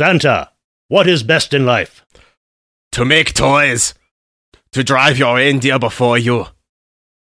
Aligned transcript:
Santa, 0.00 0.48
what 0.88 1.06
is 1.06 1.22
best 1.22 1.52
in 1.52 1.66
life? 1.66 2.06
To 2.92 3.04
make 3.04 3.34
toys, 3.34 3.92
to 4.72 4.82
drive 4.82 5.18
your 5.18 5.36
reindeer 5.36 5.78
before 5.78 6.16
you, 6.16 6.46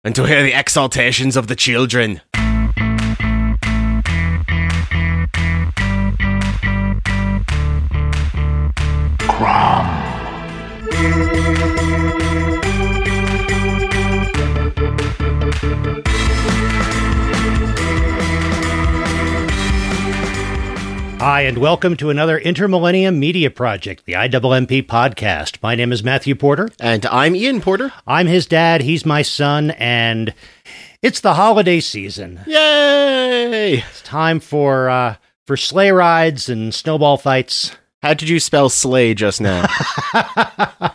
and 0.02 0.14
to 0.14 0.24
hear 0.24 0.42
the 0.42 0.54
exaltations 0.54 1.36
of 1.36 1.46
the 1.46 1.56
children. 1.56 2.22
Hi, 21.34 21.40
and 21.40 21.58
welcome 21.58 21.96
to 21.96 22.10
another 22.10 22.38
Intermillennium 22.38 23.18
Media 23.18 23.50
Project, 23.50 24.04
the 24.04 24.12
IWMP 24.12 24.86
podcast. 24.86 25.60
My 25.64 25.74
name 25.74 25.90
is 25.90 26.04
Matthew 26.04 26.36
Porter. 26.36 26.68
And 26.78 27.04
I'm 27.06 27.34
Ian 27.34 27.60
Porter. 27.60 27.92
I'm 28.06 28.28
his 28.28 28.46
dad, 28.46 28.82
he's 28.82 29.04
my 29.04 29.22
son, 29.22 29.72
and 29.72 30.32
it's 31.02 31.18
the 31.18 31.34
holiday 31.34 31.80
season. 31.80 32.38
Yay! 32.46 33.78
It's 33.78 34.00
time 34.02 34.38
for 34.38 34.88
uh, 34.88 35.16
for 35.44 35.56
sleigh 35.56 35.90
rides 35.90 36.48
and 36.48 36.72
snowball 36.72 37.16
fights. 37.16 37.74
How 38.00 38.14
did 38.14 38.28
you 38.28 38.38
spell 38.38 38.68
sleigh 38.68 39.14
just 39.14 39.40
now? 39.40 39.66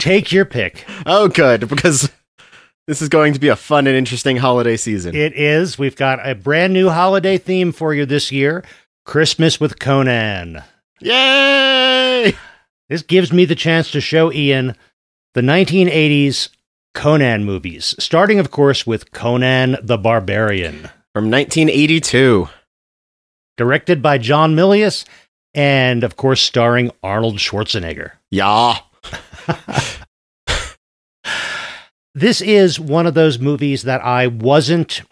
Take 0.00 0.32
your 0.32 0.44
pick. 0.44 0.84
oh, 1.06 1.28
good, 1.28 1.68
because 1.68 2.10
this 2.88 3.00
is 3.00 3.08
going 3.08 3.34
to 3.34 3.38
be 3.38 3.46
a 3.46 3.54
fun 3.54 3.86
and 3.86 3.94
interesting 3.94 4.38
holiday 4.38 4.76
season. 4.76 5.14
It 5.14 5.34
is. 5.34 5.78
We've 5.78 5.94
got 5.94 6.28
a 6.28 6.34
brand 6.34 6.72
new 6.72 6.88
holiday 6.88 7.38
theme 7.38 7.70
for 7.70 7.94
you 7.94 8.04
this 8.04 8.32
year 8.32 8.64
Christmas 9.08 9.58
with 9.58 9.78
Conan. 9.78 10.62
Yay! 11.00 12.34
This 12.90 13.00
gives 13.00 13.32
me 13.32 13.46
the 13.46 13.54
chance 13.54 13.90
to 13.92 14.02
show 14.02 14.30
Ian 14.30 14.76
the 15.32 15.40
1980s 15.40 16.50
Conan 16.92 17.46
movies, 17.46 17.94
starting, 17.98 18.38
of 18.38 18.50
course, 18.50 18.86
with 18.86 19.10
Conan 19.10 19.78
the 19.82 19.96
Barbarian, 19.96 20.90
From 21.14 21.30
1982. 21.30 22.50
directed 23.56 24.02
by 24.02 24.18
John 24.18 24.54
Milius, 24.54 25.06
and, 25.54 26.04
of 26.04 26.16
course, 26.16 26.42
starring 26.42 26.90
Arnold 27.02 27.38
Schwarzenegger. 27.38 28.12
Yeah. 28.30 28.78
This 32.14 32.40
is 32.40 32.80
one 32.80 33.06
of 33.06 33.14
those 33.14 33.38
movies 33.38 33.84
that 33.84 34.04
I 34.04 34.26
wasn't 34.26 35.02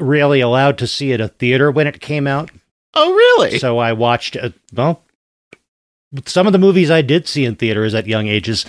really 0.00 0.40
allowed 0.40 0.78
to 0.78 0.86
see 0.88 1.12
at 1.12 1.20
a 1.20 1.28
theater 1.28 1.70
when 1.70 1.86
it 1.86 2.00
came 2.00 2.26
out. 2.26 2.50
Oh, 2.96 3.12
really? 3.12 3.58
So 3.58 3.78
I 3.78 3.92
watched, 3.92 4.36
uh, 4.36 4.50
well, 4.72 5.02
some 6.24 6.46
of 6.46 6.52
the 6.52 6.58
movies 6.58 6.90
I 6.90 7.02
did 7.02 7.28
see 7.28 7.44
in 7.44 7.56
theaters 7.56 7.94
at 7.94 8.06
young 8.06 8.26
ages. 8.26 8.64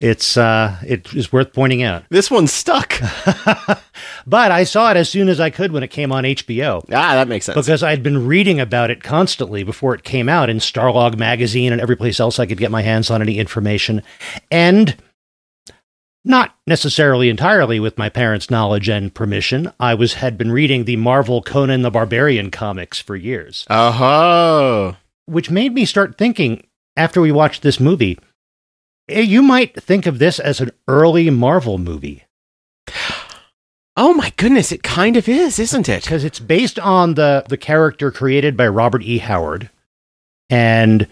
It's 0.00 0.36
uh, 0.36 0.78
it 0.84 1.14
is 1.14 1.32
worth 1.32 1.52
pointing 1.52 1.84
out. 1.84 2.02
this 2.10 2.28
one 2.28 2.48
stuck. 2.48 2.94
but 4.26 4.50
I 4.50 4.64
saw 4.64 4.90
it 4.90 4.96
as 4.96 5.08
soon 5.08 5.28
as 5.28 5.38
I 5.38 5.48
could 5.50 5.70
when 5.70 5.84
it 5.84 5.92
came 5.92 6.10
on 6.10 6.24
HBO 6.24 6.82
ah, 6.88 7.14
that 7.14 7.28
makes 7.28 7.46
sense. 7.46 7.54
because 7.54 7.84
I'd 7.84 8.02
been 8.02 8.26
reading 8.26 8.58
about 8.58 8.90
it 8.90 9.04
constantly 9.04 9.62
before 9.62 9.94
it 9.94 10.02
came 10.02 10.28
out 10.28 10.50
in 10.50 10.56
Starlog 10.56 11.16
magazine 11.16 11.70
and 11.72 11.80
every 11.80 11.94
place 11.94 12.18
else 12.18 12.40
I 12.40 12.46
could 12.46 12.58
get 12.58 12.72
my 12.72 12.82
hands 12.82 13.12
on 13.12 13.22
any 13.22 13.38
information. 13.38 14.02
And 14.50 14.96
not 16.24 16.54
necessarily 16.66 17.28
entirely 17.28 17.80
with 17.80 17.98
my 17.98 18.08
parents' 18.08 18.50
knowledge 18.50 18.88
and 18.88 19.12
permission, 19.14 19.72
I 19.80 19.94
was 19.94 20.14
had 20.14 20.38
been 20.38 20.52
reading 20.52 20.84
the 20.84 20.96
Marvel 20.96 21.42
Conan 21.42 21.82
the 21.82 21.90
Barbarian 21.90 22.50
comics 22.50 23.00
for 23.00 23.16
years, 23.16 23.66
Uh-huh. 23.68 24.92
which 25.26 25.50
made 25.50 25.74
me 25.74 25.84
start 25.84 26.16
thinking 26.18 26.64
after 26.96 27.20
we 27.20 27.32
watched 27.32 27.62
this 27.62 27.80
movie, 27.80 28.18
eh, 29.08 29.20
you 29.20 29.42
might 29.42 29.82
think 29.82 30.06
of 30.06 30.18
this 30.18 30.38
as 30.38 30.60
an 30.60 30.70
early 30.86 31.28
Marvel 31.30 31.78
movie. 31.78 32.24
Oh 33.96 34.14
my 34.14 34.32
goodness, 34.36 34.72
it 34.72 34.82
kind 34.82 35.16
of 35.16 35.28
is, 35.28 35.58
isn't 35.58 35.88
it? 35.88 36.02
because 36.04 36.24
it's 36.24 36.38
based 36.40 36.78
on 36.78 37.14
the 37.14 37.44
the 37.48 37.58
character 37.58 38.10
created 38.10 38.56
by 38.56 38.66
Robert 38.68 39.02
E. 39.02 39.18
Howard 39.18 39.68
and 40.48 41.06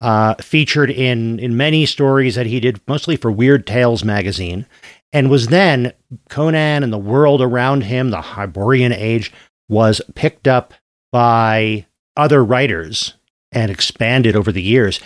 uh, 0.00 0.34
featured 0.34 0.90
in 0.90 1.38
in 1.38 1.56
many 1.56 1.86
stories 1.86 2.34
that 2.34 2.46
he 2.46 2.60
did 2.60 2.80
mostly 2.86 3.16
for 3.16 3.30
Weird 3.30 3.66
Tales 3.66 4.04
magazine, 4.04 4.66
and 5.12 5.30
was 5.30 5.48
then 5.48 5.92
Conan 6.28 6.82
and 6.82 6.92
the 6.92 6.98
world 6.98 7.40
around 7.40 7.82
him, 7.82 8.10
the 8.10 8.20
Hyborian 8.20 8.92
Age, 8.92 9.32
was 9.68 10.00
picked 10.14 10.46
up 10.46 10.74
by 11.12 11.86
other 12.16 12.44
writers 12.44 13.14
and 13.52 13.70
expanded 13.70 14.36
over 14.36 14.52
the 14.52 14.62
years. 14.62 15.00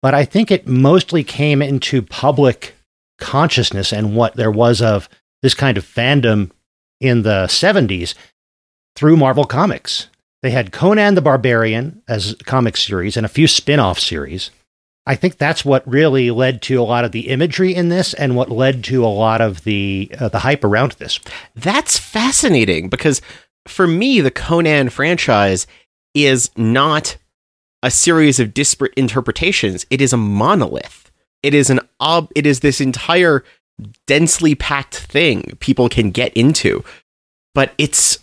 But 0.00 0.14
I 0.14 0.24
think 0.24 0.50
it 0.50 0.66
mostly 0.66 1.22
came 1.22 1.62
into 1.62 2.02
public 2.02 2.74
consciousness 3.18 3.92
and 3.92 4.16
what 4.16 4.34
there 4.34 4.50
was 4.50 4.82
of 4.82 5.08
this 5.42 5.54
kind 5.54 5.78
of 5.78 5.84
fandom 5.84 6.50
in 7.00 7.22
the 7.22 7.46
70s 7.46 8.14
through 8.96 9.16
Marvel 9.16 9.44
Comics. 9.44 10.08
They 10.42 10.50
had 10.50 10.72
Conan 10.72 11.14
the 11.14 11.22
Barbarian 11.22 12.02
as 12.08 12.32
a 12.32 12.36
comic 12.44 12.76
series 12.76 13.16
and 13.16 13.24
a 13.24 13.28
few 13.30 13.46
spin 13.46 13.78
off 13.78 13.98
series. 13.98 14.50
I 15.06 15.16
think 15.16 15.36
that's 15.36 15.64
what 15.64 15.86
really 15.86 16.30
led 16.30 16.62
to 16.62 16.80
a 16.80 16.84
lot 16.84 17.04
of 17.04 17.12
the 17.12 17.28
imagery 17.28 17.74
in 17.74 17.88
this 17.88 18.14
and 18.14 18.36
what 18.36 18.50
led 18.50 18.84
to 18.84 19.04
a 19.04 19.06
lot 19.06 19.40
of 19.40 19.64
the 19.64 20.12
uh, 20.18 20.28
the 20.28 20.40
hype 20.40 20.64
around 20.64 20.92
this. 20.92 21.18
That's 21.56 21.98
fascinating 21.98 22.88
because 22.88 23.20
for 23.66 23.86
me, 23.86 24.20
the 24.20 24.30
Conan 24.30 24.90
franchise 24.90 25.66
is 26.14 26.50
not 26.56 27.16
a 27.82 27.90
series 27.90 28.38
of 28.38 28.54
disparate 28.54 28.94
interpretations. 28.94 29.86
It 29.90 30.00
is 30.00 30.12
a 30.12 30.16
monolith. 30.16 31.10
It 31.42 31.54
is 31.54 31.70
an 31.70 31.80
ob- 32.00 32.30
it 32.36 32.46
is 32.46 32.60
this 32.60 32.80
entire 32.80 33.44
densely 34.06 34.54
packed 34.54 34.96
thing 34.96 35.56
people 35.58 35.88
can 35.88 36.10
get 36.10 36.32
into. 36.34 36.84
But 37.54 37.72
it's 37.76 38.18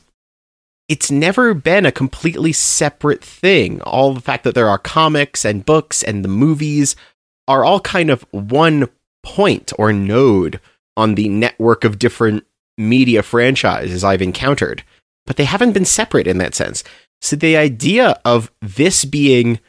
it's 0.90 1.12
never 1.12 1.54
been 1.54 1.86
a 1.86 1.92
completely 1.92 2.52
separate 2.52 3.24
thing. 3.24 3.80
All 3.84 4.14
the 4.14 4.22
fact 4.22 4.44
that 4.44 4.56
there 4.56 4.68
are 4.68 4.80
comics 4.80 5.46
and 5.46 5.66
books 5.66 6.04
and 6.04 6.26
the 6.26 6.30
movies 6.30 6.96
are 7.48 7.64
all 7.64 7.80
kind 7.80 8.10
of 8.10 8.26
one 8.32 8.90
point 9.24 9.72
or 9.78 9.94
node 9.94 10.60
on 10.98 11.16
the 11.16 11.30
network 11.30 11.84
of 11.84 12.00
different 12.00 12.46
media 12.78 13.22
franchises 13.22 14.04
I've 14.04 14.22
encountered, 14.22 14.84
but 15.26 15.38
they 15.38 15.46
haven't 15.46 15.74
been 15.74 15.86
separate 15.86 16.28
in 16.28 16.40
that 16.40 16.56
sense. 16.56 16.84
So 17.22 17.36
the 17.36 17.56
idea 17.56 18.20
of 18.26 18.52
this 18.62 19.06
being 19.06 19.60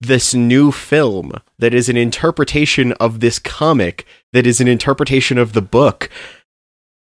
this 0.00 0.32
new 0.32 0.72
film 0.72 1.32
that 1.58 1.74
is 1.74 1.90
an 1.90 1.96
interpretation 1.96 2.92
of 2.92 3.20
this 3.20 3.38
comic 3.38 4.06
that 4.32 4.46
is 4.46 4.60
an 4.60 4.68
interpretation 4.68 5.36
of 5.36 5.52
the 5.52 5.60
book 5.60 6.08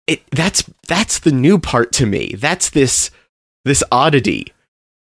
it 0.08 0.24
that's 0.32 0.64
that's 0.88 1.20
the 1.20 1.32
new 1.32 1.60
part 1.60 1.92
to 1.94 2.06
me. 2.06 2.36
That's 2.38 2.70
this 2.70 3.12
this 3.64 3.84
oddity. 3.92 4.54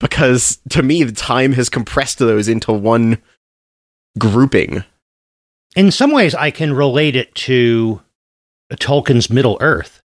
Because 0.01 0.59
to 0.71 0.83
me 0.83 1.05
the 1.05 1.13
time 1.13 1.53
has 1.53 1.69
compressed 1.69 2.19
those 2.19 2.49
into 2.49 2.73
one 2.73 3.19
grouping. 4.19 4.85
In 5.75 5.91
some 5.91 6.11
ways, 6.11 6.35
I 6.35 6.51
can 6.51 6.75
relate 6.75 7.17
it 7.17 7.35
to 7.37 8.03
Tolkien's 8.73 9.31
Middle 9.31 9.57
Earth 9.61 10.03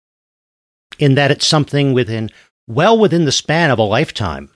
in 0.99 1.15
that 1.15 1.31
it's 1.31 1.47
something 1.47 1.93
within, 1.93 2.31
well 2.67 2.99
within 2.99 3.25
the 3.25 3.33
span 3.33 3.71
of 3.71 3.79
a 3.79 3.83
lifetime. 3.83 4.51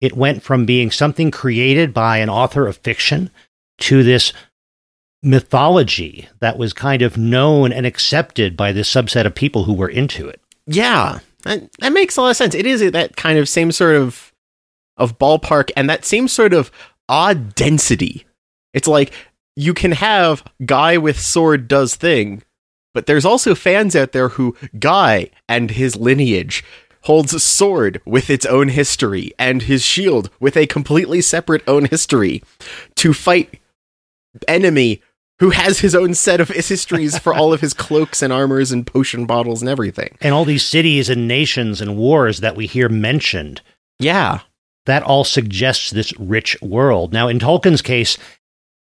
It 0.00 0.16
went 0.16 0.42
from 0.42 0.66
being 0.66 0.90
something 0.90 1.30
created 1.30 1.94
by 1.94 2.18
an 2.18 2.28
author 2.28 2.66
of 2.66 2.76
fiction 2.78 3.30
to 3.78 4.02
this 4.02 4.32
mythology 5.26 6.28
that 6.40 6.56
was 6.56 6.72
kind 6.72 7.02
of 7.02 7.18
known 7.18 7.72
and 7.72 7.84
accepted 7.84 8.56
by 8.56 8.72
this 8.72 8.90
subset 8.90 9.26
of 9.26 9.34
people 9.34 9.64
who 9.64 9.74
were 9.74 9.88
into 9.88 10.28
it. 10.28 10.40
Yeah, 10.66 11.18
that, 11.42 11.68
that 11.80 11.92
makes 11.92 12.16
a 12.16 12.22
lot 12.22 12.30
of 12.30 12.36
sense. 12.36 12.54
It 12.54 12.64
is 12.64 12.92
that 12.92 13.16
kind 13.16 13.38
of 13.38 13.48
same 13.48 13.72
sort 13.72 13.96
of 13.96 14.32
of 14.96 15.18
ballpark 15.18 15.70
and 15.76 15.90
that 15.90 16.04
same 16.04 16.28
sort 16.28 16.54
of 16.54 16.70
odd 17.08 17.54
density. 17.54 18.24
It's 18.72 18.88
like 18.88 19.12
you 19.56 19.74
can 19.74 19.92
have 19.92 20.44
guy 20.64 20.96
with 20.96 21.20
sword 21.20 21.68
does 21.68 21.96
thing, 21.96 22.42
but 22.94 23.06
there's 23.06 23.24
also 23.26 23.54
fans 23.54 23.94
out 23.94 24.12
there 24.12 24.30
who 24.30 24.56
guy 24.78 25.30
and 25.48 25.72
his 25.72 25.96
lineage 25.96 26.64
holds 27.02 27.34
a 27.34 27.40
sword 27.40 28.00
with 28.04 28.30
its 28.30 28.46
own 28.46 28.68
history 28.68 29.32
and 29.38 29.62
his 29.62 29.82
shield 29.82 30.30
with 30.40 30.56
a 30.56 30.66
completely 30.66 31.20
separate 31.20 31.62
own 31.68 31.84
history 31.84 32.42
to 32.94 33.12
fight 33.12 33.60
enemy 34.48 35.02
who 35.38 35.50
has 35.50 35.80
his 35.80 35.94
own 35.94 36.14
set 36.14 36.40
of 36.40 36.48
histories 36.48 37.18
for 37.18 37.34
all 37.34 37.52
of 37.52 37.60
his 37.60 37.74
cloaks 37.84 38.22
and 38.22 38.32
armors 38.32 38.72
and 38.72 38.86
potion 38.86 39.26
bottles 39.26 39.60
and 39.62 39.68
everything. 39.68 40.16
And 40.20 40.32
all 40.34 40.44
these 40.44 40.64
cities 40.64 41.08
and 41.10 41.28
nations 41.28 41.80
and 41.80 41.96
wars 41.96 42.40
that 42.40 42.56
we 42.56 42.66
hear 42.66 42.88
mentioned, 42.88 43.60
Yeah. 43.98 44.40
that 44.86 45.02
all 45.02 45.24
suggests 45.24 45.90
this 45.90 46.12
rich 46.18 46.56
world. 46.62 47.12
Now, 47.12 47.28
in 47.28 47.38
Tolkien's 47.38 47.82
case, 47.82 48.16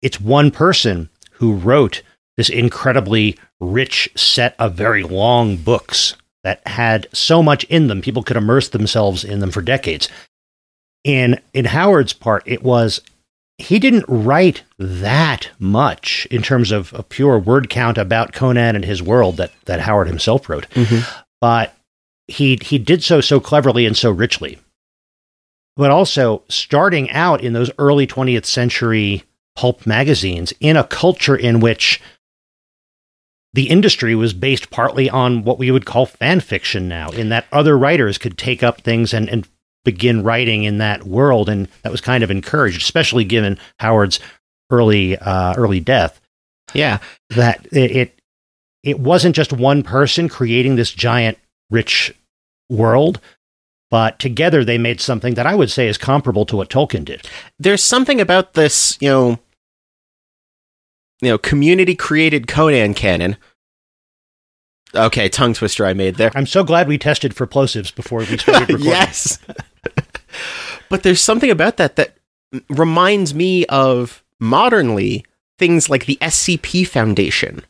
it's 0.01 0.19
one 0.21 0.51
person 0.51 1.09
who 1.33 1.53
wrote 1.55 2.01
this 2.37 2.49
incredibly 2.49 3.37
rich 3.59 4.09
set 4.15 4.55
of 4.59 4.73
very 4.75 5.03
long 5.03 5.55
books 5.55 6.15
that 6.43 6.61
had 6.67 7.07
so 7.13 7.41
much 7.41 7.63
in 7.65 7.87
them, 7.87 8.01
people 8.01 8.21
could 8.21 8.35
immerse 8.35 8.67
themselves 8.69 9.23
in 9.23 9.39
them 9.39 9.49
for 9.51 9.61
decades. 9.61 10.09
In 11.05 11.39
in 11.53 11.65
Howard's 11.65 12.11
part, 12.13 12.43
it 12.45 12.63
was 12.63 12.99
he 13.57 13.79
didn't 13.79 14.05
write 14.07 14.63
that 14.79 15.49
much 15.59 16.27
in 16.31 16.41
terms 16.41 16.71
of 16.71 16.93
a 16.93 17.03
pure 17.03 17.37
word 17.37 17.69
count 17.69 17.97
about 17.97 18.33
Conan 18.33 18.75
and 18.75 18.85
his 18.85 19.01
world 19.01 19.37
that 19.37 19.51
that 19.65 19.81
Howard 19.81 20.07
himself 20.07 20.49
wrote, 20.49 20.69
mm-hmm. 20.71 21.09
but 21.39 21.75
he 22.27 22.57
he 22.61 22.77
did 22.77 23.03
so 23.03 23.21
so 23.21 23.39
cleverly 23.39 23.85
and 23.85 23.95
so 23.95 24.11
richly. 24.11 24.59
But 25.75 25.91
also 25.91 26.43
starting 26.49 27.09
out 27.11 27.41
in 27.41 27.53
those 27.53 27.71
early 27.79 28.05
20th 28.05 28.45
century 28.45 29.23
pulp 29.55 29.85
magazines 29.85 30.53
in 30.59 30.77
a 30.77 30.83
culture 30.83 31.35
in 31.35 31.59
which 31.59 31.99
the 33.53 33.69
industry 33.69 34.15
was 34.15 34.33
based 34.33 34.71
partly 34.71 35.09
on 35.09 35.43
what 35.43 35.59
we 35.59 35.69
would 35.69 35.85
call 35.85 36.05
fan 36.05 36.39
fiction 36.39 36.87
now, 36.87 37.09
in 37.09 37.29
that 37.29 37.45
other 37.51 37.77
writers 37.77 38.17
could 38.17 38.37
take 38.37 38.63
up 38.63 38.81
things 38.81 39.13
and, 39.13 39.29
and 39.29 39.47
begin 39.83 40.23
writing 40.23 40.63
in 40.63 40.77
that 40.79 41.03
world, 41.03 41.49
and 41.49 41.67
that 41.81 41.91
was 41.91 42.01
kind 42.01 42.23
of 42.23 42.31
encouraged, 42.31 42.81
especially 42.81 43.25
given 43.25 43.57
Howard's 43.79 44.19
early 44.69 45.17
uh, 45.17 45.53
early 45.55 45.79
death. 45.79 46.19
Yeah, 46.73 46.99
That 47.31 47.67
it, 47.71 47.91
it 47.91 48.19
it 48.83 48.99
wasn't 48.99 49.35
just 49.35 49.53
one 49.53 49.83
person 49.83 50.27
creating 50.29 50.75
this 50.75 50.91
giant 50.91 51.37
rich 51.69 52.13
world, 52.69 53.19
but 53.91 54.17
together 54.19 54.63
they 54.65 54.77
made 54.77 54.99
something 55.01 55.35
that 55.35 55.45
I 55.45 55.55
would 55.55 55.69
say 55.71 55.87
is 55.87 55.97
comparable 55.97 56.45
to 56.47 56.55
what 56.57 56.69
Tolkien 56.69 57.05
did. 57.05 57.27
there's 57.59 57.83
something 57.83 58.19
about 58.19 58.53
this, 58.53 58.97
you 58.99 59.09
know, 59.09 59.39
you 61.21 61.29
know, 61.29 61.37
community 61.37 61.95
created 61.95 62.47
Conan 62.47 62.93
canon. 62.93 63.37
Okay, 64.95 65.27
tongue 65.29 65.53
twister 65.53 65.85
I 65.85 65.93
made 65.93 66.15
there. 66.15 66.31
I'm 66.35 66.45
so 66.45 66.63
glad 66.63 66.87
we 66.87 66.97
tested 66.97 67.35
for 67.35 67.47
plosives 67.47 67.93
before 67.93 68.19
we 68.19 68.37
started 68.37 68.69
recording. 68.69 68.85
yes. 68.85 69.39
But 70.89 71.03
there's 71.03 71.21
something 71.21 71.49
about 71.49 71.77
that 71.77 71.95
that 71.95 72.17
reminds 72.69 73.33
me 73.33 73.65
of 73.67 74.23
modernly 74.39 75.25
things 75.57 75.89
like 75.89 76.05
the 76.05 76.17
SCP 76.21 76.87
Foundation 76.87 77.63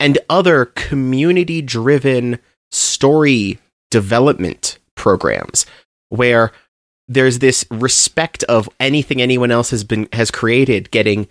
and 0.00 0.18
other 0.28 0.66
community 0.66 1.62
driven 1.62 2.38
story 2.70 3.58
development 3.90 4.78
programs 4.94 5.66
where 6.08 6.52
there's 7.08 7.38
this 7.38 7.64
respect 7.70 8.42
of 8.44 8.68
anything 8.80 9.22
anyone 9.22 9.50
else 9.50 9.70
has 9.70 9.84
been 9.84 10.08
has 10.12 10.30
created 10.30 10.90
getting 10.90 11.28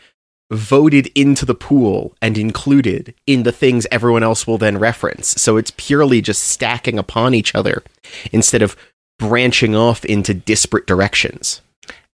voted 0.52 1.08
into 1.16 1.46
the 1.46 1.56
pool 1.56 2.16
and 2.22 2.38
included 2.38 3.14
in 3.26 3.44
the 3.44 3.52
things 3.52 3.88
everyone 3.92 4.24
else 4.24 4.46
will 4.46 4.60
then 4.60 4.78
reference. 4.78 5.30
So 5.42 5.58
it's 5.58 5.74
purely 5.76 6.22
just 6.22 6.44
stacking 6.44 7.00
upon 7.00 7.34
each 7.34 7.56
other 7.56 7.84
instead 8.32 8.62
of 8.62 8.78
branching 9.20 9.76
off 9.76 10.06
into 10.06 10.34
disparate 10.34 10.88
directions. 10.88 11.62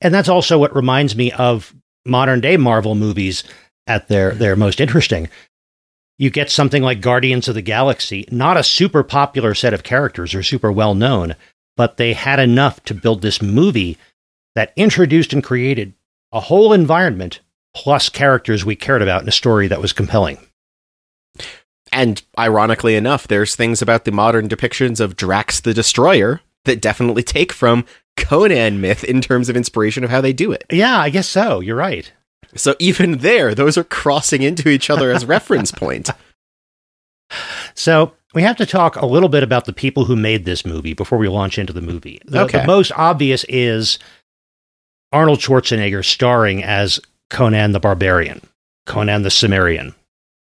And 0.00 0.14
that's 0.14 0.28
also 0.28 0.58
what 0.58 0.74
reminds 0.74 1.16
me 1.16 1.32
of 1.32 1.74
modern 2.04 2.40
day 2.40 2.56
Marvel 2.56 2.94
movies 2.94 3.44
at 3.86 4.08
their, 4.08 4.32
their 4.32 4.56
most 4.56 4.80
interesting. 4.80 5.28
You 6.18 6.30
get 6.30 6.50
something 6.50 6.82
like 6.82 7.00
Guardians 7.00 7.48
of 7.48 7.54
the 7.54 7.62
Galaxy, 7.62 8.26
not 8.30 8.56
a 8.56 8.62
super 8.62 9.02
popular 9.02 9.54
set 9.54 9.72
of 9.72 9.82
characters 9.82 10.34
or 10.34 10.42
super 10.42 10.70
well 10.70 10.94
known, 10.94 11.34
but 11.76 11.96
they 11.96 12.12
had 12.12 12.38
enough 12.38 12.82
to 12.84 12.94
build 12.94 13.22
this 13.22 13.40
movie 13.40 13.96
that 14.54 14.72
introduced 14.76 15.32
and 15.32 15.42
created 15.42 15.94
a 16.32 16.40
whole 16.40 16.72
environment 16.72 17.40
plus 17.74 18.08
characters 18.08 18.64
we 18.64 18.76
cared 18.76 19.02
about 19.02 19.22
in 19.22 19.28
a 19.28 19.32
story 19.32 19.68
that 19.68 19.80
was 19.80 19.92
compelling. 19.92 20.38
And 21.92 22.22
ironically 22.38 22.96
enough, 22.96 23.26
there's 23.26 23.56
things 23.56 23.82
about 23.82 24.04
the 24.04 24.12
modern 24.12 24.48
depictions 24.48 25.00
of 25.00 25.16
Drax 25.16 25.60
the 25.60 25.74
Destroyer 25.74 26.40
that 26.64 26.80
definitely 26.80 27.22
take 27.22 27.52
from 27.52 27.84
Conan 28.16 28.80
myth 28.80 29.02
in 29.04 29.20
terms 29.20 29.48
of 29.48 29.56
inspiration 29.56 30.04
of 30.04 30.10
how 30.10 30.20
they 30.20 30.32
do 30.32 30.52
it. 30.52 30.64
Yeah, 30.70 30.98
I 30.98 31.10
guess 31.10 31.28
so. 31.28 31.60
You're 31.60 31.76
right. 31.76 32.12
So 32.56 32.74
even 32.78 33.18
there, 33.18 33.54
those 33.54 33.78
are 33.78 33.84
crossing 33.84 34.42
into 34.42 34.68
each 34.68 34.90
other 34.90 35.10
as 35.10 35.24
reference 35.24 35.70
point. 35.72 36.10
So 37.74 38.12
we 38.34 38.42
have 38.42 38.56
to 38.56 38.66
talk 38.66 38.96
a 38.96 39.06
little 39.06 39.28
bit 39.28 39.42
about 39.42 39.64
the 39.64 39.72
people 39.72 40.04
who 40.04 40.16
made 40.16 40.44
this 40.44 40.66
movie 40.66 40.94
before 40.94 41.18
we 41.18 41.28
launch 41.28 41.58
into 41.58 41.72
the 41.72 41.80
movie. 41.80 42.20
The, 42.26 42.42
Okay. 42.42 42.60
the 42.60 42.66
most 42.66 42.92
obvious 42.96 43.44
is 43.48 43.98
Arnold 45.12 45.38
Schwarzenegger 45.38 46.04
starring 46.04 46.62
as 46.62 47.00
Conan 47.30 47.72
the 47.72 47.80
Barbarian, 47.80 48.40
Conan 48.86 49.22
the 49.22 49.30
Cimmerian. 49.30 49.94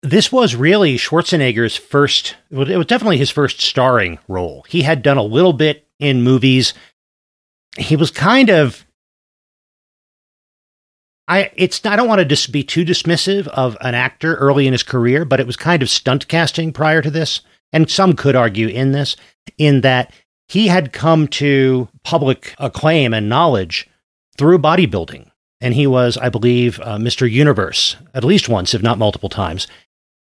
This 0.02 0.32
was 0.32 0.56
really 0.56 0.96
Schwarzenegger's 0.96 1.76
first, 1.76 2.36
it 2.50 2.56
was 2.56 2.68
it 2.70 2.76
was 2.76 2.86
definitely 2.86 3.18
his 3.18 3.30
first 3.30 3.60
starring 3.60 4.18
role. 4.28 4.64
He 4.68 4.82
had 4.82 5.02
done 5.02 5.18
a 5.18 5.22
little 5.22 5.52
bit 5.52 5.86
in 6.02 6.22
movies. 6.22 6.74
He 7.78 7.96
was 7.96 8.10
kind 8.10 8.50
of 8.50 8.84
I 11.28 11.50
it's 11.54 11.84
I 11.86 11.96
don't 11.96 12.08
want 12.08 12.18
to 12.18 12.24
dis- 12.24 12.46
be 12.46 12.64
too 12.64 12.84
dismissive 12.84 13.46
of 13.48 13.76
an 13.80 13.94
actor 13.94 14.34
early 14.34 14.66
in 14.66 14.72
his 14.72 14.82
career, 14.82 15.24
but 15.24 15.40
it 15.40 15.46
was 15.46 15.56
kind 15.56 15.82
of 15.82 15.88
stunt 15.88 16.28
casting 16.28 16.72
prior 16.72 17.00
to 17.00 17.10
this, 17.10 17.40
and 17.72 17.90
some 17.90 18.14
could 18.14 18.36
argue 18.36 18.68
in 18.68 18.92
this 18.92 19.16
in 19.56 19.80
that 19.82 20.12
he 20.48 20.66
had 20.66 20.92
come 20.92 21.28
to 21.28 21.88
public 22.04 22.54
acclaim 22.58 23.14
and 23.14 23.28
knowledge 23.28 23.88
through 24.36 24.58
bodybuilding, 24.58 25.30
and 25.60 25.74
he 25.74 25.86
was, 25.86 26.18
I 26.18 26.28
believe, 26.28 26.80
uh, 26.80 26.98
Mr. 26.98 27.30
Universe 27.30 27.96
at 28.12 28.24
least 28.24 28.48
once, 28.48 28.74
if 28.74 28.82
not 28.82 28.98
multiple 28.98 29.28
times. 29.28 29.66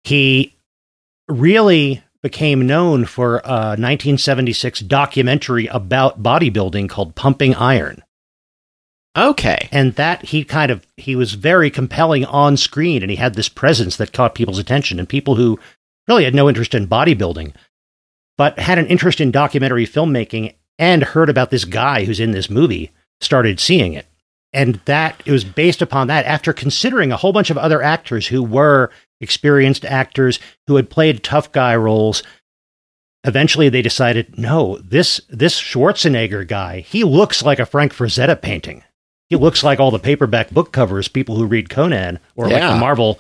He 0.05 0.57
really 1.29 2.03
became 2.25 2.67
known 2.67 3.05
for 3.05 3.43
a 3.45 3.77
1976 3.77 4.81
documentary 4.81 5.67
about 5.67 6.23
bodybuilding 6.23 6.89
called 6.89 7.15
Pumping 7.15 7.55
Iron 7.55 8.03
Okay. 9.15 9.69
and 9.71 9.93
that 9.97 10.25
he 10.25 10.43
kind 10.43 10.73
of 10.73 10.87
he 10.97 11.15
was 11.15 11.35
very 11.35 11.71
compelling 11.71 12.25
on 12.25 12.57
screen 12.57 13.03
and 13.03 13.11
he 13.11 13.17
had 13.19 13.35
this 13.35 13.51
presence 13.51 13.97
that 13.99 14.15
caught 14.15 14.35
people's 14.35 14.59
attention 14.59 14.99
and 14.99 15.07
people 15.07 15.35
who 15.35 15.61
really 16.09 16.25
had 16.25 16.35
no 16.35 16.49
interest 16.49 16.75
in 16.75 16.89
bodybuilding 16.89 17.53
but 18.39 18.59
had 18.59 18.79
an 18.79 18.87
interest 18.87 19.21
in 19.21 19.31
documentary 19.31 19.87
filmmaking 19.87 20.55
and 20.79 21.03
heard 21.03 21.29
about 21.29 21.51
this 21.51 21.67
guy 21.67 22.07
who's 22.07 22.21
in 22.21 22.31
this 22.33 22.49
movie 22.49 22.91
started 23.21 23.61
seeing 23.61 23.93
it 23.93 24.07
and 24.55 24.81
that 24.87 25.23
it 25.27 25.31
was 25.31 25.45
based 25.45 25.83
upon 25.83 26.07
that 26.07 26.25
after 26.25 26.55
considering 26.55 27.13
a 27.13 27.19
whole 27.19 27.35
bunch 27.35 27.51
of 27.51 27.59
other 27.59 27.83
actors 27.83 28.27
who 28.27 28.43
were 28.43 28.91
experienced 29.25 29.85
actors 29.85 30.39
who 30.69 30.77
had 30.77 30.89
played 30.89 31.25
tough 31.25 31.51
guy 31.51 31.75
roles 31.75 32.23
eventually 33.25 33.69
they 33.69 33.83
decided 33.83 34.39
no 34.39 34.79
this 34.79 35.21
this 35.29 35.61
schwarzenegger 35.61 36.47
guy 36.47 36.81
he 36.81 37.03
looks 37.03 37.43
like 37.43 37.59
a 37.59 37.67
frank 37.67 37.93
frazetta 37.93 38.41
painting 38.41 38.85
he 39.29 39.37
looks 39.37 39.65
like 39.65 39.81
all 39.81 39.91
the 39.91 39.99
paperback 39.99 40.51
book 40.51 40.73
covers 40.73 41.09
people 41.09 41.37
who 41.37 41.47
read 41.47 41.71
Conan 41.71 42.21
or 42.37 42.49
like 42.49 42.63
the 42.63 42.79
Marvel 42.79 43.19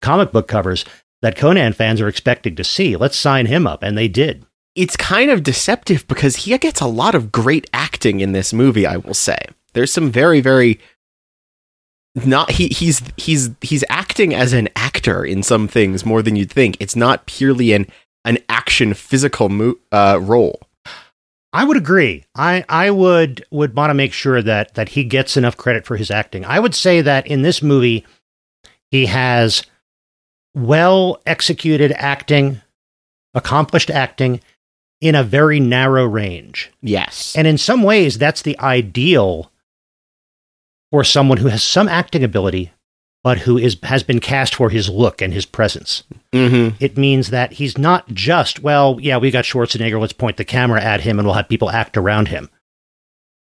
comic 0.00 0.32
book 0.32 0.48
covers 0.48 0.84
that 1.22 1.36
Conan 1.36 1.72
fans 1.74 2.00
are 2.00 2.08
expecting 2.08 2.56
to 2.56 2.64
see. 2.64 2.96
Let's 2.96 3.16
sign 3.16 3.46
him 3.46 3.66
up. 3.66 3.82
And 3.82 3.96
they 3.96 4.08
did. 4.08 4.44
It's 4.74 4.96
kind 4.96 5.30
of 5.30 5.42
deceptive 5.42 6.06
because 6.08 6.36
he 6.36 6.58
gets 6.58 6.80
a 6.80 6.86
lot 6.86 7.14
of 7.14 7.30
great 7.30 7.68
acting 7.72 8.20
in 8.20 8.32
this 8.32 8.52
movie, 8.52 8.86
I 8.86 8.96
will 8.96 9.14
say. 9.14 9.38
There's 9.74 9.92
some 9.92 10.10
very, 10.10 10.40
very 10.40 10.80
not 12.14 12.52
he 12.52 12.68
he's 12.68 13.02
he's 13.16 13.50
he's 13.60 13.84
acting 13.88 14.34
as 14.34 14.52
an 14.52 14.68
actor 14.76 15.24
in 15.24 15.42
some 15.42 15.66
things 15.66 16.04
more 16.04 16.22
than 16.22 16.36
you'd 16.36 16.52
think. 16.52 16.76
It's 16.80 16.96
not 16.96 17.26
purely 17.26 17.72
an 17.72 17.86
an 18.24 18.38
action 18.48 18.94
physical 18.94 19.48
mo- 19.48 19.76
uh, 19.92 20.18
role. 20.22 20.60
I 21.52 21.62
would 21.64 21.76
agree. 21.76 22.24
I, 22.34 22.64
I 22.68 22.90
would 22.90 23.44
would 23.50 23.76
want 23.76 23.90
to 23.90 23.94
make 23.94 24.12
sure 24.12 24.42
that 24.42 24.74
that 24.74 24.90
he 24.90 25.04
gets 25.04 25.36
enough 25.36 25.56
credit 25.56 25.86
for 25.86 25.96
his 25.96 26.10
acting. 26.10 26.44
I 26.44 26.58
would 26.58 26.74
say 26.74 27.00
that 27.00 27.26
in 27.26 27.42
this 27.42 27.62
movie, 27.62 28.04
he 28.90 29.06
has 29.06 29.62
well 30.54 31.20
executed 31.26 31.92
acting, 31.96 32.60
accomplished 33.34 33.90
acting 33.90 34.40
in 35.00 35.14
a 35.14 35.22
very 35.22 35.60
narrow 35.60 36.06
range. 36.06 36.72
Yes. 36.80 37.34
And 37.36 37.46
in 37.46 37.58
some 37.58 37.82
ways, 37.82 38.18
that's 38.18 38.42
the 38.42 38.58
ideal 38.58 39.50
for 40.94 41.02
someone 41.02 41.38
who 41.38 41.48
has 41.48 41.64
some 41.64 41.88
acting 41.88 42.22
ability, 42.22 42.70
but 43.24 43.38
who 43.38 43.58
is 43.58 43.76
has 43.82 44.04
been 44.04 44.20
cast 44.20 44.54
for 44.54 44.70
his 44.70 44.88
look 44.88 45.20
and 45.20 45.34
his 45.34 45.44
presence. 45.44 46.04
mm-hmm. 46.32 46.76
It 46.78 46.96
means 46.96 47.30
that 47.30 47.54
he's 47.54 47.76
not 47.76 48.06
just, 48.10 48.62
well, 48.62 48.98
yeah, 49.00 49.16
we 49.16 49.32
got 49.32 49.44
Schwarzenegger, 49.44 50.00
let's 50.00 50.12
point 50.12 50.36
the 50.36 50.44
camera 50.44 50.80
at 50.80 51.00
him 51.00 51.18
and 51.18 51.26
we'll 51.26 51.34
have 51.34 51.48
people 51.48 51.68
act 51.68 51.96
around 51.96 52.28
him. 52.28 52.48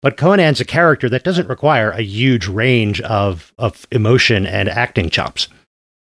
But 0.01 0.17
Conan's 0.17 0.61
a 0.61 0.65
character 0.65 1.07
that 1.09 1.23
doesn't 1.23 1.47
require 1.47 1.91
a 1.91 2.01
huge 2.01 2.47
range 2.47 3.01
of, 3.01 3.53
of 3.59 3.85
emotion 3.91 4.47
and 4.47 4.67
acting 4.67 5.11
chops, 5.11 5.47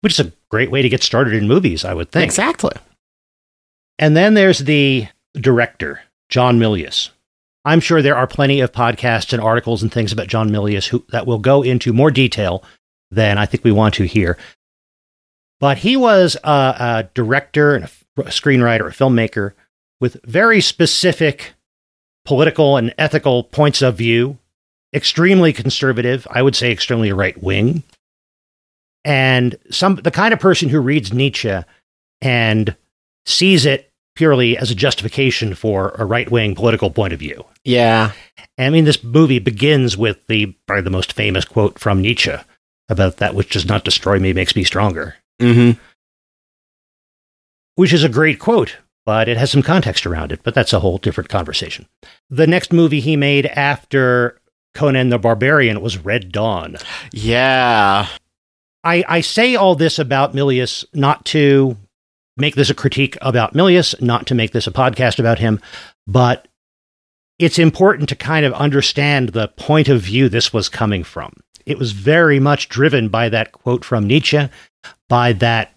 which 0.01 0.19
is 0.19 0.25
a 0.25 0.33
great 0.49 0.71
way 0.71 0.81
to 0.81 0.89
get 0.89 1.03
started 1.03 1.35
in 1.35 1.47
movies, 1.47 1.85
I 1.85 1.93
would 1.93 2.11
think. 2.11 2.25
Exactly. 2.25 2.73
And 3.99 4.17
then 4.17 4.33
there's 4.33 4.57
the 4.57 5.07
director, 5.35 6.01
John 6.29 6.57
Milius. 6.57 7.11
I'm 7.65 7.79
sure 7.79 8.01
there 8.01 8.17
are 8.17 8.27
plenty 8.27 8.59
of 8.59 8.71
podcasts 8.71 9.33
and 9.33 9.41
articles 9.41 9.81
and 9.81 9.91
things 9.91 10.11
about 10.11 10.27
John 10.27 10.49
Milius 10.49 10.87
who, 10.87 11.05
that 11.09 11.25
will 11.25 11.39
go 11.39 11.61
into 11.61 11.93
more 11.93 12.11
detail 12.11 12.63
than 13.11 13.37
I 13.37 13.45
think 13.45 13.63
we 13.63 13.71
want 13.71 13.95
to 13.95 14.03
here. 14.03 14.37
But 15.59 15.77
he 15.77 15.95
was 15.95 16.35
a, 16.43 16.49
a 16.49 17.09
director 17.13 17.75
and 17.75 17.85
a 17.85 17.89
screenwriter, 18.23 18.87
a 18.87 18.91
filmmaker 18.91 19.53
with 20.01 20.21
very 20.25 20.59
specific 20.59 21.53
political 22.25 22.75
and 22.75 22.93
ethical 22.97 23.43
points 23.43 23.81
of 23.81 23.95
view 23.95 24.37
extremely 24.93 25.53
conservative. 25.53 26.27
I 26.29 26.41
would 26.41 26.55
say 26.55 26.71
extremely 26.71 27.11
right 27.13 27.41
wing. 27.41 27.83
And 29.05 29.55
some 29.69 29.95
the 29.95 30.11
kind 30.11 30.33
of 30.33 30.39
person 30.39 30.69
who 30.69 30.79
reads 30.79 31.13
Nietzsche 31.13 31.59
and 32.21 32.75
sees 33.25 33.65
it 33.65 33.89
purely 34.15 34.57
as 34.57 34.69
a 34.71 34.75
justification 34.75 35.55
for 35.55 35.89
a 35.97 36.05
right 36.05 36.29
wing 36.31 36.55
political 36.55 36.89
point 36.89 37.13
of 37.13 37.19
view. 37.19 37.45
Yeah. 37.63 38.11
I 38.57 38.69
mean, 38.69 38.85
this 38.85 39.03
movie 39.03 39.39
begins 39.39 39.97
with 39.97 40.25
the 40.27 40.47
probably 40.67 40.83
the 40.83 40.89
most 40.89 41.13
famous 41.13 41.45
quote 41.45 41.79
from 41.79 42.01
Nietzsche 42.01 42.33
about 42.89 43.17
that 43.17 43.33
which 43.35 43.49
does 43.51 43.65
not 43.65 43.83
destroy 43.83 44.19
me 44.19 44.33
makes 44.33 44.55
me 44.55 44.63
stronger, 44.63 45.15
Mm-hmm. 45.41 45.79
which 47.75 47.93
is 47.93 48.03
a 48.03 48.09
great 48.09 48.39
quote, 48.39 48.77
but 49.05 49.27
it 49.27 49.37
has 49.37 49.51
some 49.51 49.63
context 49.63 50.05
around 50.05 50.31
it. 50.31 50.41
But 50.43 50.53
that's 50.53 50.73
a 50.73 50.79
whole 50.79 50.97
different 50.97 51.29
conversation. 51.29 51.87
The 52.29 52.47
next 52.47 52.71
movie 52.71 52.99
he 52.99 53.15
made 53.15 53.45
after 53.47 54.39
Conan 54.75 55.09
the 55.09 55.17
Barbarian 55.17 55.81
was 55.81 55.97
Red 55.97 56.31
Dawn. 56.31 56.77
Yeah. 57.11 58.07
I, 58.83 59.03
I 59.07 59.21
say 59.21 59.55
all 59.55 59.75
this 59.75 59.97
about 59.97 60.33
Milius 60.35 60.83
not 60.93 61.23
to 61.25 61.77
make 62.37 62.55
this 62.55 62.69
a 62.69 62.75
critique 62.75 63.17
about 63.21 63.53
Milius, 63.53 63.99
not 64.01 64.27
to 64.27 64.35
make 64.35 64.51
this 64.51 64.67
a 64.67 64.71
podcast 64.71 65.19
about 65.19 65.39
him, 65.39 65.59
but 66.07 66.47
it's 67.39 67.59
important 67.59 68.09
to 68.09 68.15
kind 68.15 68.45
of 68.45 68.53
understand 68.53 69.29
the 69.29 69.47
point 69.49 69.89
of 69.89 70.01
view 70.01 70.29
this 70.29 70.53
was 70.53 70.69
coming 70.69 71.03
from. 71.03 71.33
It 71.65 71.79
was 71.79 71.91
very 71.91 72.39
much 72.39 72.69
driven 72.69 73.09
by 73.09 73.29
that 73.29 73.51
quote 73.51 73.85
from 73.85 74.07
Nietzsche, 74.07 74.49
by 75.09 75.33
that. 75.33 75.73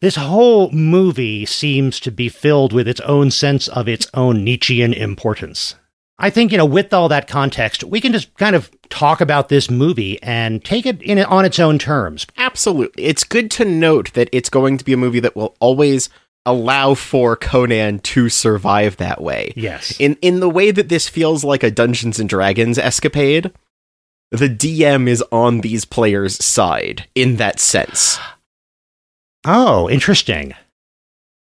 This 0.00 0.16
whole 0.16 0.70
movie 0.72 1.46
seems 1.46 2.00
to 2.00 2.10
be 2.10 2.28
filled 2.28 2.72
with 2.72 2.88
its 2.88 3.00
own 3.02 3.30
sense 3.30 3.68
of 3.68 3.88
its 3.88 4.08
own 4.14 4.42
Nietzschean 4.42 4.92
importance. 4.92 5.76
I 6.18 6.30
think, 6.30 6.50
you 6.50 6.58
know, 6.58 6.66
with 6.66 6.92
all 6.92 7.08
that 7.08 7.28
context, 7.28 7.84
we 7.84 8.00
can 8.00 8.12
just 8.12 8.34
kind 8.34 8.56
of 8.56 8.70
talk 8.90 9.20
about 9.20 9.48
this 9.48 9.70
movie 9.70 10.20
and 10.22 10.64
take 10.64 10.84
it 10.84 11.00
in 11.02 11.18
on 11.20 11.44
its 11.44 11.58
own 11.60 11.78
terms. 11.78 12.26
Absolutely. 12.36 13.04
It's 13.04 13.22
good 13.22 13.50
to 13.52 13.64
note 13.64 14.12
that 14.14 14.28
it's 14.32 14.50
going 14.50 14.78
to 14.78 14.84
be 14.84 14.92
a 14.92 14.96
movie 14.96 15.20
that 15.20 15.36
will 15.36 15.54
always 15.60 16.08
allow 16.44 16.94
for 16.94 17.36
Conan 17.36 18.00
to 18.00 18.28
survive 18.28 18.96
that 18.96 19.20
way. 19.20 19.52
Yes. 19.54 19.94
In 20.00 20.16
in 20.22 20.40
the 20.40 20.48
way 20.48 20.70
that 20.70 20.88
this 20.88 21.08
feels 21.08 21.44
like 21.44 21.62
a 21.62 21.70
Dungeons 21.70 22.18
and 22.18 22.28
Dragons 22.28 22.78
escapade, 22.78 23.52
the 24.30 24.48
DM 24.48 25.08
is 25.08 25.22
on 25.30 25.60
these 25.60 25.84
players' 25.84 26.42
side 26.42 27.06
in 27.14 27.36
that 27.36 27.60
sense. 27.60 28.18
Oh, 29.44 29.88
interesting. 29.88 30.54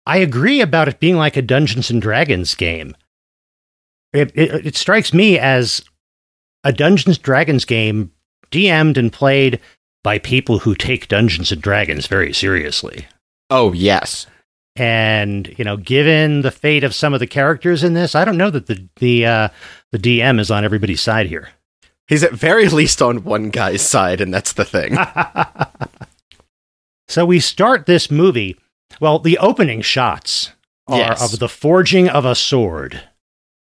I 0.07 0.19
agree 0.19 0.61
about 0.61 0.89
it 0.89 1.01
being 1.01 1.17
like 1.17 1.37
a 1.37 1.43
Dungeons 1.43 1.91
and 1.91 2.01
Dragons 2.01 2.55
game. 2.55 2.95
It, 4.13 4.31
it, 4.35 4.67
it 4.67 4.77
strikes 4.77 5.13
me 5.15 5.39
as 5.39 5.83
a 6.65 6.73
Dungeons 6.73 7.19
Dragons 7.19 7.65
game 7.65 8.13
DM'd 8.51 8.99
and 8.99 9.13
played 9.13 9.61
by 10.05 10.19
people 10.19 10.59
who 10.61 10.75
take 10.75 11.09
Dungeons 11.09 11.53
and 11.53 11.63
Dragons 11.63 12.07
very 12.07 12.33
seriously. 12.33 13.07
Oh, 13.51 13.73
yes. 13.73 14.27
And 14.77 15.55
you 15.59 15.65
know, 15.65 15.77
given 15.77 16.43
the 16.43 16.51
fate 16.51 16.85
of 16.85 16.95
some 16.95 17.13
of 17.15 17.21
the 17.21 17.27
characters 17.27 17.85
in 17.85 17.95
this, 17.95 18.15
I 18.15 18.25
don't 18.25 18.39
know 18.39 18.51
that 18.51 18.67
the 18.67 18.89
the 18.97 19.27
uh, 19.27 19.49
the 19.91 19.99
DM 19.99 20.41
is 20.41 20.51
on 20.51 20.65
everybody's 20.65 21.03
side 21.03 21.27
here. 21.27 21.51
He's 22.09 22.25
at 22.25 22.33
very 22.33 22.69
least 22.69 23.03
on 23.03 23.23
one 23.25 23.51
guy's 23.51 23.83
side, 23.83 24.21
and 24.23 24.33
that's 24.33 24.55
the 24.55 24.65
thing. 24.65 24.97
so 27.09 27.27
we 27.27 27.41
start 27.41 27.87
this 27.87 28.11
movie. 28.11 28.57
Well, 29.01 29.19
the 29.19 29.39
opening 29.39 29.83
shots 29.83 30.53
are 30.89 30.99
Yes. 30.99 31.33
of 31.35 31.39
the 31.39 31.49
forging 31.49 32.09
of 32.09 32.25
a 32.25 32.35
sword, 32.35 33.03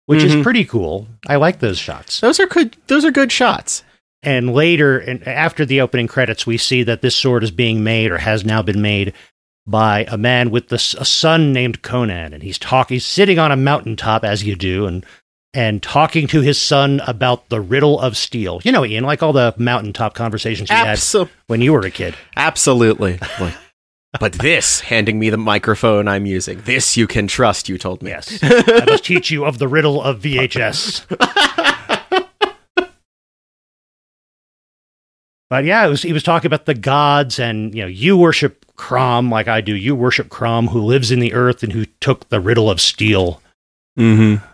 which 0.09 0.23
is 0.25 0.35
Mhm. 0.35 0.43
pretty 0.43 0.65
cool. 0.65 1.07
I 1.29 1.37
like 1.37 1.61
those 1.61 1.79
shots. 1.79 2.21
those 2.21 2.41
are 2.41 2.47
good 2.47 2.77
those 2.89 3.05
are 3.05 3.11
good 3.13 3.31
shots. 3.31 3.85
And 4.23 4.53
later, 4.53 4.99
and 4.99 5.27
after 5.29 5.65
the 5.65 5.81
opening 5.81 6.09
credits, 6.09 6.45
we 6.45 6.57
see 6.59 6.83
that 6.83 7.03
this 7.03 7.15
sword 7.15 7.45
is 7.45 7.53
being 7.53 7.85
made 7.85 8.11
or 8.11 8.19
has 8.19 8.45
now 8.45 8.63
been 8.63 8.83
made 8.83 9.13
by 9.65 10.07
a 10.09 10.17
man 10.19 10.51
with 10.51 10.69
the, 10.71 10.77
a 10.99 11.05
son 11.05 11.53
named 11.53 11.83
Conan, 11.83 12.33
and 12.33 12.43
he's 12.43 12.59
talking, 12.59 12.97
he's 12.97 13.07
sitting 13.07 13.39
on 13.39 13.53
a 13.53 13.57
mountaintop 13.57 14.25
as 14.25 14.43
you 14.43 14.57
do, 14.57 14.87
and 14.87 15.05
and 15.55 15.83
talking 15.83 16.27
to 16.29 16.41
his 16.41 16.61
son 16.61 17.01
about 17.07 17.49
the 17.49 17.61
riddle 17.61 17.99
of 18.01 18.17
steel. 18.17 18.61
You 18.65 18.73
know, 18.73 18.85
Ian, 18.85 19.05
like 19.05 19.23
all 19.23 19.33
the 19.33 19.55
mountaintop 19.57 20.15
conversations 20.15 20.69
you 20.69 20.77
had 20.77 20.99
when 21.47 21.61
you 21.63 21.73
were 21.73 21.81
a 21.87 21.91
kid. 21.91 22.15
absolutely. 22.37 23.19
Like, 23.41 23.55
but 24.21 24.33
this, 24.35 24.81
handing 24.81 25.19
me 25.19 25.31
the 25.31 25.37
microphone 25.37 26.09
I'm 26.09 26.27
using, 26.27 26.61
this 26.63 26.97
you 26.97 27.07
can 27.07 27.27
trust, 27.27 27.69
you 27.69 27.79
told 27.79 28.03
me. 28.03 28.11
Yes, 28.11 28.39
I 28.43 28.85
must 28.87 29.05
teach 29.05 29.31
you 29.31 29.45
of 29.45 29.59
the 29.59 29.69
riddle 29.69 30.03
of 30.03 30.21
VHS. 30.21 31.05
But 35.51 35.65
yeah, 35.65 35.87
it 35.87 35.89
was, 35.89 36.03
he 36.03 36.13
was 36.13 36.23
talking 36.23 36.47
about 36.47 36.67
the 36.67 36.75
gods, 36.75 37.39
and 37.39 37.75
you 37.75 37.81
know, 37.83 37.89
you 37.89 38.17
worship 38.19 38.67
Crom 38.77 39.31
like 39.31 39.49
I 39.49 39.63
do. 39.63 39.75
You 39.75 39.95
worship 39.95 40.29
Crom, 40.29 40.69
who 40.69 40.81
lives 40.83 41.11
in 41.11 41.21
the 41.21 41.33
earth 41.33 41.63
and 41.63 41.73
who 41.73 41.87
took 42.01 42.29
the 42.29 42.41
riddle 42.41 42.71
of 42.71 42.81
steel, 42.81 43.41
Mm-hmm. 43.99 44.45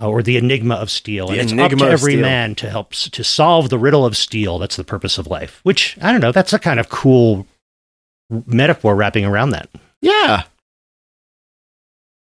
uh, 0.00 0.08
or 0.08 0.22
the 0.22 0.36
enigma 0.36 0.74
of 0.76 0.90
steel. 0.90 1.28
The 1.28 1.40
and 1.40 1.50
it's 1.50 1.58
up 1.60 1.72
to 1.78 1.84
every 1.86 2.12
steel. 2.12 2.22
man 2.22 2.54
to 2.56 2.68
help 2.70 2.92
s- 2.92 3.08
to 3.10 3.24
solve 3.24 3.70
the 3.70 3.78
riddle 3.78 4.04
of 4.04 4.16
steel. 4.18 4.58
That's 4.58 4.76
the 4.76 4.84
purpose 4.84 5.16
of 5.18 5.26
life. 5.26 5.60
Which 5.62 5.96
I 6.02 6.12
don't 6.12 6.20
know. 6.20 6.30
That's 6.30 6.52
a 6.52 6.58
kind 6.58 6.78
of 6.78 6.90
cool 6.90 7.46
metaphor 8.46 8.94
wrapping 8.96 9.24
around 9.24 9.50
that. 9.50 9.68
Yeah. 10.00 10.44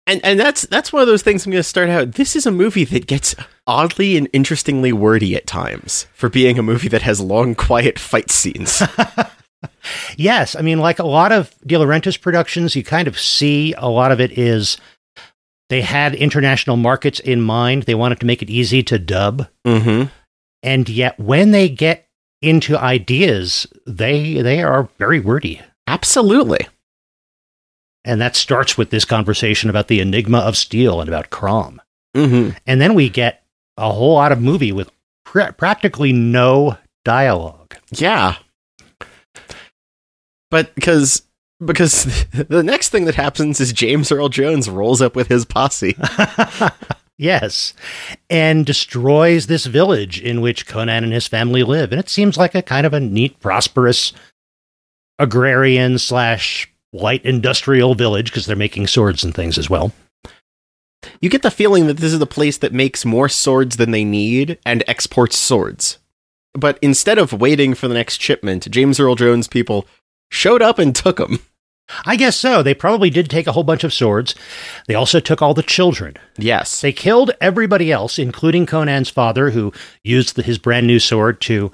And 0.06 0.24
and 0.24 0.40
that's 0.40 0.62
that's 0.64 0.94
one 0.94 1.02
of 1.02 1.08
those 1.08 1.24
things 1.24 1.46
I'm 1.46 1.52
going 1.52 1.60
to 1.60 1.64
start 1.64 1.90
out. 1.90 2.14
This 2.14 2.36
is 2.36 2.46
a 2.46 2.52
movie 2.52 2.86
that 2.86 3.08
gets 3.08 3.36
oddly 3.66 4.16
and 4.16 4.30
interestingly 4.32 4.94
wordy 4.94 5.36
at 5.36 5.48
times 5.48 6.08
for 6.14 6.30
being 6.30 6.58
a 6.58 6.64
movie 6.64 6.88
that 6.88 7.02
has 7.02 7.20
long 7.20 7.56
quiet 7.56 8.00
fight 8.00 8.32
scenes. 8.32 8.82
Yes, 10.18 10.56
I 10.56 10.62
mean, 10.62 10.80
like 10.80 11.00
a 11.00 11.06
lot 11.06 11.32
of 11.32 11.54
De 11.66 11.76
Laurentiis 11.76 12.20
productions, 12.20 12.76
you 12.76 12.84
kind 12.84 13.08
of 13.08 13.20
see 13.20 13.74
a 13.78 13.88
lot 13.88 14.12
of 14.12 14.20
it 14.20 14.38
is 14.38 14.78
they 15.70 15.82
had 15.82 16.16
international 16.16 16.78
markets 16.78 17.20
in 17.20 17.42
mind. 17.42 17.84
They 17.84 17.96
wanted 17.96 18.20
to 18.22 18.26
make 18.26 18.42
it 18.42 18.50
easy 18.50 18.84
to 18.84 19.00
dub, 19.00 19.48
mhm. 19.66 20.12
and 20.64 20.90
yet 20.90 21.20
when 21.20 21.52
they 21.52 21.70
get 21.70 22.08
into 22.42 22.78
ideas, 22.78 23.68
they 23.86 24.42
they 24.42 24.62
are 24.62 24.90
very 24.98 25.20
wordy. 25.20 25.62
Absolutely. 25.88 26.68
And 28.06 28.22
that 28.22 28.36
starts 28.36 28.78
with 28.78 28.90
this 28.90 29.06
conversation 29.06 29.70
about 29.70 29.88
the 29.88 30.00
enigma 30.00 30.40
of 30.40 30.56
steel 30.56 31.02
and 31.02 31.10
about 31.10 31.30
Crom. 31.30 31.82
Mhm. 32.16 32.56
And 32.66 32.80
then 32.80 32.94
we 32.94 33.10
get 33.10 33.44
a 33.78 33.92
whole 33.92 34.16
lot 34.16 34.32
of 34.32 34.42
movie 34.42 34.72
with 34.72 34.90
pr- 35.26 35.52
practically 35.58 36.14
no 36.14 36.78
dialogue. 37.04 37.76
Yeah. 37.92 38.36
But 40.50 40.74
because 40.76 41.24
because 41.66 42.26
the 42.32 42.64
next 42.64 42.90
thing 42.90 43.06
that 43.06 43.16
happens 43.16 43.60
is 43.60 43.74
James 43.74 44.12
Earl 44.12 44.30
Jones 44.30 44.70
rolls 44.70 45.02
up 45.02 45.16
with 45.16 45.28
his 45.28 45.44
posse. 45.46 45.98
yes. 47.18 47.74
And 48.30 48.66
destroys 48.66 49.48
this 49.48 49.66
village 49.66 50.22
in 50.22 50.40
which 50.42 50.68
Conan 50.68 51.04
and 51.04 51.14
his 51.14 51.28
family 51.28 51.64
live. 51.64 51.92
And 51.92 52.00
it 52.00 52.10
seems 52.10 52.38
like 52.38 52.56
a 52.56 52.62
kind 52.62 52.86
of 52.86 52.94
a 52.94 53.00
neat, 53.00 53.40
prosperous 53.40 54.14
agrarian 55.20 55.98
slash 55.98 56.72
light 56.94 57.24
industrial 57.26 57.96
village 57.96 58.32
because 58.32 58.46
they're 58.46 58.56
making 58.56 58.88
swords 58.88 59.24
and 59.24 59.34
things 59.34 59.58
as 59.58 59.70
well. 59.70 59.92
You 61.22 61.30
get 61.30 61.42
the 61.42 61.52
feeling 61.52 61.88
that 61.88 61.98
this 61.98 62.14
is 62.14 62.20
the 62.20 62.26
place 62.26 62.58
that 62.58 62.74
makes 62.74 63.06
more 63.06 63.30
swords 63.30 63.78
than 63.78 63.92
they 63.92 64.04
need 64.04 64.58
and 64.66 64.84
exports 64.88 65.38
swords. 65.38 66.00
But 66.54 66.80
instead 66.82 67.18
of 67.18 67.34
waiting 67.34 67.76
for 67.76 67.88
the 67.88 67.94
next 67.94 68.22
shipment, 68.22 68.70
James 68.70 69.00
Earl 69.00 69.16
Jones 69.16 69.48
people 69.48 69.88
showed 70.32 70.62
up 70.62 70.80
and 70.80 70.96
took 70.96 71.18
them. 71.18 71.40
I 72.06 72.16
guess 72.18 72.36
so. 72.36 72.62
They 72.62 72.74
probably 72.74 73.10
did 73.10 73.30
take 73.30 73.48
a 73.48 73.54
whole 73.54 73.64
bunch 73.64 73.84
of 73.84 73.94
swords. 73.94 74.36
They 74.88 74.96
also 74.96 75.20
took 75.20 75.42
all 75.42 75.54
the 75.54 75.64
children. 75.64 76.16
Yes. 76.38 76.82
They 76.82 76.92
killed 76.92 77.32
everybody 77.40 77.92
else, 77.92 78.20
including 78.20 78.66
Conan's 78.66 79.10
father, 79.10 79.52
who 79.52 79.72
used 80.04 80.36
the, 80.36 80.44
his 80.44 80.58
brand 80.58 80.88
new 80.88 81.00
sword 81.00 81.40
to 81.42 81.72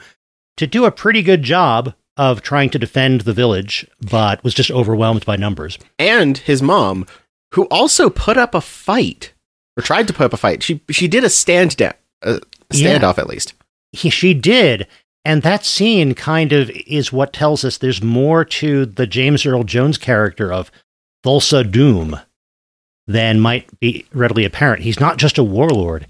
to 0.57 0.67
do 0.67 0.85
a 0.85 0.91
pretty 0.91 1.23
good 1.23 1.41
job 1.41 1.95
of 2.17 2.41
trying 2.41 2.69
to 2.71 2.79
defend 2.79 3.21
the 3.21 3.33
village, 3.33 3.87
but 4.01 4.43
was 4.43 4.53
just 4.53 4.69
overwhelmed 4.71 5.25
by 5.25 5.35
numbers. 5.35 5.77
And 5.97 6.37
his 6.37 6.61
mom, 6.61 7.07
who 7.53 7.63
also 7.65 8.09
put 8.09 8.37
up 8.37 8.53
a 8.53 8.61
fight 8.61 9.33
or 9.77 9.81
tried 9.83 10.07
to 10.07 10.13
put 10.13 10.25
up 10.25 10.33
a 10.33 10.37
fight. 10.37 10.61
She 10.63 10.81
she 10.91 11.07
did 11.07 11.23
a 11.23 11.29
stand 11.29 11.75
down, 11.77 11.93
a 12.21 12.39
Yeah. 12.71 12.99
standoff 12.99 13.17
at 13.17 13.27
least. 13.27 13.53
He, 13.91 14.09
she 14.09 14.33
did, 14.33 14.87
and 15.25 15.41
that 15.41 15.65
scene 15.65 16.13
kind 16.15 16.51
of 16.53 16.69
is 16.71 17.11
what 17.13 17.33
tells 17.33 17.63
us 17.65 17.77
there's 17.77 18.01
more 18.03 18.43
to 18.45 18.85
the 18.85 19.07
James 19.07 19.45
Earl 19.45 19.63
Jones 19.63 19.97
character 19.97 20.51
of 20.53 20.71
Thulsa 21.25 21.69
Doom 21.69 22.19
than 23.07 23.39
might 23.39 23.79
be 23.79 24.05
readily 24.13 24.45
apparent. 24.45 24.83
He's 24.83 24.99
not 24.99 25.17
just 25.17 25.37
a 25.37 25.43
warlord. 25.43 26.07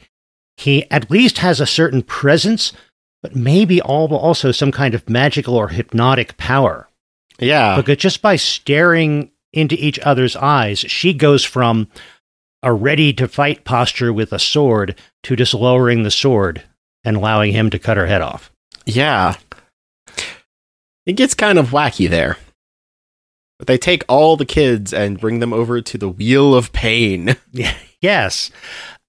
He 0.58 0.90
at 0.92 1.10
least 1.10 1.40
has 1.40 1.60
a 1.60 1.66
certain 1.66 2.04
presence, 2.04 2.72
but 3.24 3.36
maybe 3.36 3.82
all, 3.82 4.14
also 4.14 4.52
some 4.52 4.72
kind 4.72 4.94
of 4.94 5.10
magical 5.10 5.56
or 5.56 5.70
hypnotic 5.70 6.38
power. 6.38 6.88
Yeah. 7.40 7.78
Because 7.78 7.98
just 7.98 8.22
by 8.22 8.36
staring 8.36 9.32
into 9.54 9.76
each 9.76 9.98
other's 10.00 10.36
eyes, 10.36 10.80
she 10.80 11.14
goes 11.14 11.44
from 11.44 11.88
a 12.62 12.72
ready 12.72 13.14
to 13.14 13.28
fight 13.28 13.64
posture 13.64 14.14
with 14.14 14.34
a 14.34 14.40
sword 14.40 15.00
to 15.24 15.36
just 15.36 15.54
lowering 15.54 16.04
the 16.04 16.12
sword 16.12 16.64
and 17.04 17.18
allowing 17.18 17.54
him 17.54 17.70
to 17.70 17.80
cut 17.80 17.98
her 17.98 18.08
head 18.08 18.22
off. 18.22 18.52
Yeah. 18.86 19.36
It 21.06 21.14
gets 21.14 21.34
kind 21.34 21.58
of 21.58 21.70
wacky 21.70 22.10
there. 22.10 22.38
But 23.58 23.68
they 23.68 23.78
take 23.78 24.04
all 24.10 24.36
the 24.36 24.46
kids 24.46 24.94
and 24.94 25.20
bring 25.20 25.40
them 25.40 25.54
over 25.54 25.82
to 25.82 25.98
the 25.98 26.10
Wheel 26.10 26.54
of 26.56 26.74
Pain. 26.74 27.38
yes. 28.02 28.52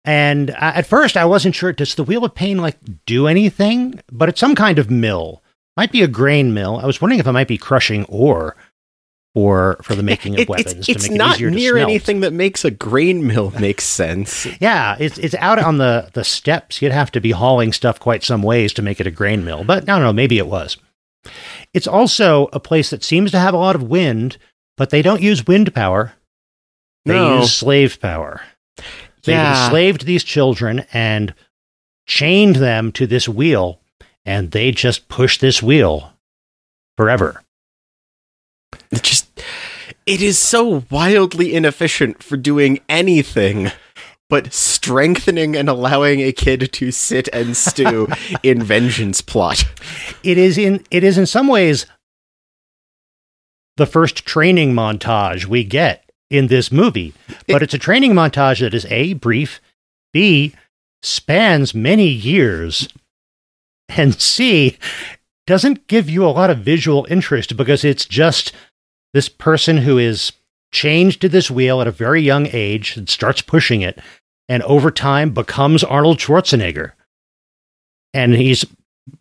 And 0.04 0.50
uh, 0.50 0.54
at 0.58 0.86
first, 0.86 1.16
I 1.16 1.24
wasn't 1.24 1.54
sure. 1.54 1.72
Does 1.72 1.94
the 1.94 2.04
Wheel 2.04 2.24
of 2.24 2.34
Pain 2.34 2.58
like 2.58 2.76
do 3.06 3.26
anything? 3.26 4.00
But 4.12 4.28
it's 4.28 4.40
some 4.40 4.54
kind 4.54 4.78
of 4.78 4.90
mill. 4.90 5.42
Might 5.76 5.92
be 5.92 6.02
a 6.02 6.08
grain 6.08 6.52
mill. 6.54 6.78
I 6.78 6.86
was 6.86 7.00
wondering 7.00 7.20
if 7.20 7.26
it 7.26 7.32
might 7.32 7.48
be 7.48 7.58
crushing 7.58 8.04
ore 8.04 8.54
or 9.34 9.78
for 9.82 9.94
the 9.94 10.02
making 10.12 10.34
of 10.34 10.40
It- 10.40 10.48
weapons 10.48 10.72
it's 10.74 10.86
to 10.86 10.92
it's 10.92 11.08
make 11.08 11.18
not 11.18 11.32
it 11.32 11.36
easier 11.36 11.50
to 11.50 11.56
near 11.56 11.76
anything 11.78 12.20
that 12.20 12.32
makes 12.32 12.64
a 12.64 12.70
grain 12.70 13.26
mill 13.26 13.50
make 13.58 13.80
sense. 13.80 14.46
Yeah, 14.60 14.96
it's 15.00 15.18
it's 15.18 15.34
out 15.36 15.58
on 15.58 15.78
the 15.78 16.10
the 16.12 16.22
steps. 16.24 16.80
You'd 16.82 16.92
have 16.92 17.10
to 17.12 17.20
be 17.20 17.30
hauling 17.32 17.72
stuff 17.72 17.98
quite 17.98 18.22
some 18.22 18.42
ways 18.42 18.72
to 18.74 18.82
make 18.82 19.00
it 19.00 19.06
a 19.06 19.10
grain 19.10 19.44
mill. 19.44 19.64
But 19.64 19.84
I 19.84 19.86
don't 19.86 20.02
know, 20.02 20.12
maybe 20.12 20.38
it 20.38 20.46
was. 20.46 20.76
It's 21.72 21.86
also 21.88 22.48
a 22.52 22.60
place 22.60 22.90
that 22.90 23.02
seems 23.02 23.30
to 23.30 23.38
have 23.38 23.54
a 23.54 23.58
lot 23.58 23.74
of 23.74 23.82
wind, 23.82 24.36
but 24.76 24.90
they 24.90 25.00
don't 25.00 25.22
use 25.22 25.46
wind 25.46 25.74
power. 25.74 26.12
They 27.06 27.14
No. 27.14 27.40
use 27.40 27.54
slave 27.54 27.98
power. 28.00 28.42
They've 29.24 29.34
Yeah. 29.36 29.64
enslaved 29.64 30.04
these 30.06 30.24
children 30.24 30.84
and 30.92 31.34
chained 32.06 32.56
them 32.56 32.92
to 32.92 33.06
this 33.06 33.28
wheel, 33.28 33.80
and 34.24 34.50
they 34.50 34.70
just 34.70 35.08
push 35.08 35.38
this 35.38 35.62
wheel 35.62 36.12
forever. 36.96 37.42
It 38.90 39.02
just 39.02 39.26
it 40.06 40.20
is 40.20 40.38
so 40.38 40.84
wildly 40.90 41.54
inefficient 41.54 42.22
for 42.22 42.36
doing 42.36 42.80
anything 42.88 43.70
but 44.30 44.52
strengthening 44.52 45.54
and 45.56 45.68
allowing 45.68 46.20
a 46.20 46.32
kid 46.32 46.70
to 46.72 46.90
sit 46.90 47.28
and 47.32 47.56
stew 47.56 48.08
in 48.42 48.62
vengeance 48.62 49.20
plot. 49.20 49.64
it 50.22 50.36
is 50.38 50.58
in 50.58 50.84
it 50.90 51.04
is 51.04 51.16
in 51.18 51.26
some 51.26 51.46
ways 51.48 51.86
the 53.76 53.86
first 53.86 54.24
training 54.26 54.72
montage 54.74 55.46
we 55.46 55.64
get 55.64 56.03
in 56.36 56.48
this 56.48 56.72
movie. 56.72 57.14
But 57.48 57.62
it's 57.62 57.74
a 57.74 57.78
training 57.78 58.12
montage 58.12 58.60
that 58.60 58.74
is 58.74 58.86
a 58.86 59.14
brief 59.14 59.60
b 60.12 60.54
spans 61.02 61.74
many 61.74 62.08
years 62.08 62.88
and 63.90 64.18
c 64.18 64.78
doesn't 65.46 65.86
give 65.86 66.08
you 66.08 66.24
a 66.24 66.30
lot 66.30 66.48
of 66.48 66.58
visual 66.58 67.06
interest 67.10 67.56
because 67.56 67.84
it's 67.84 68.06
just 68.06 68.52
this 69.12 69.28
person 69.28 69.78
who 69.78 69.98
is 69.98 70.32
chained 70.72 71.20
to 71.20 71.28
this 71.28 71.50
wheel 71.50 71.80
at 71.80 71.86
a 71.86 71.92
very 71.92 72.22
young 72.22 72.46
age 72.52 72.96
and 72.96 73.08
starts 73.08 73.42
pushing 73.42 73.82
it 73.82 73.98
and 74.48 74.62
over 74.64 74.90
time 74.90 75.32
becomes 75.32 75.84
arnold 75.84 76.18
schwarzenegger. 76.18 76.92
And 78.12 78.34
he's 78.34 78.64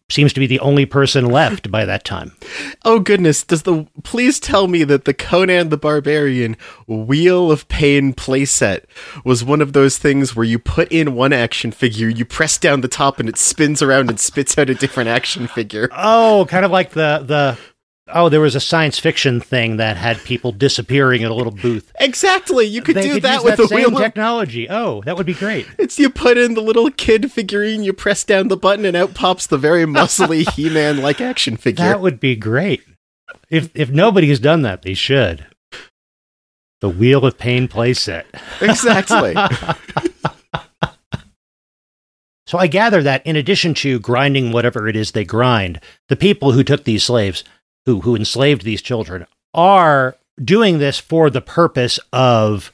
seems 0.10 0.34
to 0.34 0.40
be 0.40 0.48
the 0.48 0.60
only 0.60 0.86
person 0.86 1.25
left 1.25 1.72
by 1.72 1.86
that 1.86 2.04
time. 2.04 2.36
Oh 2.86 3.00
goodness, 3.00 3.44
does 3.44 3.63
the 3.63 3.88
please 4.04 4.40
tell 4.40 4.68
me 4.68 4.84
that 4.84 5.06
the 5.06 5.13
Conan 5.13 5.70
the 5.70 5.78
Barbarian 5.78 6.56
Wheel 6.88 7.52
of 7.52 7.68
Pain 7.68 8.13
playset 8.13 8.84
was 9.25 9.44
one 9.44 9.62
of 9.62 9.74
those 9.74 9.98
things 9.98 10.36
where 10.36 10.46
you 10.46 10.60
put 10.60 10.92
in 10.92 11.16
one 11.16 11.34
action 11.34 11.72
figure, 11.72 12.10
you 12.10 12.25
press 12.25 12.58
down 12.58 12.82
the 12.82 12.88
top 12.88 13.20
and 13.20 13.28
it 13.28 13.38
spins 13.38 13.82
around 13.82 14.10
and 14.10 14.20
spits 14.20 14.58
out 14.58 14.70
a 14.70 14.75
different 14.75 15.10
action 15.10 15.48
figure. 15.48 15.90
Oh, 15.92 16.46
kind 16.50 16.66
of 16.66 16.72
like 16.72 16.92
the 16.92 17.24
the 17.25 17.58
oh, 18.07 18.29
there 18.29 18.41
was 18.41 18.55
a 18.55 18.60
science 18.60 19.00
fiction 19.00 19.39
thing 19.39 19.77
that 19.77 19.98
had 19.98 20.17
people 20.24 20.51
disappearing 20.51 21.22
in 21.22 21.31
a 21.31 21.33
little 21.33 21.51
booth. 21.51 21.91
Exactly, 22.00 22.65
you 22.65 22.81
could 22.81 22.95
They 22.95 23.03
do 23.03 23.13
could 23.15 23.24
that 23.24 23.43
with 23.43 23.57
that 23.57 23.63
the 23.63 23.67
same 23.67 23.91
wheel 23.91 24.00
technology. 24.00 24.67
Oh, 24.69 25.01
that 25.05 25.17
would 25.17 25.25
be 25.25 25.33
great. 25.33 25.67
It's 25.77 26.00
you 26.00 26.10
put 26.10 26.38
in 26.38 26.53
the 26.53 26.62
little 26.62 26.89
kid 26.91 27.31
figurine, 27.31 27.83
you 27.83 27.93
press 27.93 28.24
down 28.24 28.48
the 28.48 28.57
button, 28.57 28.86
and 28.86 28.95
out 28.98 29.13
pops 29.13 29.48
the 29.48 29.57
very 29.57 29.86
muscly 29.86 30.50
He-Man 30.55 31.01
like 31.01 31.22
action 31.22 31.57
figure. 31.57 31.86
That 31.86 32.01
would 32.01 32.19
be 32.19 32.36
great. 32.36 32.83
If 33.50 33.69
if 33.74 33.89
nobody's 33.89 34.39
done 34.39 34.62
that, 34.63 34.82
they 34.82 34.93
should. 34.93 35.45
The 36.82 36.89
Wheel 36.89 37.25
of 37.25 37.38
Pain 37.38 37.67
playset. 37.67 38.25
exactly. 38.62 39.36
So 42.45 42.60
I 42.60 42.67
gather 42.67 43.01
that 43.01 43.25
in 43.25 43.36
addition 43.36 43.73
to 43.75 43.99
grinding 43.99 44.51
whatever 44.51 44.88
it 44.88 44.95
is 44.95 45.12
they 45.12 45.25
grind, 45.25 45.80
the 46.08 46.15
people 46.15 46.51
who 46.51 46.63
took 46.63 46.84
these 46.84 47.04
slaves, 47.04 47.43
who 47.86 48.02
who 48.02 48.15
enslaved 48.15 48.63
these 48.63 48.82
children, 48.82 49.26
are 49.54 50.15
doing 50.43 50.80
this 50.80 51.00
for 51.00 51.30
the 51.30 51.41
purpose 51.41 52.00
of 52.12 52.72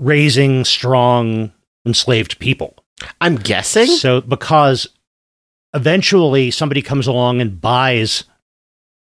raising 0.00 0.64
strong 0.64 1.52
enslaved 1.86 2.38
people. 2.38 2.74
I'm 3.20 3.36
guessing. 3.36 3.86
So 3.86 4.20
because 4.20 4.88
eventually 5.74 6.50
somebody 6.50 6.82
comes 6.82 7.06
along 7.06 7.40
and 7.40 7.60
buys 7.60 8.24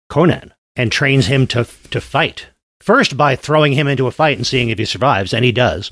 Conan 0.09 0.53
and 0.75 0.91
trains 0.91 1.27
him 1.27 1.47
to 1.47 1.65
to 1.91 2.01
fight. 2.01 2.47
First 2.81 3.15
by 3.15 3.35
throwing 3.35 3.73
him 3.73 3.87
into 3.87 4.07
a 4.07 4.11
fight 4.11 4.37
and 4.37 4.47
seeing 4.47 4.69
if 4.69 4.79
he 4.79 4.85
survives, 4.85 5.33
and 5.33 5.45
he 5.45 5.51
does. 5.51 5.91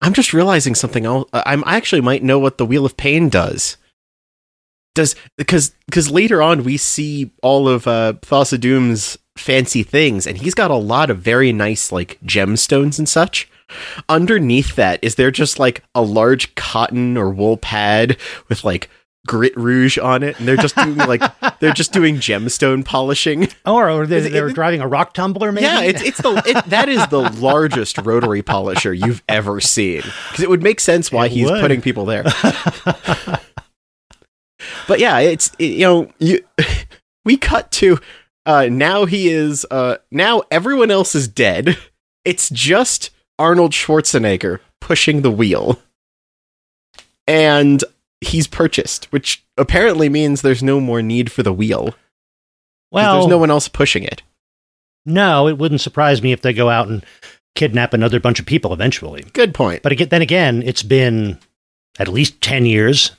I'm 0.00 0.12
just 0.12 0.32
realizing 0.32 0.74
something 0.74 1.04
else. 1.04 1.28
Uh, 1.32 1.42
I'm 1.44 1.64
I 1.66 1.76
actually 1.76 2.00
might 2.00 2.22
know 2.22 2.38
what 2.38 2.58
the 2.58 2.66
Wheel 2.66 2.86
of 2.86 2.96
Pain 2.96 3.28
does. 3.28 3.76
Does 4.94 5.16
because 5.36 5.74
because 5.86 6.10
later 6.10 6.40
on 6.40 6.62
we 6.64 6.76
see 6.76 7.32
all 7.42 7.68
of 7.68 7.86
uh, 7.88 8.14
Thulsa 8.22 8.58
Doom's 8.60 9.18
fancy 9.36 9.82
things, 9.82 10.26
and 10.26 10.38
he's 10.38 10.54
got 10.54 10.70
a 10.70 10.76
lot 10.76 11.10
of 11.10 11.18
very 11.18 11.52
nice 11.52 11.90
like 11.90 12.18
gemstones 12.24 12.98
and 12.98 13.08
such. 13.08 13.48
Underneath 14.08 14.76
that, 14.76 15.02
is 15.02 15.16
there 15.16 15.30
just 15.32 15.58
like 15.58 15.82
a 15.94 16.02
large 16.02 16.54
cotton 16.54 17.16
or 17.16 17.30
wool 17.30 17.56
pad 17.56 18.16
with 18.48 18.62
like 18.62 18.88
grit 19.26 19.56
rouge 19.56 19.96
on 19.98 20.22
it, 20.22 20.38
and 20.38 20.46
they're 20.46 20.56
just 20.56 20.76
doing 20.76 20.96
like 20.96 21.22
they're 21.58 21.72
just 21.72 21.92
doing 21.92 22.16
gemstone 22.16 22.84
polishing? 22.84 23.48
Or, 23.66 23.90
or 23.90 24.06
they, 24.06 24.20
they 24.20 24.42
were 24.42 24.50
driving 24.52 24.80
a 24.80 24.86
rock 24.86 25.12
tumbler, 25.14 25.50
maybe? 25.50 25.64
Yeah, 25.66 25.80
it's 25.80 26.02
it's 26.02 26.22
the 26.22 26.40
it, 26.46 26.64
that 26.66 26.88
is 26.88 27.04
the 27.08 27.22
largest 27.40 27.98
rotary 27.98 28.42
polisher 28.42 28.92
you've 28.92 29.24
ever 29.28 29.60
seen 29.60 30.02
because 30.02 30.40
it 30.44 30.50
would 30.50 30.62
make 30.62 30.78
sense 30.78 31.10
why 31.10 31.26
It 31.26 31.32
he's 31.32 31.50
would. 31.50 31.60
putting 31.60 31.80
people 31.80 32.04
there. 32.04 32.24
but 34.86 34.98
yeah, 35.00 35.18
it's 35.20 35.50
it, 35.58 35.72
you 35.72 35.80
know 35.80 36.12
you 36.18 36.44
we 37.24 37.36
cut 37.36 37.70
to 37.72 37.98
uh 38.46 38.68
now 38.70 39.04
he 39.06 39.28
is 39.28 39.66
uh 39.70 39.96
now 40.10 40.42
everyone 40.50 40.90
else 40.90 41.14
is 41.14 41.28
dead. 41.28 41.76
It's 42.24 42.48
just 42.48 43.10
Arnold 43.38 43.72
Schwarzenegger 43.72 44.60
pushing 44.80 45.20
the 45.22 45.30
wheel. 45.30 45.78
And 47.26 47.82
he's 48.20 48.46
purchased, 48.46 49.12
which 49.12 49.44
apparently 49.56 50.08
means 50.08 50.42
there's 50.42 50.62
no 50.62 50.80
more 50.80 51.02
need 51.02 51.30
for 51.30 51.42
the 51.42 51.52
wheel. 51.52 51.94
well, 52.90 53.14
there's 53.18 53.28
no 53.28 53.38
one 53.38 53.50
else 53.50 53.68
pushing 53.68 54.04
it. 54.04 54.22
no, 55.06 55.48
it 55.48 55.58
wouldn't 55.58 55.80
surprise 55.80 56.22
me 56.22 56.32
if 56.32 56.42
they 56.42 56.52
go 56.52 56.70
out 56.70 56.88
and 56.88 57.04
kidnap 57.54 57.92
another 57.94 58.20
bunch 58.20 58.40
of 58.40 58.46
people 58.46 58.72
eventually. 58.72 59.22
Good 59.32 59.54
point. 59.54 59.82
But 59.82 59.92
again, 59.92 60.08
then 60.08 60.22
again, 60.22 60.62
it's 60.62 60.82
been 60.82 61.38
at 61.98 62.08
least 62.08 62.40
10 62.40 62.66
years, 62.66 63.12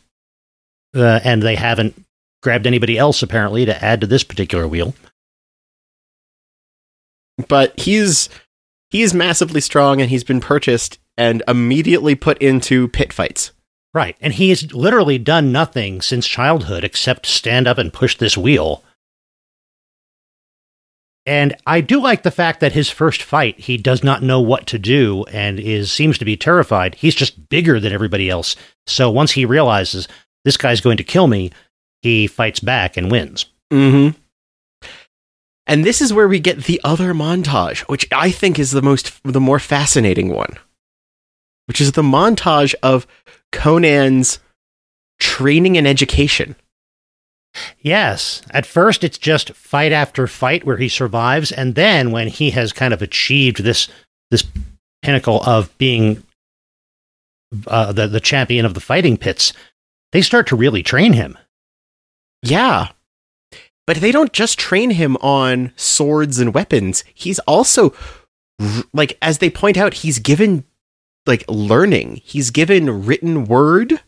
uh, 0.95 1.19
and 1.23 1.43
they 1.43 1.55
haven't 1.55 2.01
grabbed 2.41 2.67
anybody 2.67 2.97
else 2.97 3.21
apparently 3.21 3.65
to 3.65 3.83
add 3.83 4.01
to 4.01 4.07
this 4.07 4.23
particular 4.23 4.67
wheel. 4.67 4.93
but 7.47 7.77
he's 7.79 8.29
he's 8.89 9.13
massively 9.13 9.61
strong 9.61 10.01
and 10.01 10.09
he's 10.09 10.23
been 10.23 10.39
purchased 10.39 10.99
and 11.17 11.43
immediately 11.47 12.15
put 12.15 12.37
into 12.39 12.87
pit 12.89 13.11
fights. 13.11 13.51
Right. 13.93 14.17
And 14.19 14.33
he 14.33 14.49
has 14.49 14.73
literally 14.73 15.17
done 15.17 15.51
nothing 15.51 16.01
since 16.01 16.27
childhood 16.27 16.83
except 16.83 17.25
stand 17.25 17.67
up 17.67 17.77
and 17.77 17.93
push 17.93 18.17
this 18.17 18.37
wheel. 18.37 18.83
And 21.25 21.55
I 21.65 21.81
do 21.81 21.99
like 22.01 22.21
the 22.21 22.29
fact 22.29 22.59
that 22.59 22.73
his 22.73 22.89
first 22.89 23.23
fight, 23.23 23.59
he 23.59 23.77
does 23.77 24.03
not 24.03 24.21
know 24.21 24.41
what 24.41 24.67
to 24.67 24.77
do 24.77 25.23
and 25.31 25.59
is 25.59 25.91
seems 25.91 26.17
to 26.19 26.25
be 26.25 26.37
terrified. 26.37 26.95
He's 26.95 27.15
just 27.15 27.49
bigger 27.49 27.79
than 27.79 27.93
everybody 27.93 28.29
else. 28.29 28.55
So 28.85 29.09
once 29.09 29.31
he 29.31 29.45
realizes 29.45 30.07
this 30.45 30.55
guy's 30.55 30.79
going 30.79 30.97
to 30.97 31.03
kill 31.03 31.27
me, 31.27 31.51
he 32.01 32.27
fights 32.27 32.61
back 32.61 32.95
and 32.95 33.11
wins. 33.11 33.47
Mm-hmm. 33.73 34.17
And 35.67 35.83
this 35.83 36.01
is 36.01 36.13
where 36.13 36.27
we 36.27 36.39
get 36.39 36.65
the 36.65 36.79
other 36.83 37.13
montage, 37.13 37.79
which 37.81 38.07
I 38.11 38.29
think 38.31 38.59
is 38.59 38.71
the 38.71 38.83
most 38.83 39.11
the 39.23 39.41
more 39.41 39.59
fascinating 39.59 40.29
one. 40.29 40.55
Which 41.65 41.81
is 41.81 41.93
the 41.93 42.03
montage 42.03 42.75
of 42.83 43.07
Conan's 43.51 44.39
training 45.19 45.77
and 45.77 45.87
education. 45.87 46.55
Yes. 47.79 48.43
At 48.51 48.65
first, 48.65 49.03
it's 49.03 49.17
just 49.17 49.53
fight 49.53 49.91
after 49.91 50.27
fight 50.27 50.65
where 50.65 50.77
he 50.77 50.89
survives, 50.89 51.51
and 51.51 51.73
then 51.73 52.11
when 52.11 52.27
he 52.27 52.51
has 52.51 52.71
kind 52.71 52.93
of 52.93 53.01
achieved 53.01 53.63
this 53.63 53.87
this 54.29 54.43
pinnacle 55.01 55.41
of 55.43 55.75
being 55.79 56.23
uh, 57.65 57.91
the 57.91 58.07
the 58.07 58.19
champion 58.19 58.65
of 58.65 58.75
the 58.75 58.79
fighting 58.79 59.17
pits, 59.17 59.53
they 60.15 60.21
start 60.21 60.47
to 60.47 60.55
really 60.55 60.81
train 60.81 61.13
him. 61.13 61.37
Yeah. 62.41 62.89
But 63.85 63.97
they 63.97 64.11
don't 64.13 64.31
just 64.31 64.57
train 64.57 64.91
him 64.91 65.17
on 65.17 65.73
swords 65.75 66.39
and 66.39 66.53
weapons. 66.53 67.03
He's 67.13 67.39
also 67.39 67.93
like 68.93 69.17
as 69.21 69.39
they 69.39 69.49
point 69.49 69.75
out 69.75 69.95
he's 69.95 70.19
given 70.19 70.63
like 71.25 71.43
learning. 71.49 72.21
He's 72.23 72.49
given 72.49 73.05
written 73.05 73.45
word 73.45 73.99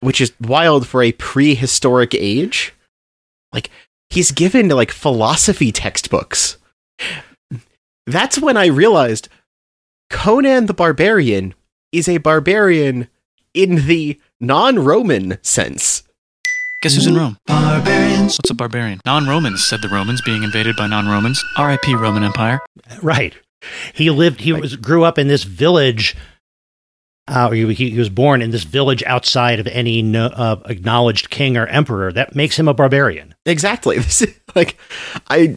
which 0.00 0.20
is 0.20 0.32
wild 0.40 0.86
for 0.86 1.02
a 1.02 1.12
prehistoric 1.12 2.14
age. 2.14 2.72
Like 3.52 3.70
he's 4.10 4.30
given 4.30 4.68
like 4.68 4.90
philosophy 4.90 5.72
textbooks. 5.72 6.56
That's 8.06 8.38
when 8.40 8.56
I 8.56 8.66
realized 8.66 9.28
Conan 10.08 10.66
the 10.66 10.74
Barbarian 10.74 11.54
is 11.92 12.08
a 12.08 12.18
barbarian 12.18 13.08
in 13.54 13.86
the 13.86 14.20
non-Roman 14.40 15.38
sense. 15.42 16.02
Guess 16.82 16.94
who's 16.94 17.06
in 17.06 17.16
Rome? 17.16 17.38
Barbarians. 17.46 18.38
What's 18.38 18.50
a 18.50 18.54
barbarian? 18.54 19.00
Non-Romans, 19.04 19.66
said 19.66 19.82
the 19.82 19.88
Romans, 19.88 20.20
being 20.22 20.44
invaded 20.44 20.76
by 20.76 20.86
non-Romans. 20.86 21.42
R.I.P. 21.56 21.94
Roman 21.94 22.22
Empire. 22.22 22.60
Right. 23.02 23.34
He 23.94 24.10
lived. 24.10 24.40
He 24.40 24.52
was 24.52 24.76
grew 24.76 25.02
up 25.04 25.18
in 25.18 25.26
this 25.26 25.42
village. 25.42 26.16
Uh, 27.26 27.50
he, 27.50 27.74
he 27.74 27.98
was 27.98 28.08
born 28.08 28.40
in 28.40 28.52
this 28.52 28.62
village 28.62 29.02
outside 29.02 29.58
of 29.58 29.66
any 29.66 30.00
no, 30.00 30.26
uh, 30.26 30.62
acknowledged 30.66 31.28
king 31.28 31.56
or 31.56 31.66
emperor. 31.66 32.12
That 32.12 32.34
makes 32.34 32.58
him 32.58 32.68
a 32.68 32.74
barbarian. 32.74 33.34
Exactly. 33.44 33.96
This 34.08 34.22
is 34.22 34.34
like 34.54 34.78
I 35.28 35.56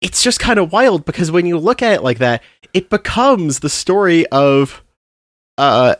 it's 0.00 0.22
just 0.22 0.40
kind 0.40 0.58
of 0.58 0.72
wild 0.72 1.04
because 1.04 1.30
when 1.30 1.46
you 1.46 1.58
look 1.58 1.82
at 1.82 1.94
it 1.94 2.02
like 2.02 2.18
that, 2.18 2.42
it 2.74 2.90
becomes 2.90 3.60
the 3.60 3.70
story 3.70 4.26
of 4.26 4.82
uh 5.56 5.94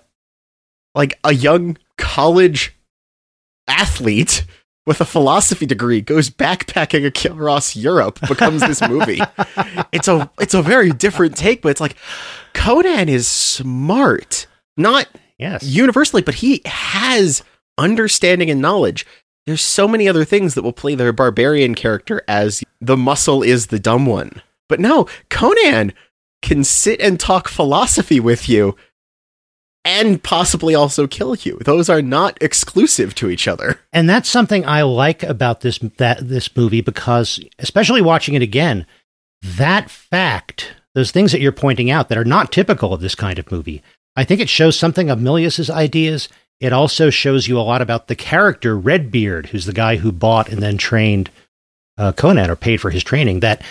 like 0.97 1.19
a 1.23 1.33
young 1.33 1.77
college 1.99 2.75
athlete 3.69 4.45
with 4.87 5.01
a 5.01 5.05
philosophy 5.05 5.67
degree 5.67 6.01
goes 6.01 6.31
backpacking 6.31 7.07
across 7.07 7.75
Europe, 7.77 8.21
becomes 8.29 8.61
this 8.63 8.81
movie. 8.89 9.21
it's 9.93 10.09
a 10.09 10.31
it's 10.41 10.55
a 10.55 10.63
very 10.63 10.91
different 10.93 11.37
take, 11.37 11.63
but 11.63 11.69
it's 11.71 11.81
like 11.81 11.97
Conan 12.55 13.09
is 13.09 13.29
smart. 13.29 14.47
Not 14.77 15.07
Yes. 15.39 15.63
universally, 15.65 16.23
but 16.23 16.37
he 16.37 16.63
has 16.65 17.43
understanding 17.79 18.51
and 18.51 18.61
knowledge. 18.63 19.05
There's 19.47 19.61
so 19.61 19.87
many 19.87 20.09
other 20.09 20.25
things 20.25 20.55
that 20.55 20.63
will 20.63 20.73
play 20.73 20.95
their 20.95 21.13
barbarian 21.13 21.75
character 21.75 22.23
as 22.27 22.65
the 22.81 22.97
muscle 22.97 23.43
is 23.43 23.67
the 23.67 23.79
dumb 23.79 24.07
one. 24.07 24.43
But 24.69 24.81
no, 24.81 25.07
Conan 25.31 25.93
can 26.43 26.65
sit 26.65 27.01
and 27.01 27.21
talk 27.21 27.49
philosophy 27.49 28.19
with 28.19 28.49
you 28.49 28.77
and 29.87 30.23
possibly 30.23 30.75
also 30.75 31.07
kill 31.07 31.37
you. 31.37 31.59
Those 31.65 31.89
are 31.89 32.03
not 32.03 32.37
exclusive 32.43 33.15
to 33.15 33.31
each 33.31 33.47
other. 33.47 33.79
and 33.93 34.11
that's 34.11 34.29
something 34.29 34.67
I 34.67 34.83
like 34.83 35.23
about 35.23 35.61
this 35.61 35.79
that 35.97 36.29
this 36.29 36.55
movie 36.57 36.81
because, 36.81 37.41
especially 37.59 38.03
watching 38.03 38.35
it 38.35 38.43
again, 38.43 38.85
that 39.43 39.89
fact, 39.89 40.75
those 40.95 41.13
things 41.13 41.33
that 41.33 41.41
you're 41.41 41.53
pointing 41.53 41.91
out 41.91 42.09
that 42.09 42.19
are 42.19 42.25
not 42.25 42.53
typical 42.53 42.93
of 42.93 43.01
this 43.01 43.15
kind 43.15 43.39
of 43.39 43.51
movie, 43.53 43.83
I 44.17 44.25
think 44.25 44.41
it 44.41 44.49
shows 44.49 44.79
something 44.79 45.09
of 45.09 45.21
Milius's 45.21 45.71
ideas. 45.71 46.29
It 46.59 46.73
also 46.73 47.11
shows 47.11 47.47
you 47.47 47.59
a 47.59 47.61
lot 47.61 47.83
about 47.83 48.09
the 48.09 48.17
character 48.17 48.77
Redbeard, 48.77 49.47
who's 49.47 49.67
the 49.67 49.73
guy 49.73 49.97
who 49.97 50.11
bought 50.11 50.49
and 50.49 50.63
then 50.63 50.79
trained 50.79 51.31
uh, 51.99 52.13
Conan 52.13 52.51
or 52.51 52.57
paid 52.57 52.81
for 52.81 52.91
his 52.91 53.05
training. 53.05 53.41
That 53.41 53.63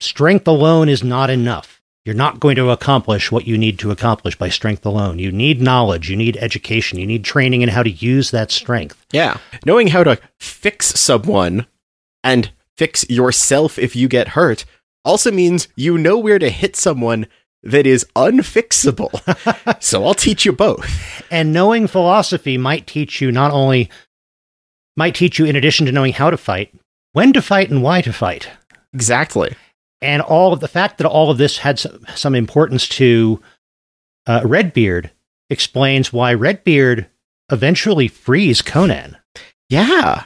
strength 0.00 0.46
alone 0.46 0.88
is 0.88 1.02
not 1.02 1.30
enough. 1.30 1.79
You're 2.04 2.14
not 2.14 2.40
going 2.40 2.56
to 2.56 2.70
accomplish 2.70 3.30
what 3.30 3.46
you 3.46 3.58
need 3.58 3.78
to 3.80 3.90
accomplish 3.90 4.36
by 4.36 4.48
strength 4.48 4.86
alone. 4.86 5.18
You 5.18 5.30
need 5.30 5.60
knowledge, 5.60 6.08
you 6.08 6.16
need 6.16 6.38
education, 6.38 6.98
you 6.98 7.06
need 7.06 7.24
training 7.24 7.60
in 7.60 7.68
how 7.68 7.82
to 7.82 7.90
use 7.90 8.30
that 8.30 8.50
strength. 8.50 9.04
Yeah. 9.12 9.36
Knowing 9.66 9.88
how 9.88 10.04
to 10.04 10.18
fix 10.38 10.98
someone 10.98 11.66
and 12.24 12.52
fix 12.76 13.08
yourself 13.10 13.78
if 13.78 13.94
you 13.94 14.08
get 14.08 14.28
hurt 14.28 14.64
also 15.04 15.30
means 15.30 15.68
you 15.76 15.98
know 15.98 16.18
where 16.18 16.38
to 16.38 16.48
hit 16.48 16.76
someone 16.76 17.26
that 17.62 17.86
is 17.86 18.06
unfixable. 18.16 19.12
so 19.82 20.04
I'll 20.04 20.14
teach 20.14 20.46
you 20.46 20.52
both. 20.52 21.22
And 21.30 21.52
knowing 21.52 21.86
philosophy 21.86 22.56
might 22.56 22.86
teach 22.86 23.20
you 23.20 23.30
not 23.30 23.52
only 23.52 23.90
might 24.96 25.14
teach 25.14 25.38
you 25.38 25.44
in 25.44 25.56
addition 25.56 25.86
to 25.86 25.92
knowing 25.92 26.14
how 26.14 26.30
to 26.30 26.36
fight, 26.36 26.74
when 27.12 27.32
to 27.32 27.42
fight 27.42 27.70
and 27.70 27.82
why 27.82 28.00
to 28.02 28.12
fight. 28.12 28.48
Exactly. 28.92 29.54
And 30.02 30.22
all 30.22 30.52
of 30.52 30.60
the 30.60 30.68
fact 30.68 30.98
that 30.98 31.06
all 31.06 31.30
of 31.30 31.38
this 31.38 31.58
had 31.58 31.78
some, 31.78 32.04
some 32.14 32.34
importance 32.34 32.88
to 32.88 33.40
uh, 34.26 34.40
Redbeard 34.44 35.10
explains 35.50 36.12
why 36.12 36.32
Redbeard 36.32 37.06
eventually 37.50 38.08
frees 38.08 38.62
Conan. 38.62 39.16
Yeah. 39.68 40.24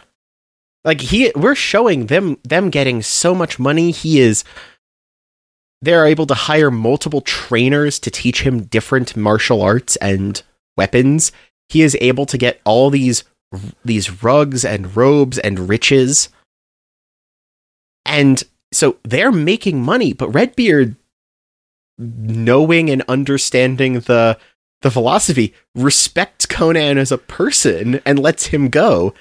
Like 0.85 1.01
he 1.01 1.33
we're 1.35 1.55
showing 1.55 2.07
them 2.07 2.39
them 2.45 2.71
getting 2.71 3.03
so 3.03 3.35
much 3.35 3.59
money. 3.59 3.91
He 3.91 4.21
is 4.21 4.45
they're 5.81 6.07
able 6.07 6.27
to 6.27 6.35
hire 6.35 6.71
multiple 6.71 7.21
trainers 7.21 7.99
to 8.01 8.11
teach 8.11 8.43
him 8.43 8.65
different 8.65 9.17
martial 9.17 9.63
arts 9.63 9.97
and 9.97 10.43
weapons. 10.77 11.33
He 11.69 11.83
is 11.83 11.97
able 12.01 12.27
to 12.27 12.39
get 12.39 12.61
all 12.65 12.91
these 12.91 13.25
these 13.85 14.23
rugs 14.23 14.65
and 14.65 14.95
robes 14.97 15.39
and 15.39 15.69
riches. 15.69 16.29
And 18.05 18.43
so 18.75 18.99
they're 19.05 19.33
making 19.33 19.83
money, 19.83 20.13
but 20.13 20.31
Redbeard 20.31 20.97
knowing 21.99 22.91
and 22.91 23.03
understanding 23.09 24.01
the 24.01 24.39
the 24.83 24.91
philosophy 24.91 25.55
respects 25.75 26.45
Conan 26.45 26.99
as 26.99 27.11
a 27.11 27.19
person 27.19 28.01
and 28.05 28.19
lets 28.19 28.47
him 28.47 28.69
go 28.69 29.15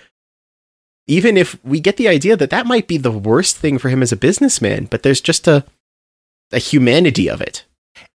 even 1.07 1.37
if 1.37 1.63
we 1.63 1.79
get 1.79 1.97
the 1.97 2.07
idea 2.07 2.37
that 2.37 2.49
that 2.49 2.65
might 2.65 2.87
be 2.87 2.97
the 2.97 3.11
worst 3.11 3.57
thing 3.57 3.77
for 3.77 3.89
him 3.89 4.01
as 4.01 4.11
a 4.11 4.17
businessman, 4.17 4.85
but 4.85 5.03
there's 5.03 5.21
just 5.21 5.47
a 5.47 5.65
a 6.51 6.59
humanity 6.59 7.29
of 7.29 7.41
it. 7.41 7.65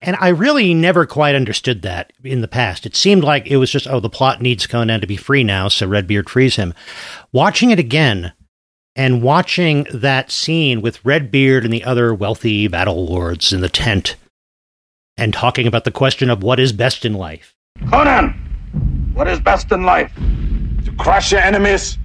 And 0.02 0.18
I 0.20 0.28
really 0.30 0.74
never 0.74 1.06
quite 1.06 1.36
understood 1.36 1.82
that 1.84 2.12
in 2.24 2.42
the 2.42 2.48
past. 2.48 2.86
It 2.86 2.96
seemed 2.96 3.24
like 3.24 3.48
it 3.48 3.58
was 3.58 3.72
just, 3.72 3.88
oh, 3.88 4.00
the 4.00 4.10
plot 4.10 4.42
needs 4.42 4.68
Conan 4.68 5.02
to 5.02 5.08
be 5.08 5.16
free 5.16 5.44
now, 5.44 5.68
so 5.70 5.88
Redbeard 5.88 6.30
frees 6.30 6.58
him. 6.58 6.74
Watching 7.32 7.72
it 7.72 7.80
again 7.80 8.34
and 8.96 9.22
watching 9.22 9.86
that 9.94 10.32
scene 10.32 10.82
with 10.82 11.04
Redbeard 11.04 11.66
and 11.66 11.74
the 11.74 11.84
other 11.84 12.14
wealthy 12.14 12.68
battle 12.68 13.06
lords 13.06 13.52
in 13.52 13.62
the 13.62 13.70
tent 13.70 14.16
and 15.18 15.34
talking 15.34 15.68
about 15.68 15.84
the 15.84 15.92
question 15.92 16.30
of 16.30 16.44
what 16.44 16.60
is 16.60 16.72
best 16.72 17.06
in 17.06 17.14
life. 17.14 17.56
Conan, 17.90 18.30
what 19.14 19.28
is 19.28 19.40
best 19.40 19.72
in 19.72 19.84
life? 19.84 20.12
To 20.86 20.92
crush 20.98 21.32
your 21.32 21.42
enemies, 21.42 21.98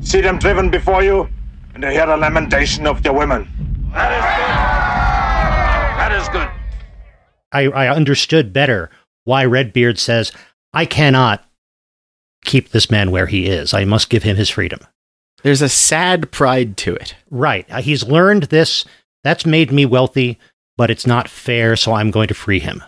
see 0.00 0.20
them 0.20 0.38
driven 0.38 0.70
before 0.70 1.02
you, 1.02 1.28
and 1.74 1.82
to 1.82 1.90
hear 1.90 2.06
the 2.06 2.16
lamentation 2.16 2.86
of 2.86 3.02
their 3.02 3.12
women. 3.12 3.48
That 3.92 4.12
is 4.12 4.24
good. 4.36 4.48
That 5.98 6.12
is 6.12 6.28
good. 6.28 6.48
I, 7.52 7.84
I 7.84 7.94
understood 7.94 8.52
better 8.52 8.90
why 9.24 9.44
Redbeard 9.44 9.98
says, 9.98 10.32
I 10.72 10.86
cannot 10.86 11.44
keep 12.44 12.70
this 12.70 12.90
man 12.90 13.10
where 13.10 13.26
he 13.26 13.46
is. 13.46 13.72
I 13.72 13.84
must 13.84 14.10
give 14.10 14.22
him 14.22 14.36
his 14.36 14.50
freedom. 14.50 14.80
There's 15.44 15.62
a 15.62 15.68
sad 15.68 16.32
pride 16.32 16.76
to 16.78 16.94
it. 16.96 17.14
Right. 17.30 17.70
Uh, 17.70 17.80
He's 17.82 18.02
learned 18.02 18.44
this. 18.44 18.84
That's 19.22 19.46
made 19.46 19.70
me 19.70 19.86
wealthy, 19.86 20.38
but 20.76 20.90
it's 20.90 21.06
not 21.06 21.28
fair, 21.28 21.76
so 21.76 21.92
I'm 21.92 22.10
going 22.10 22.28
to 22.28 22.34
free 22.34 22.58
him. 22.58 22.82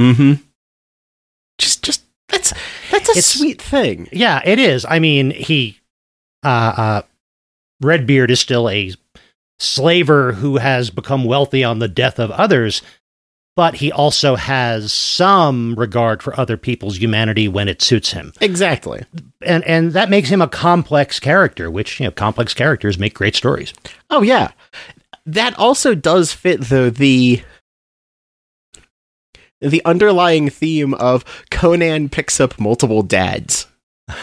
Mm-hmm. 0.00 0.42
Just 1.58 1.82
just 1.82 2.02
that's 2.28 2.52
that's 2.90 3.08
a 3.08 3.12
It's- 3.12 3.26
sweet 3.26 3.62
thing. 3.62 4.08
Yeah, 4.12 4.42
it 4.44 4.58
is. 4.58 4.84
I 4.88 4.98
mean, 4.98 5.30
he, 5.30 5.78
uh, 6.44 6.48
uh, 6.76 7.02
Redbeard 7.80 8.30
is 8.30 8.40
still 8.40 8.68
a 8.68 8.92
slaver 9.58 10.32
who 10.32 10.58
has 10.58 10.90
become 10.90 11.24
wealthy 11.24 11.64
on 11.64 11.78
the 11.78 11.88
death 11.88 12.18
of 12.18 12.30
others, 12.32 12.82
but 13.56 13.76
he 13.76 13.90
also 13.90 14.36
has 14.36 14.92
some 14.92 15.74
regard 15.76 16.22
for 16.22 16.38
other 16.38 16.58
people's 16.58 17.00
humanity 17.00 17.48
when 17.48 17.68
it 17.68 17.80
suits 17.80 18.12
him. 18.12 18.32
Exactly. 18.40 19.02
And, 19.40 19.64
and 19.64 19.92
that 19.92 20.10
makes 20.10 20.28
him 20.28 20.42
a 20.42 20.48
complex 20.48 21.18
character, 21.18 21.70
which, 21.70 21.98
you 21.98 22.04
know, 22.04 22.12
complex 22.12 22.52
characters 22.52 22.98
make 22.98 23.14
great 23.14 23.34
stories. 23.34 23.72
Oh 24.10 24.22
yeah. 24.22 24.52
That 25.24 25.58
also 25.58 25.94
does 25.94 26.32
fit 26.32 26.60
though 26.60 26.90
the 26.90 27.42
the 29.60 29.82
underlying 29.86 30.50
theme 30.50 30.92
of 30.94 31.24
Conan 31.50 32.10
picks 32.10 32.38
up 32.38 32.60
multiple 32.60 33.02
dads. 33.02 33.66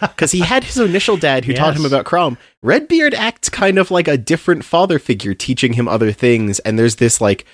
Because 0.00 0.32
he 0.32 0.40
had 0.40 0.64
his 0.64 0.78
initial 0.78 1.18
dad 1.18 1.44
who 1.44 1.52
taught 1.52 1.76
him 1.76 1.84
about 1.84 2.06
Crom. 2.06 2.38
Redbeard 2.62 3.12
acts 3.12 3.50
kind 3.50 3.78
of 3.78 3.90
like 3.90 4.08
a 4.08 4.16
different 4.16 4.64
father 4.64 4.98
figure 4.98 5.34
teaching 5.34 5.74
him 5.74 5.88
other 5.88 6.10
things, 6.10 6.58
and 6.60 6.78
there's 6.78 6.96
this 6.96 7.20
like 7.20 7.44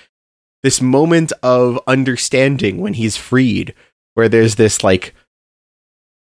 this 0.63 0.81
moment 0.81 1.33
of 1.43 1.79
understanding 1.85 2.79
when 2.79 2.93
he's 2.93 3.17
freed, 3.17 3.75
where 4.15 4.29
there's 4.29 4.55
this 4.55 4.83
like 4.83 5.13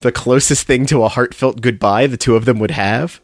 the 0.01 0.11
closest 0.11 0.67
thing 0.67 0.85
to 0.87 1.03
a 1.03 1.09
heartfelt 1.09 1.61
goodbye 1.61 2.07
the 2.07 2.17
two 2.17 2.35
of 2.35 2.45
them 2.45 2.59
would 2.59 2.71
have. 2.71 3.21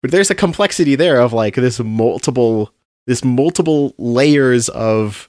But 0.00 0.10
there's 0.10 0.30
a 0.30 0.34
complexity 0.34 0.94
there 0.94 1.20
of 1.20 1.32
like 1.32 1.56
this 1.56 1.80
multiple 1.80 2.72
this 3.06 3.24
multiple 3.24 3.94
layers 3.98 4.68
of 4.70 5.28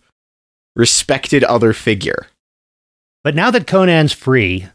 respected 0.76 1.44
other 1.44 1.74
figure. 1.74 2.28
But 3.24 3.36
now 3.36 3.52
that 3.52 3.68
Conan's 3.68 4.14
free, 4.14 4.68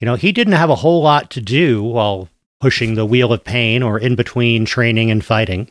you 0.00 0.06
know, 0.06 0.14
he 0.14 0.32
didn't 0.32 0.54
have 0.54 0.70
a 0.70 0.76
whole 0.76 1.02
lot 1.02 1.30
to 1.32 1.40
do 1.40 1.82
while 1.82 2.28
pushing 2.60 2.94
the 2.94 3.06
wheel 3.06 3.32
of 3.32 3.44
pain 3.44 3.82
or 3.82 3.98
in 3.98 4.14
between 4.14 4.64
training 4.64 5.10
and 5.10 5.24
fighting. 5.24 5.70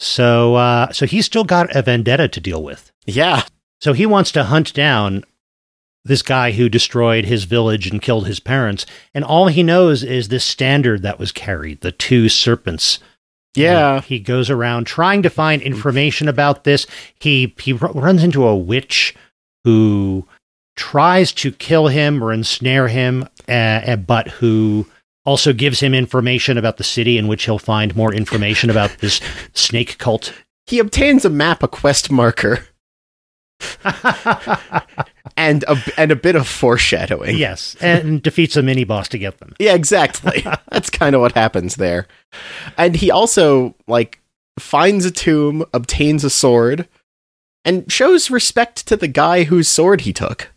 So, 0.00 0.54
uh, 0.54 0.92
so 0.92 1.06
he's 1.06 1.26
still 1.26 1.44
got 1.44 1.74
a 1.76 1.82
vendetta 1.82 2.26
to 2.26 2.40
deal 2.40 2.62
with. 2.62 2.90
Yeah. 3.04 3.42
So 3.80 3.92
he 3.92 4.06
wants 4.06 4.32
to 4.32 4.44
hunt 4.44 4.72
down 4.72 5.24
this 6.04 6.22
guy 6.22 6.52
who 6.52 6.70
destroyed 6.70 7.26
his 7.26 7.44
village 7.44 7.86
and 7.86 8.00
killed 8.00 8.26
his 8.26 8.40
parents, 8.40 8.86
and 9.14 9.22
all 9.22 9.48
he 9.48 9.62
knows 9.62 10.02
is 10.02 10.28
this 10.28 10.44
standard 10.44 11.02
that 11.02 11.18
was 11.18 11.30
carried, 11.30 11.82
the 11.82 11.92
two 11.92 12.30
serpents. 12.30 12.98
Yeah. 13.54 13.96
And 13.96 14.04
he 14.04 14.18
goes 14.20 14.48
around 14.48 14.86
trying 14.86 15.22
to 15.22 15.30
find 15.30 15.60
information 15.60 16.28
about 16.28 16.64
this. 16.64 16.86
He 17.18 17.54
he 17.60 17.74
r- 17.74 17.92
runs 17.92 18.24
into 18.24 18.46
a 18.46 18.56
witch 18.56 19.14
who 19.64 20.26
tries 20.76 21.32
to 21.32 21.52
kill 21.52 21.88
him 21.88 22.24
or 22.24 22.32
ensnare 22.32 22.88
him, 22.88 23.28
uh, 23.48 23.52
uh, 23.52 23.96
but 23.96 24.28
who 24.28 24.86
also 25.30 25.52
gives 25.52 25.78
him 25.78 25.94
information 25.94 26.58
about 26.58 26.76
the 26.76 26.82
city 26.82 27.16
in 27.16 27.28
which 27.28 27.44
he'll 27.44 27.56
find 27.56 27.94
more 27.94 28.12
information 28.12 28.68
about 28.68 28.98
this 28.98 29.20
snake 29.54 29.96
cult. 29.98 30.34
He 30.66 30.80
obtains 30.80 31.24
a 31.24 31.30
map, 31.30 31.62
a 31.62 31.68
quest 31.68 32.10
marker, 32.10 32.64
and 35.36 35.64
a 35.68 35.76
and 35.96 36.10
a 36.10 36.16
bit 36.16 36.34
of 36.34 36.48
foreshadowing. 36.48 37.36
yes, 37.36 37.76
and 37.80 38.20
defeats 38.20 38.56
a 38.56 38.62
mini 38.62 38.82
boss 38.82 39.06
to 39.08 39.18
get 39.18 39.38
them. 39.38 39.54
Yeah, 39.60 39.74
exactly. 39.74 40.44
That's 40.72 40.90
kind 40.90 41.14
of 41.14 41.20
what 41.20 41.32
happens 41.32 41.76
there. 41.76 42.08
And 42.76 42.96
he 42.96 43.12
also 43.12 43.76
like 43.86 44.20
finds 44.58 45.04
a 45.04 45.12
tomb, 45.12 45.64
obtains 45.72 46.24
a 46.24 46.30
sword, 46.30 46.88
and 47.64 47.90
shows 47.90 48.30
respect 48.30 48.84
to 48.88 48.96
the 48.96 49.08
guy 49.08 49.44
whose 49.44 49.68
sword 49.68 50.00
he 50.00 50.12
took. 50.12 50.50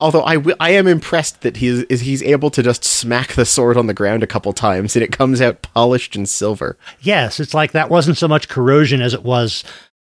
Although 0.00 0.24
I, 0.24 0.34
w- 0.34 0.56
I 0.58 0.70
am 0.70 0.86
impressed 0.86 1.42
that 1.42 1.58
he 1.58 1.68
is, 1.68 1.82
is 1.84 2.00
he's 2.00 2.22
able 2.22 2.50
to 2.50 2.62
just 2.62 2.84
smack 2.84 3.34
the 3.34 3.46
sword 3.46 3.76
on 3.76 3.86
the 3.86 3.94
ground 3.94 4.22
a 4.22 4.26
couple 4.26 4.52
times 4.52 4.96
and 4.96 5.02
it 5.02 5.12
comes 5.12 5.40
out 5.40 5.62
polished 5.62 6.16
and 6.16 6.28
silver. 6.28 6.76
Yes, 7.00 7.38
it's 7.38 7.54
like 7.54 7.72
that 7.72 7.90
wasn't 7.90 8.18
so 8.18 8.26
much 8.26 8.48
corrosion 8.48 9.00
as 9.00 9.14
it 9.14 9.22
was, 9.22 9.62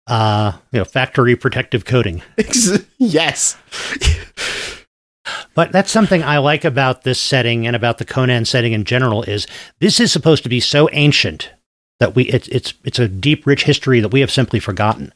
uh, 0.07 0.53
you 0.71 0.79
know, 0.79 0.85
factory 0.85 1.35
protective 1.35 1.85
coating. 1.85 2.21
yes. 2.97 3.57
But 5.55 5.71
that's 5.71 5.91
something 5.91 6.23
I 6.23 6.37
like 6.37 6.65
about 6.65 7.03
this 7.03 7.19
setting 7.19 7.67
and 7.67 7.75
about 7.75 7.97
the 7.97 8.05
Conan 8.05 8.45
setting 8.45 8.73
in 8.73 8.85
general 8.85 9.23
is 9.23 9.47
this 9.79 9.99
is 9.99 10.11
supposed 10.11 10.43
to 10.43 10.49
be 10.49 10.59
so 10.59 10.89
ancient 10.91 11.51
that 11.99 12.15
we 12.15 12.23
it's 12.25 12.47
it's 12.47 12.73
it's 12.83 12.99
a 12.99 13.07
deep, 13.07 13.45
rich 13.45 13.63
history 13.63 13.99
that 13.99 14.09
we 14.09 14.21
have 14.21 14.31
simply 14.31 14.59
forgotten. 14.59 15.13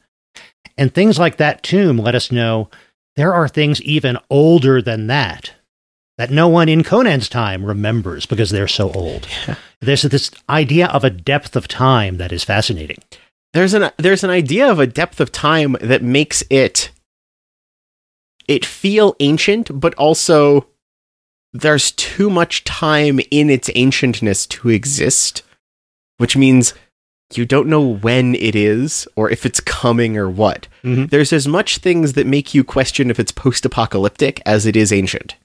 And 0.78 0.94
things 0.94 1.20
like 1.20 1.38
that 1.38 1.64
tomb 1.64 1.98
let 1.98 2.16
us 2.16 2.32
know 2.32 2.70
there 3.16 3.34
are 3.34 3.48
things 3.48 3.82
even 3.82 4.18
older 4.30 4.82
than 4.82 5.08
that 5.08 5.54
that 6.18 6.30
no 6.32 6.48
one 6.48 6.70
in 6.70 6.84
Conan's 6.84 7.28
time 7.28 7.66
remembers 7.66 8.26
because 8.28 8.52
they're 8.52 8.68
so 8.68 8.92
old. 8.92 9.28
There's 9.82 10.04
this 10.04 10.30
idea 10.48 10.88
of 10.88 11.04
a 11.04 11.10
depth 11.10 11.56
of 11.56 11.68
time 11.68 12.18
that 12.18 12.32
is 12.32 12.44
fascinating. 12.44 13.00
there's 13.54 13.74
an 13.74 13.92
there's 13.98 14.24
an 14.24 14.30
idea 14.30 14.70
of 14.70 14.80
a 14.80 14.88
depth 14.88 15.20
of 15.20 15.32
time 15.32 15.76
that 15.82 16.02
makes 16.04 16.44
it 16.50 16.92
it 18.48 18.66
feel 18.66 19.16
ancient 19.20 19.80
but 19.80 19.94
also 19.96 20.68
there's 21.54 21.92
too 21.92 22.30
much 22.30 22.64
time 22.64 23.20
in 23.32 23.50
its 23.50 23.70
ancientness 23.70 24.48
to 24.48 24.70
exist 24.70 25.44
which 26.18 26.36
means 26.38 26.74
you 27.38 27.46
don't 27.46 27.68
know 27.68 27.82
when 27.96 28.36
it 28.36 28.56
is 28.56 29.08
or 29.16 29.30
if 29.30 29.46
it's 29.46 29.60
coming 29.60 30.18
or 30.18 30.30
what 30.30 30.68
Mhm. 30.84 31.10
there's 31.10 31.34
as 31.34 31.48
much 31.48 31.78
things 31.78 32.14
that 32.14 32.28
make 32.28 32.54
you 32.54 32.64
question 32.64 33.10
if 33.10 33.20
it's 33.20 33.32
post-apocalyptic 33.32 34.42
as 34.46 34.66
it 34.66 34.76
is 34.76 34.92
ancient 34.92 35.36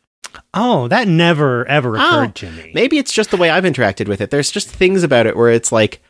Oh, 0.55 0.89
that 0.89 1.09
never 1.09 1.67
ever 1.69 1.97
Oh, 1.97 2.01
occurred 2.01 2.35
to 2.37 2.51
me. 2.51 2.71
Maybe 2.75 2.99
it's 2.99 3.13
just 3.13 3.31
the 3.31 3.37
way 3.37 3.51
I've 3.51 3.65
interacted 3.65 4.09
with 4.09 4.21
it. 4.21 4.31
There's 4.31 4.51
just 4.51 4.69
things 4.69 5.03
about 5.03 5.27
it 5.27 5.37
where 5.37 5.51
it's 5.51 5.71
like 5.73 6.01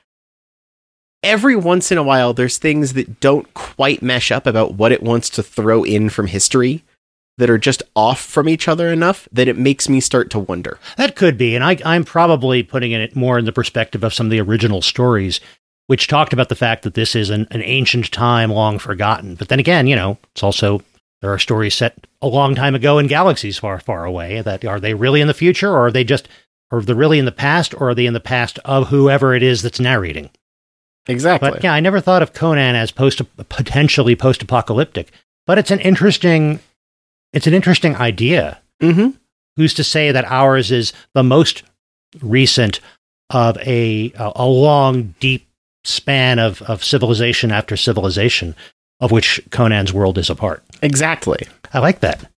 every 1.22 1.56
once 1.56 1.90
in 1.90 1.98
a 1.98 2.02
while 2.02 2.32
there's 2.32 2.58
things 2.58 2.92
that 2.92 3.20
don't 3.20 3.52
quite 3.54 4.02
mesh 4.02 4.30
up 4.30 4.46
about 4.46 4.74
what 4.74 4.92
it 4.92 5.02
wants 5.02 5.28
to 5.30 5.42
throw 5.42 5.82
in 5.82 6.08
from 6.08 6.26
history 6.28 6.84
that 7.38 7.50
are 7.50 7.58
just 7.58 7.82
off 7.96 8.20
from 8.20 8.48
each 8.48 8.66
other 8.68 8.88
enough 8.92 9.28
that 9.32 9.48
it 9.48 9.56
makes 9.58 9.88
me 9.88 10.00
start 10.00 10.30
to 10.30 10.38
wonder. 10.40 10.78
That 10.96 11.14
could 11.16 11.38
be, 11.38 11.54
and 11.54 11.64
I, 11.64 11.78
I'm 11.84 12.04
probably 12.04 12.62
putting 12.62 12.92
it 12.92 13.14
more 13.16 13.38
in 13.38 13.44
the 13.44 13.52
perspective 13.52 14.02
of 14.04 14.14
some 14.14 14.26
of 14.26 14.30
the 14.30 14.40
original 14.40 14.82
stories, 14.82 15.40
which 15.88 16.06
talked 16.06 16.32
about 16.32 16.48
the 16.48 16.54
fact 16.54 16.84
that 16.84 16.94
this 16.94 17.14
is 17.14 17.28
an, 17.28 17.46
an 17.50 17.62
ancient 17.62 18.10
time 18.12 18.50
long 18.50 18.78
forgotten. 18.78 19.34
But 19.34 19.48
then 19.48 19.58
again, 19.58 19.86
you 19.86 19.96
know, 19.96 20.16
it's 20.32 20.42
also 20.42 20.80
there 21.20 21.32
are 21.32 21.38
stories 21.38 21.74
set 21.74 22.06
a 22.22 22.28
long 22.28 22.54
time 22.54 22.74
ago 22.74 22.98
in 22.98 23.08
galaxies 23.08 23.58
far, 23.58 23.80
far 23.80 24.04
away. 24.04 24.40
That 24.40 24.64
are 24.64 24.80
they 24.80 24.94
really 24.94 25.20
in 25.20 25.28
the 25.28 25.34
future, 25.34 25.70
or 25.70 25.86
are 25.86 25.92
they 25.92 26.04
just, 26.04 26.28
or 26.70 26.78
are 26.78 26.82
they 26.82 26.94
really 26.94 27.18
in 27.18 27.24
the 27.24 27.32
past, 27.32 27.74
or 27.74 27.90
are 27.90 27.94
they 27.94 28.06
in 28.06 28.14
the 28.14 28.20
past 28.20 28.58
of 28.64 28.88
whoever 28.88 29.34
it 29.34 29.42
is 29.42 29.62
that's 29.62 29.80
narrating? 29.80 30.30
Exactly. 31.06 31.50
But 31.50 31.64
yeah, 31.64 31.72
I 31.72 31.80
never 31.80 32.00
thought 32.00 32.22
of 32.22 32.32
Conan 32.32 32.76
as 32.76 32.92
post 32.92 33.20
potentially 33.48 34.14
post 34.14 34.42
apocalyptic. 34.42 35.10
But 35.46 35.58
it's 35.58 35.70
an 35.70 35.80
interesting, 35.80 36.60
it's 37.32 37.46
an 37.46 37.54
interesting 37.54 37.96
idea. 37.96 38.60
mm-hmm. 38.80 39.10
who's 39.56 39.74
to 39.74 39.84
say 39.84 40.12
that 40.12 40.24
ours 40.26 40.70
is 40.70 40.92
the 41.14 41.22
most 41.22 41.62
recent 42.20 42.80
of 43.30 43.58
a 43.58 44.12
a, 44.18 44.32
a 44.36 44.46
long 44.46 45.14
deep 45.20 45.47
span 45.84 46.38
of, 46.38 46.62
of 46.62 46.84
civilization 46.84 47.50
after 47.50 47.76
civilization 47.76 48.54
of 49.00 49.12
which 49.12 49.40
Conan's 49.50 49.92
world 49.92 50.18
is 50.18 50.30
a 50.30 50.34
part. 50.34 50.64
Exactly. 50.82 51.46
I 51.72 51.78
like 51.78 52.00
that. 52.00 52.30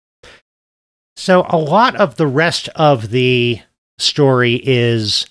So 1.16 1.46
a 1.48 1.59
lot 1.59 1.96
of 1.96 2.16
the 2.16 2.27
rest 2.27 2.68
of 2.74 3.11
the 3.11 3.61
story 3.98 4.61
is 4.64 5.27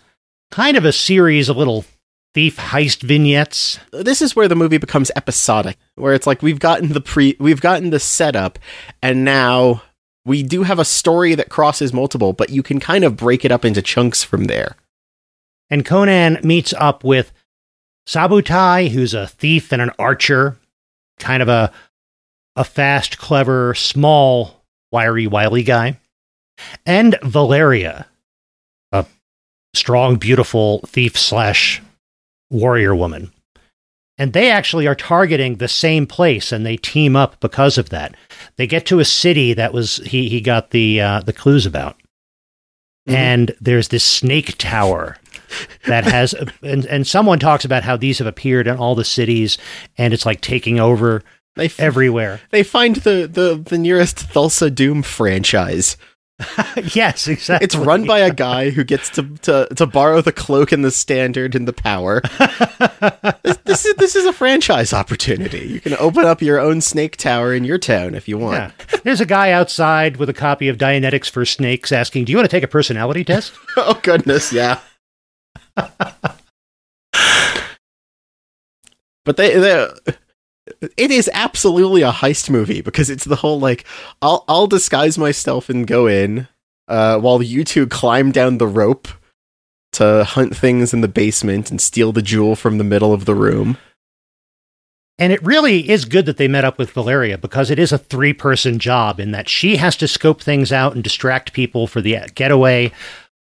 kind 0.51 0.77
of 0.77 0.85
a 0.85 0.91
series 0.91 1.49
of 1.49 1.57
little 1.57 1.85
thief 2.33 2.57
heist 2.57 3.01
vignettes. 3.03 3.79
This 3.91 4.21
is 4.21 4.35
where 4.35 4.47
the 4.47 4.55
movie 4.55 4.77
becomes 4.77 5.11
episodic, 5.15 5.77
where 5.95 6.13
it's 6.13 6.27
like 6.27 6.41
we've 6.41 6.59
gotten 6.59 6.89
the 6.89 7.01
pre 7.01 7.35
we've 7.39 7.61
gotten 7.61 7.89
the 7.89 7.99
setup 7.99 8.59
and 9.01 9.25
now 9.25 9.81
we 10.25 10.43
do 10.43 10.63
have 10.63 10.77
a 10.77 10.85
story 10.85 11.35
that 11.35 11.49
crosses 11.49 11.93
multiple, 11.93 12.33
but 12.33 12.49
you 12.49 12.61
can 12.61 12.81
kind 12.81 13.05
of 13.05 13.15
break 13.15 13.45
it 13.45 13.51
up 13.51 13.63
into 13.63 13.81
chunks 13.81 14.25
from 14.25 14.45
there. 14.45 14.75
And 15.69 15.85
Conan 15.85 16.39
meets 16.43 16.73
up 16.73 17.03
with 17.05 17.31
Subotai, 18.07 18.89
who's 18.89 19.13
a 19.13 19.27
thief 19.27 19.71
and 19.73 19.81
an 19.81 19.91
archer, 19.99 20.57
kind 21.19 21.41
of 21.43 21.49
a 21.49 21.71
a 22.55 22.63
fast, 22.63 23.19
clever, 23.19 23.75
small, 23.75 24.63
wiry, 24.91 25.27
wily 25.27 25.61
guy, 25.61 25.99
and 26.87 27.15
Valeria, 27.21 28.07
a 28.91 29.05
strong, 29.75 30.15
beautiful 30.15 30.79
thief 30.87 31.15
slash 31.19 31.81
warrior 32.49 32.95
woman. 32.95 33.31
And 34.17 34.33
they 34.33 34.49
actually 34.49 34.87
are 34.87 34.95
targeting 34.95 35.57
the 35.57 35.67
same 35.67 36.07
place, 36.07 36.51
and 36.51 36.65
they 36.65 36.77
team 36.77 37.15
up 37.15 37.39
because 37.39 37.77
of 37.77 37.89
that. 37.89 38.15
They 38.55 38.65
get 38.65 38.87
to 38.87 38.99
a 38.99 39.05
city 39.05 39.53
that 39.53 39.73
was 39.73 39.97
he 39.97 40.27
he 40.29 40.41
got 40.41 40.71
the 40.71 40.99
uh, 41.01 41.19
the 41.19 41.33
clues 41.33 41.65
about, 41.67 41.97
Mhm. 43.07 43.13
and 43.13 43.55
there's 43.61 43.89
this 43.89 44.03
snake 44.03 44.57
tower 44.57 45.17
that 45.87 46.03
has 46.05 46.33
and, 46.61 46.85
and 46.85 47.07
someone 47.07 47.39
talks 47.39 47.65
about 47.65 47.83
how 47.83 47.97
these 47.97 48.17
have 48.19 48.27
appeared 48.27 48.67
in 48.67 48.77
all 48.77 48.95
the 48.95 49.03
cities 49.05 49.57
and 49.97 50.13
it's 50.13 50.25
like 50.25 50.41
taking 50.41 50.79
over 50.79 51.23
They 51.55 51.65
f- 51.65 51.79
everywhere 51.79 52.39
they 52.51 52.63
find 52.63 52.97
the, 52.97 53.27
the, 53.31 53.61
the 53.63 53.77
nearest 53.77 54.17
Thulsa 54.29 54.73
Doom 54.73 55.01
franchise. 55.03 55.97
yes 56.93 57.27
exactly 57.27 57.65
It's 57.65 57.75
run 57.75 58.05
by 58.05 58.19
a 58.19 58.31
guy 58.31 58.69
who 58.69 58.83
gets 58.83 59.09
to, 59.11 59.23
to, 59.37 59.67
to 59.75 59.87
borrow 59.87 60.21
the 60.21 60.31
cloak 60.31 60.71
and 60.71 60.85
the 60.85 60.91
standard 60.91 61.55
and 61.55 61.67
the 61.67 61.73
power. 61.73 62.21
this, 63.43 63.57
this 63.65 63.85
is 63.87 63.95
this 63.95 64.15
is 64.15 64.25
a 64.25 64.33
franchise 64.33 64.93
opportunity. 64.93 65.65
You 65.67 65.79
can 65.81 65.95
open 65.97 66.25
up 66.25 66.43
your 66.43 66.59
own 66.59 66.81
snake 66.81 67.17
tower 67.17 67.55
in 67.55 67.63
your 67.63 67.79
town 67.79 68.13
if 68.13 68.27
you 68.27 68.37
want. 68.37 68.55
yeah. 68.93 68.99
there's 69.03 69.19
a 69.19 69.25
guy 69.25 69.49
outside 69.51 70.17
with 70.17 70.29
a 70.29 70.33
copy 70.33 70.67
of 70.67 70.77
dianetics 70.77 71.27
for 71.27 71.43
snakes 71.43 71.91
asking 71.91 72.25
do 72.25 72.31
you 72.31 72.37
want 72.37 72.47
to 72.47 72.55
take 72.55 72.63
a 72.63 72.67
personality 72.67 73.23
test 73.23 73.53
oh 73.77 73.99
goodness, 74.03 74.53
yeah. 74.53 74.79
But 79.25 79.37
they, 79.37 79.57
they 79.59 79.87
it 80.97 81.11
is 81.11 81.29
absolutely 81.33 82.01
a 82.01 82.11
heist 82.11 82.49
movie 82.49 82.81
because 82.81 83.09
it's 83.09 83.25
the 83.25 83.35
whole 83.37 83.59
like 83.59 83.85
I'll 84.21 84.43
I'll 84.47 84.67
disguise 84.67 85.17
myself 85.17 85.69
and 85.69 85.87
go 85.87 86.07
in 86.07 86.47
uh, 86.87 87.19
while 87.19 87.41
you 87.41 87.63
two 87.63 87.87
climb 87.87 88.31
down 88.31 88.57
the 88.57 88.67
rope 88.67 89.07
to 89.93 90.23
hunt 90.23 90.55
things 90.55 90.93
in 90.93 91.01
the 91.01 91.07
basement 91.07 91.71
and 91.71 91.81
steal 91.81 92.11
the 92.11 92.21
jewel 92.21 92.55
from 92.55 92.77
the 92.77 92.83
middle 92.83 93.13
of 93.13 93.25
the 93.25 93.35
room. 93.35 93.77
and 95.17 95.33
it 95.33 95.41
really 95.43 95.89
is 95.89 96.05
good 96.05 96.25
that 96.25 96.37
they 96.37 96.47
met 96.47 96.65
up 96.65 96.77
with 96.77 96.91
valeria 96.91 97.37
because 97.37 97.71
it 97.71 97.79
is 97.79 97.91
a 97.91 97.97
three 97.97 98.33
person 98.33 98.79
job 98.79 99.19
in 99.19 99.31
that 99.31 99.49
she 99.49 99.77
has 99.77 99.95
to 99.97 100.07
scope 100.07 100.41
things 100.41 100.71
out 100.71 100.93
and 100.93 101.03
distract 101.03 101.53
people 101.53 101.87
for 101.87 102.01
the 102.01 102.17
getaway 102.35 102.91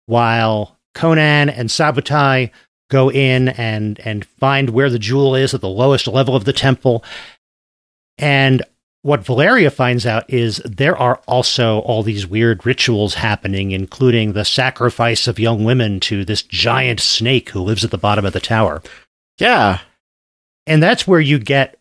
while 0.07 0.79
conan 0.94 1.48
and 1.48 1.68
subotai 1.68 2.50
go 2.90 3.11
in 3.11 3.48
and 3.48 3.98
and 4.00 4.24
find 4.24 4.70
where 4.70 4.90
the 4.90 4.98
jewel 4.98 5.35
is 5.35 5.55
at 5.55 5.61
the 5.61 5.68
lowest 5.68 6.07
level 6.07 6.37
of 6.37 6.44
the 6.44 6.52
temple. 6.52 7.05
And 8.18 8.62
what 9.02 9.24
valeria 9.24 9.70
finds 9.70 10.07
out 10.07 10.28
is 10.28 10.59
there 10.59 10.96
are 10.96 11.20
also 11.26 11.81
all 11.81 12.02
these 12.02 12.26
weird 12.26 12.64
rituals 12.64 13.14
happening 13.14 13.72
including 13.72 14.33
the 14.33 14.44
sacrifice 14.44 15.26
of 15.26 15.40
young 15.40 15.64
women 15.64 15.98
to 15.98 16.24
this 16.24 16.42
giant 16.42 17.00
snake 17.00 17.50
who 17.50 17.61
lives 17.61 17.85
at 17.85 17.90
the 17.90 17.98
bottom 17.98 18.24
of 18.24 18.33
the 18.33 18.40
tower. 18.40 18.83
Yeah, 19.38 19.81
and 20.66 20.83
that's 20.83 21.07
where 21.07 21.20
you 21.20 21.38
get 21.38 21.78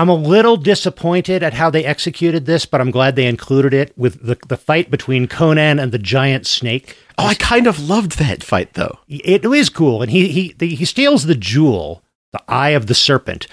I'm 0.00 0.08
a 0.08 0.14
little 0.14 0.56
disappointed 0.56 1.42
at 1.42 1.52
how 1.52 1.68
they 1.68 1.84
executed 1.84 2.46
this, 2.46 2.64
but 2.64 2.80
I'm 2.80 2.90
glad 2.90 3.16
they 3.16 3.26
included 3.26 3.74
it 3.74 3.92
with 3.98 4.24
the, 4.24 4.38
the 4.48 4.56
fight 4.56 4.90
between 4.90 5.28
Conan 5.28 5.78
and 5.78 5.92
the 5.92 5.98
giant 5.98 6.46
snake. 6.46 6.96
Oh, 7.18 7.26
I 7.26 7.34
kind 7.34 7.66
of 7.66 7.86
loved 7.86 8.12
that 8.12 8.42
fight 8.42 8.72
though. 8.72 8.98
It 9.08 9.44
is 9.44 9.68
cool, 9.68 10.00
and 10.00 10.10
he 10.10 10.28
he 10.28 10.54
the, 10.54 10.74
he 10.74 10.86
steals 10.86 11.26
the 11.26 11.34
jewel, 11.34 12.02
the 12.32 12.40
eye 12.48 12.70
of 12.70 12.86
the 12.86 12.94
serpent. 12.94 13.46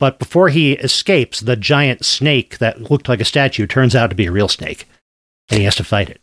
But 0.00 0.18
before 0.18 0.48
he 0.48 0.72
escapes, 0.72 1.38
the 1.38 1.54
giant 1.54 2.04
snake 2.04 2.58
that 2.58 2.90
looked 2.90 3.08
like 3.08 3.20
a 3.20 3.24
statue 3.24 3.68
turns 3.68 3.94
out 3.94 4.08
to 4.08 4.16
be 4.16 4.26
a 4.26 4.32
real 4.32 4.48
snake, 4.48 4.88
and 5.50 5.58
he 5.58 5.64
has 5.66 5.76
to 5.76 5.84
fight 5.84 6.10
it. 6.10 6.20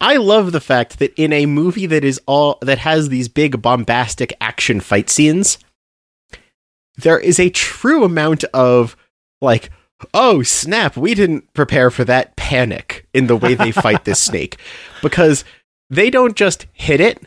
I 0.00 0.16
love 0.16 0.52
the 0.52 0.62
fact 0.62 0.98
that 0.98 1.12
in 1.18 1.30
a 1.30 1.44
movie 1.44 1.84
that 1.84 2.04
is 2.04 2.22
all 2.24 2.56
that 2.62 2.78
has 2.78 3.10
these 3.10 3.28
big 3.28 3.60
bombastic 3.60 4.34
action 4.40 4.80
fight 4.80 5.10
scenes, 5.10 5.58
there 6.96 7.18
is 7.18 7.38
a 7.38 7.50
true 7.50 8.04
amount 8.04 8.44
of 8.54 8.96
like, 9.40 9.70
oh 10.12 10.42
snap, 10.42 10.96
we 10.96 11.14
didn't 11.14 11.52
prepare 11.52 11.90
for 11.90 12.04
that 12.04 12.36
panic 12.36 13.06
in 13.12 13.26
the 13.26 13.36
way 13.36 13.54
they 13.54 13.72
fight 13.72 14.04
this 14.04 14.22
snake. 14.22 14.58
Because 15.02 15.44
they 15.90 16.10
don't 16.10 16.36
just 16.36 16.66
hit 16.72 17.00
it, 17.00 17.22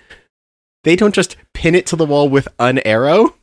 they 0.84 0.96
don't 0.96 1.16
just 1.16 1.36
pin 1.54 1.76
it 1.76 1.86
to 1.88 1.96
the 1.96 2.06
wall 2.06 2.30
with 2.30 2.48
an 2.60 2.80
arrow. 2.80 3.36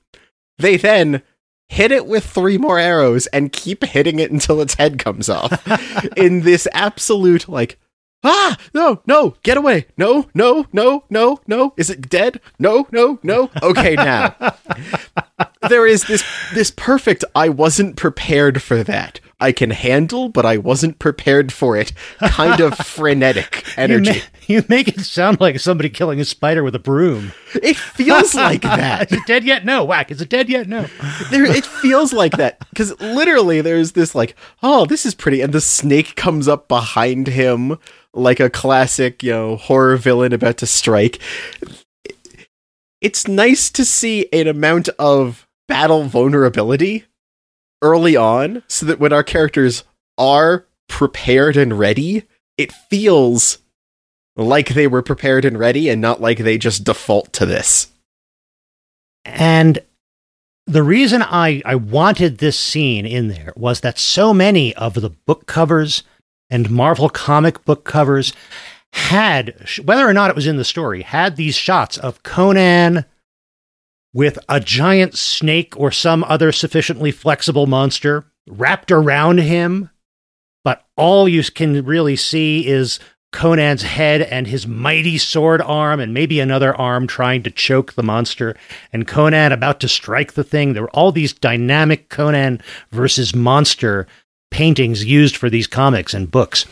They 0.59 0.77
then 0.77 1.23
hit 1.69 1.91
it 1.91 2.07
with 2.07 2.25
three 2.25 2.59
more 2.59 2.79
arrows 2.79 3.27
and 3.29 3.53
keep 3.53 3.85
hitting 3.85 4.19
it 4.19 4.31
until 4.31 4.61
its 4.61 4.75
head 4.75 4.99
comes 4.99 5.29
off. 5.29 5.67
In 6.17 6.41
this 6.43 6.69
absolute 6.73 7.49
like 7.49 7.79
ah 8.23 8.57
no 8.73 9.03
no 9.07 9.35
get 9.43 9.57
away. 9.57 9.87
No 9.97 10.29
no 10.35 10.67
no 10.73 11.05
no 11.11 11.41
no. 11.47 11.75
Is 11.77 11.91
it 11.91 12.09
dead? 12.09 12.41
No 12.59 12.87
no 12.93 13.19
no. 13.23 13.51
Okay 13.63 13.95
now 13.95 14.35
there 15.69 15.87
is 15.87 16.05
this 16.05 16.25
this 16.55 16.71
perfect 16.71 17.25
i 17.35 17.49
wasn't 17.49 17.97
prepared 17.97 18.63
for 18.63 18.83
that 18.85 19.21
i 19.41 19.51
can 19.53 19.71
handle 19.71 20.29
but 20.29 20.45
i 20.47 20.57
wasn't 20.57 20.99
prepared 20.99 21.53
for 21.53 21.77
it 21.77 21.93
kind 22.21 22.61
of 22.61 22.77
frenetic 22.87 23.65
energy 23.79 24.11
You, 24.13 24.17
ma- 24.17 24.25
you 24.47 24.65
make 24.69 24.89
it 24.89 25.01
sound 25.01 25.41
like 25.41 25.59
somebody 25.59 25.89
killing 25.89 26.21
a 26.21 26.25
spider 26.25 26.63
with 26.63 26.75
a 26.75 26.79
broom. 26.79 27.33
it 27.55 27.77
feels 27.77 28.35
like 28.35 28.63
that 28.63 29.11
Is 29.11 29.19
it 29.19 29.27
dead 29.27 29.43
yet? 29.45 29.65
No. 29.65 29.85
Whack. 29.85 30.11
Is 30.11 30.21
it 30.21 30.29
dead 30.29 30.49
yet? 30.51 30.69
No. 30.69 30.87
there 31.31 31.45
it 31.47 31.65
feels 31.65 32.13
like 32.13 32.37
that 32.37 32.59
because 32.71 32.99
literally 33.01 33.61
there's 33.63 33.93
this 33.93 34.15
like 34.15 34.37
oh 34.63 34.85
this 34.85 35.07
is 35.07 35.15
pretty 35.15 35.41
and 35.41 35.53
the 35.53 35.61
snake 35.63 36.15
comes 36.15 36.47
up 36.47 36.69
behind 36.69 37.27
him 37.29 37.79
like 38.13 38.39
a 38.39 38.51
classic 38.51 39.23
you 39.23 39.31
know 39.33 39.57
horror 39.57 39.97
villain 39.97 40.33
about 40.33 40.59
to 40.59 40.67
strike 40.67 41.19
it's 43.01 43.27
nice 43.29 43.71
to 43.71 43.85
see 43.85 44.29
an 44.33 44.47
amount 44.47 44.89
of 44.99 45.47
battle 45.69 46.05
vulnerability 46.05 47.05
early 47.83 48.17
on 48.17 48.63
so 48.69 48.87
that 48.87 48.99
when 48.99 49.13
our 49.13 49.23
characters 49.23 49.85
are 50.19 50.67
prepared 50.89 51.57
and 51.57 51.79
ready 51.79 52.25
it 52.57 52.73
feels 52.73 53.59
like 54.37 54.71
they 54.71 54.87
were 54.87 55.03
prepared 55.03 55.45
and 55.45 55.59
ready 55.59 55.89
and 55.89 56.01
not 56.01 56.21
like 56.21 56.39
they 56.39 56.59
just 56.59 56.85
default 56.85 57.33
to 57.33 57.47
this. 57.47 57.89
And 59.25 59.81
the 60.67 60.83
reason 60.83 61.23
I, 61.23 61.63
I 61.65 61.75
wanted 61.77 62.39
this 62.39 62.59
scene 62.59 63.07
in 63.07 63.29
there 63.29 63.53
was 63.57 63.81
that 63.81 63.99
so 63.99 64.35
many 64.35 64.75
of 64.75 64.95
the 64.95 65.11
book 65.11 65.47
covers 65.47 66.03
and 66.51 66.71
Marvel 66.71 67.09
comic 67.09 67.65
book 67.65 67.85
covers 67.85 68.33
had, 68.93 69.69
whether 69.85 70.07
or 70.09 70.13
not 70.13 70.31
it 70.31 70.37
was 70.37 70.47
in 70.47 70.57
the 70.57 70.65
story, 70.65 71.03
had 71.03 71.37
these 71.37 71.57
shots 71.57 71.99
of 71.99 72.23
Conan 72.23 73.05
with 74.15 74.39
a 74.49 74.61
giant 74.61 75.19
snake 75.19 75.75
or 75.77 75.91
some 75.91 76.25
other 76.25 76.53
sufficiently 76.53 77.11
flexible 77.11 77.67
monster 77.67 78.25
wrapped 78.47 78.91
around 78.91 79.39
him. 79.39 79.91
But 80.63 80.87
all 80.97 81.29
you 81.29 81.43
can 81.43 81.85
really 81.85 82.17
see 82.17 82.67
is 82.67 83.01
Conan's 83.33 83.83
head 83.83 84.23
and 84.23 84.47
his 84.47 84.65
mighty 84.65 85.19
sword 85.19 85.61
arm, 85.61 85.99
and 85.99 86.15
maybe 86.15 86.39
another 86.39 86.73
arm 86.77 87.09
trying 87.09 87.43
to 87.43 87.51
choke 87.51 87.95
the 87.95 88.03
monster, 88.05 88.57
and 88.93 89.09
Conan 89.09 89.51
about 89.51 89.81
to 89.81 89.89
strike 89.89 90.35
the 90.35 90.45
thing. 90.45 90.73
There 90.73 90.85
were 90.85 90.91
all 90.91 91.11
these 91.11 91.33
dynamic 91.33 92.09
Conan 92.09 92.63
versus 92.93 93.35
monster 93.35 94.07
paintings 94.53 95.05
used 95.05 95.37
for 95.37 95.51
these 95.51 95.67
comics 95.67 96.15
and 96.15 96.31
books. 96.31 96.65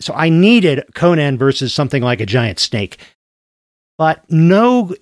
So 0.00 0.12
I 0.14 0.30
needed 0.30 0.84
Conan 0.96 1.38
versus 1.38 1.72
something 1.72 2.02
like 2.02 2.20
a 2.20 2.26
giant 2.26 2.58
snake. 2.58 2.98
But 3.96 4.28
no 4.28 4.94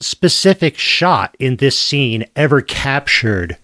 specific 0.00 0.78
shot 0.78 1.36
in 1.38 1.56
this 1.56 1.78
scene 1.78 2.24
ever 2.36 2.62
captured 2.62 3.56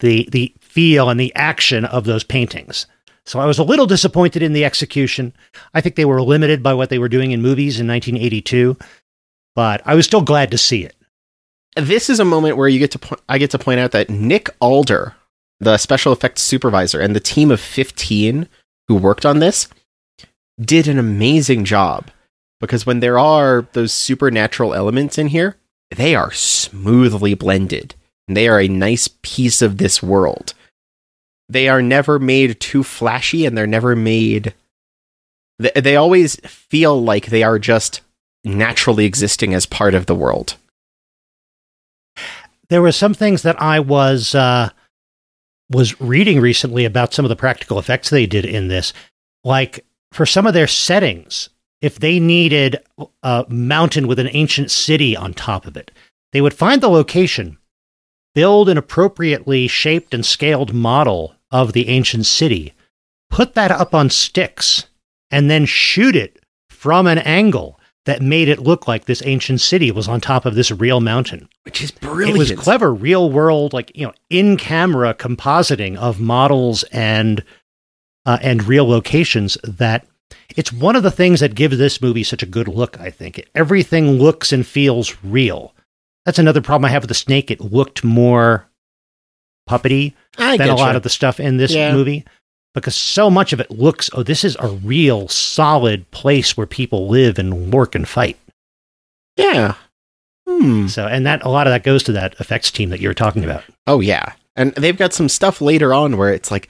the 0.00 0.28
the 0.30 0.54
feel 0.60 1.10
and 1.10 1.18
the 1.18 1.34
action 1.34 1.84
of 1.84 2.04
those 2.04 2.24
paintings. 2.24 2.86
So 3.26 3.38
I 3.38 3.46
was 3.46 3.58
a 3.58 3.64
little 3.64 3.86
disappointed 3.86 4.42
in 4.42 4.54
the 4.54 4.64
execution. 4.64 5.34
I 5.74 5.80
think 5.80 5.96
they 5.96 6.06
were 6.06 6.22
limited 6.22 6.62
by 6.62 6.72
what 6.72 6.88
they 6.88 6.98
were 6.98 7.10
doing 7.10 7.32
in 7.32 7.42
movies 7.42 7.78
in 7.78 7.86
1982, 7.86 8.76
but 9.54 9.82
I 9.84 9.94
was 9.94 10.06
still 10.06 10.22
glad 10.22 10.50
to 10.52 10.58
see 10.58 10.84
it. 10.84 10.94
this 11.76 12.08
is 12.08 12.20
a 12.20 12.24
moment 12.24 12.56
where 12.56 12.68
you 12.68 12.78
get 12.78 12.92
to 12.92 12.98
po- 12.98 13.18
I 13.28 13.38
get 13.38 13.50
to 13.50 13.58
point 13.58 13.80
out 13.80 13.92
that 13.92 14.08
Nick 14.08 14.48
Allder, 14.60 15.14
the 15.60 15.76
special 15.76 16.12
effects 16.12 16.40
supervisor, 16.40 17.00
and 17.00 17.14
the 17.14 17.20
team 17.20 17.50
of 17.50 17.60
15 17.60 18.48
who 18.88 18.94
worked 18.96 19.26
on 19.26 19.40
this 19.40 19.68
did 20.58 20.88
an 20.88 20.98
amazing 20.98 21.64
job 21.64 22.10
because 22.60 22.86
when 22.86 23.00
there 23.00 23.18
are 23.18 23.66
those 23.72 23.92
supernatural 23.92 24.74
elements 24.74 25.18
in 25.18 25.28
here, 25.28 25.56
they 25.90 26.14
are 26.14 26.32
smoothly 26.32 27.34
blended. 27.34 27.94
They 28.26 28.48
are 28.48 28.60
a 28.60 28.68
nice 28.68 29.08
piece 29.22 29.62
of 29.62 29.78
this 29.78 30.02
world. 30.02 30.54
They 31.48 31.68
are 31.68 31.80
never 31.80 32.18
made 32.18 32.60
too 32.60 32.82
flashy 32.82 33.46
and 33.46 33.56
they're 33.56 33.66
never 33.66 33.96
made 33.96 34.54
they, 35.58 35.72
they 35.74 35.96
always 35.96 36.36
feel 36.36 37.02
like 37.02 37.26
they 37.26 37.42
are 37.42 37.58
just 37.58 38.00
naturally 38.44 39.04
existing 39.04 39.54
as 39.54 39.66
part 39.66 39.94
of 39.94 40.06
the 40.06 40.14
world. 40.14 40.56
There 42.68 42.82
were 42.82 42.92
some 42.92 43.14
things 43.14 43.42
that 43.42 43.60
I 43.60 43.80
was 43.80 44.34
uh, 44.34 44.70
was 45.70 46.00
reading 46.00 46.40
recently 46.40 46.84
about 46.84 47.12
some 47.12 47.24
of 47.24 47.28
the 47.28 47.36
practical 47.36 47.78
effects 47.78 48.10
they 48.10 48.26
did 48.26 48.44
in 48.44 48.68
this, 48.68 48.92
like 49.44 49.84
for 50.12 50.26
some 50.26 50.46
of 50.46 50.54
their 50.54 50.66
settings. 50.66 51.48
If 51.80 51.98
they 51.98 52.18
needed 52.18 52.80
a 53.22 53.46
mountain 53.48 54.08
with 54.08 54.18
an 54.18 54.28
ancient 54.32 54.70
city 54.70 55.16
on 55.16 55.32
top 55.34 55.66
of 55.66 55.76
it, 55.76 55.90
they 56.32 56.40
would 56.40 56.54
find 56.54 56.82
the 56.82 56.88
location, 56.88 57.58
build 58.34 58.68
an 58.68 58.76
appropriately 58.76 59.68
shaped 59.68 60.12
and 60.12 60.26
scaled 60.26 60.74
model 60.74 61.36
of 61.50 61.72
the 61.72 61.88
ancient 61.88 62.26
city, 62.26 62.74
put 63.30 63.54
that 63.54 63.70
up 63.70 63.94
on 63.94 64.10
sticks, 64.10 64.86
and 65.30 65.50
then 65.50 65.64
shoot 65.64 66.16
it 66.16 66.42
from 66.68 67.06
an 67.06 67.18
angle 67.18 67.78
that 68.06 68.22
made 68.22 68.48
it 68.48 68.60
look 68.60 68.88
like 68.88 69.04
this 69.04 69.22
ancient 69.26 69.60
city 69.60 69.90
was 69.90 70.08
on 70.08 70.20
top 70.20 70.46
of 70.46 70.54
this 70.54 70.70
real 70.70 71.00
mountain. 71.00 71.46
Which 71.64 71.82
is 71.82 71.90
brilliant. 71.90 72.36
It 72.36 72.38
was 72.38 72.52
clever, 72.52 72.92
real 72.92 73.30
world, 73.30 73.72
like 73.72 73.92
you 73.94 74.06
know, 74.06 74.14
in 74.30 74.56
camera 74.56 75.12
compositing 75.12 75.96
of 75.96 76.18
models 76.18 76.84
and 76.84 77.44
uh, 78.24 78.38
and 78.40 78.64
real 78.64 78.88
locations. 78.88 79.58
That 79.62 80.06
it's 80.56 80.72
one 80.72 80.96
of 80.96 81.02
the 81.02 81.10
things 81.10 81.40
that 81.40 81.54
gives 81.54 81.78
this 81.78 82.00
movie 82.02 82.24
such 82.24 82.42
a 82.42 82.46
good 82.46 82.68
look. 82.68 82.98
I 83.00 83.10
think 83.10 83.44
everything 83.54 84.12
looks 84.12 84.52
and 84.52 84.66
feels 84.66 85.16
real. 85.24 85.74
That's 86.24 86.38
another 86.38 86.60
problem 86.60 86.84
I 86.86 86.90
have 86.90 87.02
with 87.02 87.08
the 87.08 87.14
snake. 87.14 87.50
It 87.50 87.60
looked 87.60 88.04
more 88.04 88.66
puppety 89.68 90.14
I 90.38 90.56
than 90.56 90.68
a 90.70 90.74
lot 90.76 90.96
of 90.96 91.02
the 91.02 91.10
stuff 91.10 91.38
in 91.40 91.56
this 91.58 91.72
Yeah. 91.72 91.92
movie 91.92 92.24
because 92.74 92.94
so 92.94 93.28
much 93.30 93.52
of 93.52 93.60
it 93.60 93.70
looks 93.70 94.08
oh 94.14 94.22
this 94.22 94.42
is 94.44 94.56
a 94.60 94.68
real 94.68 95.28
solid 95.28 96.10
place 96.10 96.56
where 96.56 96.66
people 96.66 97.08
live 97.08 97.38
and 97.38 97.72
work 97.72 97.94
and 97.94 98.08
fight 98.08 98.38
Yeah. 99.36 99.74
Hmm. 100.48 100.86
so 100.86 101.06
and 101.06 101.26
that 101.26 101.42
a 101.44 101.50
lot 101.50 101.66
of 101.66 101.72
that 101.72 101.82
goes 101.84 102.02
to 102.04 102.12
that 102.12 102.34
effects 102.40 102.70
team 102.70 102.88
that 102.90 103.00
you 103.00 103.08
were 103.08 103.14
talking 103.14 103.44
about 103.44 103.62
Oh 103.86 104.00
yeah. 104.00 104.32
And 104.56 104.72
they've 104.74 104.96
got 104.96 105.12
some 105.12 105.28
stuff 105.28 105.60
later 105.60 105.92
on 105.94 106.16
where 106.16 106.32
it's 106.32 106.50
like 106.50 106.68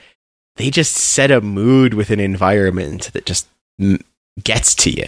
they 0.59 0.71
just 0.71 0.97
set 0.97 1.31
a 1.31 1.41
mood 1.41 1.95
with 1.95 2.11
an 2.11 2.21
environment 2.21 3.11
that 3.13 3.25
just 3.25 3.49
gets 4.43 4.75
to 4.75 4.91
you. 4.91 5.07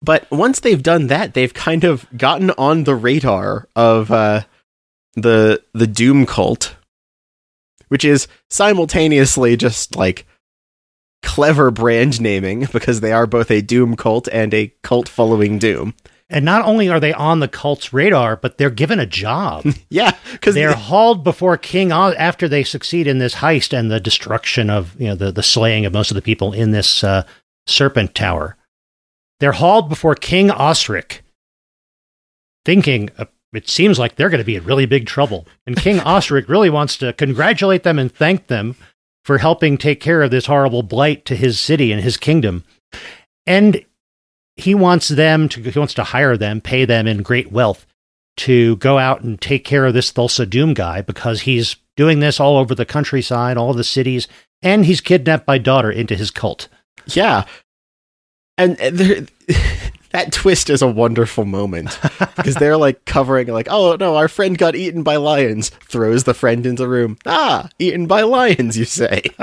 But 0.00 0.28
once 0.30 0.60
they've 0.60 0.82
done 0.82 1.08
that, 1.08 1.34
they've 1.34 1.52
kind 1.52 1.84
of 1.84 2.06
gotten 2.16 2.50
on 2.52 2.84
the 2.84 2.94
radar 2.94 3.68
of 3.76 4.10
uh, 4.10 4.42
the 5.14 5.62
the 5.74 5.86
Doom 5.86 6.24
cult, 6.24 6.76
which 7.88 8.04
is 8.04 8.26
simultaneously 8.48 9.56
just 9.56 9.94
like 9.94 10.26
clever 11.22 11.70
brand 11.70 12.20
naming 12.20 12.66
because 12.72 13.00
they 13.00 13.12
are 13.12 13.26
both 13.26 13.50
a 13.50 13.60
Doom 13.60 13.96
cult 13.96 14.28
and 14.32 14.54
a 14.54 14.72
cult 14.82 15.08
following 15.08 15.58
Doom. 15.58 15.94
And 16.30 16.44
not 16.44 16.64
only 16.64 16.88
are 16.88 17.00
they 17.00 17.12
on 17.12 17.40
the 17.40 17.48
cult's 17.48 17.92
radar 17.92 18.36
but 18.36 18.58
they're 18.58 18.70
given 18.70 19.00
a 19.00 19.06
job 19.06 19.64
Yeah, 19.90 20.16
because 20.32 20.54
they're 20.54 20.74
hauled 20.74 21.24
before 21.24 21.56
king 21.56 21.92
after 21.92 22.48
they 22.48 22.64
succeed 22.64 23.06
in 23.06 23.18
this 23.18 23.36
heist 23.36 23.76
and 23.76 23.90
the 23.90 24.00
destruction 24.00 24.70
of 24.70 24.98
you 25.00 25.08
know 25.08 25.14
the, 25.14 25.32
the 25.32 25.42
slaying 25.42 25.86
of 25.86 25.92
most 25.92 26.10
of 26.10 26.14
the 26.14 26.22
people 26.22 26.52
in 26.52 26.70
this 26.70 27.04
uh, 27.04 27.24
serpent 27.66 28.14
tower 28.14 28.56
they're 29.40 29.52
hauled 29.52 29.88
before 29.88 30.14
king 30.14 30.50
osric 30.50 31.22
thinking 32.64 33.10
uh, 33.18 33.24
it 33.52 33.68
seems 33.68 33.98
like 33.98 34.16
they're 34.16 34.30
going 34.30 34.38
to 34.38 34.44
be 34.44 34.56
in 34.56 34.64
really 34.64 34.86
big 34.86 35.06
trouble. 35.06 35.46
And 35.66 35.76
King 35.76 36.00
Osric 36.06 36.48
really 36.48 36.70
wants 36.70 36.96
to 36.98 37.12
congratulate 37.12 37.82
them 37.82 37.98
and 37.98 38.12
thank 38.12 38.46
them 38.46 38.76
for 39.24 39.38
helping 39.38 39.76
take 39.76 40.00
care 40.00 40.22
of 40.22 40.30
this 40.30 40.46
horrible 40.46 40.82
blight 40.82 41.24
to 41.26 41.36
his 41.36 41.60
city 41.60 41.92
and 41.92 42.02
his 42.02 42.16
kingdom. 42.16 42.64
And 43.46 43.84
he 44.56 44.74
wants 44.74 45.08
them 45.08 45.48
to 45.50 45.62
he 45.62 45.78
wants 45.78 45.94
to 45.94 46.04
hire 46.04 46.36
them, 46.36 46.60
pay 46.60 46.84
them 46.84 47.06
in 47.06 47.22
great 47.22 47.50
wealth 47.52 47.86
to 48.38 48.76
go 48.76 48.98
out 48.98 49.22
and 49.22 49.40
take 49.40 49.64
care 49.64 49.84
of 49.84 49.94
this 49.94 50.12
Thulsa 50.12 50.48
Doom 50.48 50.74
guy 50.74 51.02
because 51.02 51.42
he's 51.42 51.76
doing 51.96 52.20
this 52.20 52.40
all 52.40 52.56
over 52.56 52.74
the 52.74 52.86
countryside, 52.86 53.56
all 53.56 53.74
the 53.74 53.84
cities, 53.84 54.26
and 54.62 54.86
he's 54.86 55.00
kidnapped 55.00 55.46
my 55.46 55.58
daughter 55.58 55.90
into 55.90 56.14
his 56.14 56.30
cult. 56.30 56.68
Yeah. 57.06 57.44
And 58.56 58.76
there, 58.76 59.26
that 60.12 60.32
twist 60.32 60.70
is 60.70 60.82
a 60.82 60.86
wonderful 60.86 61.44
moment 61.44 61.98
because 62.36 62.54
they're 62.54 62.76
like 62.76 63.04
covering 63.04 63.48
like 63.48 63.66
oh 63.70 63.96
no 63.98 64.16
our 64.16 64.28
friend 64.28 64.56
got 64.56 64.76
eaten 64.76 65.02
by 65.02 65.16
lions 65.16 65.70
throws 65.70 66.24
the 66.24 66.34
friend 66.34 66.64
into 66.66 66.82
the 66.82 66.88
room 66.88 67.16
ah 67.26 67.68
eaten 67.78 68.06
by 68.06 68.22
lions 68.22 68.76
you 68.76 68.84
say 68.84 69.22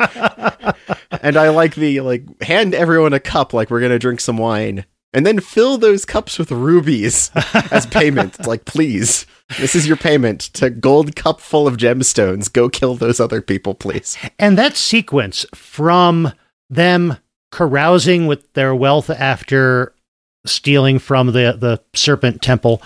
and 1.21 1.37
i 1.37 1.49
like 1.49 1.75
the 1.75 1.99
like 2.01 2.23
hand 2.43 2.73
everyone 2.73 3.13
a 3.13 3.19
cup 3.19 3.51
like 3.53 3.69
we're 3.69 3.81
gonna 3.81 3.99
drink 3.99 4.19
some 4.19 4.37
wine 4.37 4.85
and 5.13 5.25
then 5.25 5.39
fill 5.39 5.77
those 5.77 6.05
cups 6.05 6.37
with 6.37 6.51
rubies 6.51 7.31
as 7.71 7.85
payment 7.85 8.35
it's 8.39 8.47
like 8.47 8.65
please 8.65 9.25
this 9.59 9.75
is 9.75 9.87
your 9.87 9.97
payment 9.97 10.39
to 10.41 10.69
gold 10.69 11.15
cup 11.15 11.41
full 11.41 11.67
of 11.67 11.77
gemstones 11.77 12.51
go 12.51 12.69
kill 12.69 12.95
those 12.95 13.19
other 13.19 13.41
people 13.41 13.73
please 13.73 14.17
And 14.37 14.57
that 14.57 14.75
sequence 14.75 15.45
from 15.53 16.31
them 16.69 17.17
carousing 17.51 18.27
with 18.27 18.51
their 18.53 18.75
wealth 18.75 19.09
after 19.09 19.93
stealing 20.45 20.99
from 20.99 21.27
the, 21.27 21.57
the 21.59 21.81
serpent 21.93 22.41
temple 22.41 22.81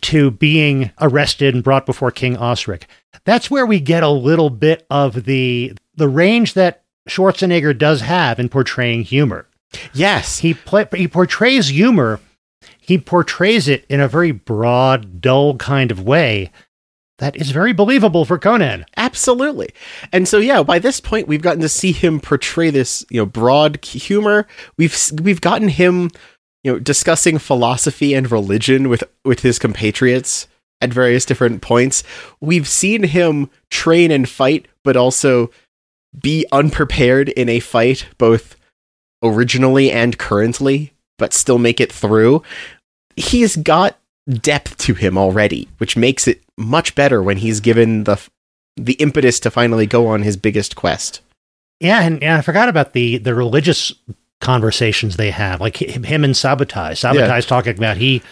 to 0.00 0.30
being 0.30 0.90
arrested 1.00 1.54
and 1.54 1.64
brought 1.64 1.84
before 1.84 2.10
King 2.10 2.36
Osric. 2.36 2.86
That's 3.24 3.50
where 3.50 3.66
we 3.66 3.80
get 3.80 4.02
a 4.02 4.08
little 4.08 4.50
bit 4.50 4.86
of 4.88 5.24
the 5.24 5.74
the 5.94 6.08
range 6.08 6.54
that 6.54 6.84
Schwarzenegger 7.08 7.76
does 7.76 8.00
have 8.02 8.38
in 8.38 8.48
portraying 8.48 9.02
humor. 9.02 9.46
Yes 9.92 10.38
He 10.38 10.54
play, 10.54 10.86
he 10.94 11.08
portrays 11.08 11.68
humor. 11.68 12.20
He 12.78 12.98
portrays 12.98 13.68
it 13.68 13.84
in 13.88 14.00
a 14.00 14.08
very 14.08 14.32
broad, 14.32 15.20
dull 15.20 15.56
kind 15.56 15.90
of 15.90 16.02
way 16.02 16.50
that 17.20 17.36
is 17.36 17.50
very 17.50 17.72
believable 17.72 18.24
for 18.24 18.38
Conan. 18.38 18.86
Absolutely. 18.96 19.68
And 20.10 20.26
so 20.26 20.38
yeah, 20.38 20.62
by 20.62 20.78
this 20.78 21.00
point 21.00 21.28
we've 21.28 21.42
gotten 21.42 21.60
to 21.60 21.68
see 21.68 21.92
him 21.92 22.18
portray 22.18 22.70
this, 22.70 23.04
you 23.10 23.20
know, 23.20 23.26
broad 23.26 23.84
humor. 23.84 24.46
We've 24.76 24.96
we've 25.22 25.40
gotten 25.40 25.68
him, 25.68 26.10
you 26.64 26.72
know, 26.72 26.78
discussing 26.78 27.38
philosophy 27.38 28.14
and 28.14 28.30
religion 28.30 28.88
with 28.88 29.04
with 29.24 29.40
his 29.40 29.58
compatriots 29.58 30.48
at 30.80 30.94
various 30.94 31.26
different 31.26 31.60
points. 31.60 32.02
We've 32.40 32.66
seen 32.66 33.02
him 33.04 33.50
train 33.70 34.10
and 34.10 34.28
fight 34.28 34.66
but 34.82 34.96
also 34.96 35.50
be 36.18 36.46
unprepared 36.50 37.28
in 37.28 37.48
a 37.50 37.60
fight 37.60 38.06
both 38.16 38.56
originally 39.22 39.90
and 39.90 40.18
currently, 40.18 40.92
but 41.18 41.32
still 41.32 41.58
make 41.58 41.80
it 41.80 41.92
through. 41.92 42.42
He's 43.16 43.56
got 43.56 43.98
depth 44.28 44.78
to 44.78 44.94
him 44.94 45.18
already, 45.18 45.68
which 45.78 45.96
makes 45.96 46.28
it 46.28 46.42
much 46.56 46.94
better 46.94 47.22
when 47.22 47.38
he's 47.38 47.60
given 47.60 48.04
the 48.04 48.20
the 48.76 48.94
impetus 48.94 49.40
to 49.40 49.50
finally 49.50 49.86
go 49.86 50.06
on 50.06 50.22
his 50.22 50.36
biggest 50.36 50.76
quest. 50.76 51.20
Yeah, 51.80 52.02
and, 52.02 52.22
and 52.22 52.34
I 52.34 52.40
forgot 52.40 52.68
about 52.68 52.92
the 52.92 53.18
the 53.18 53.34
religious 53.34 53.92
conversations 54.40 55.16
they 55.16 55.30
have, 55.30 55.60
like 55.60 55.82
him, 55.82 56.02
him 56.02 56.24
and 56.24 56.34
Subotai. 56.34 56.92
Subotai 56.92 57.46
talking 57.46 57.76
about 57.76 57.96
he 57.96 58.22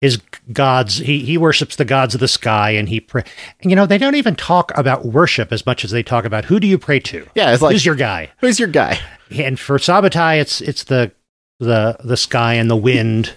his 0.00 0.20
gods. 0.52 0.98
He 0.98 1.20
he 1.20 1.38
worships 1.38 1.76
the 1.76 1.84
gods 1.84 2.14
of 2.14 2.20
the 2.20 2.28
sky, 2.28 2.70
and 2.70 2.88
he 2.88 3.00
pray. 3.00 3.24
And 3.60 3.70
you 3.70 3.76
know, 3.76 3.86
they 3.86 3.98
don't 3.98 4.14
even 4.14 4.36
talk 4.36 4.76
about 4.76 5.06
worship 5.06 5.52
as 5.52 5.64
much 5.66 5.84
as 5.84 5.90
they 5.90 6.02
talk 6.02 6.24
about 6.24 6.44
who 6.44 6.60
do 6.60 6.66
you 6.66 6.78
pray 6.78 7.00
to. 7.00 7.26
Yeah, 7.34 7.52
it's 7.52 7.62
like 7.62 7.72
Who's 7.72 7.86
your 7.86 7.94
guy? 7.94 8.30
who's 8.38 8.58
your 8.58 8.68
guy? 8.68 8.98
And 9.30 9.58
for 9.58 9.78
Subotai, 9.78 10.40
it's 10.40 10.60
it's 10.60 10.84
the 10.84 11.12
the 11.58 11.96
the 12.04 12.16
sky 12.16 12.54
and 12.54 12.70
the 12.70 12.76
wind. 12.76 13.34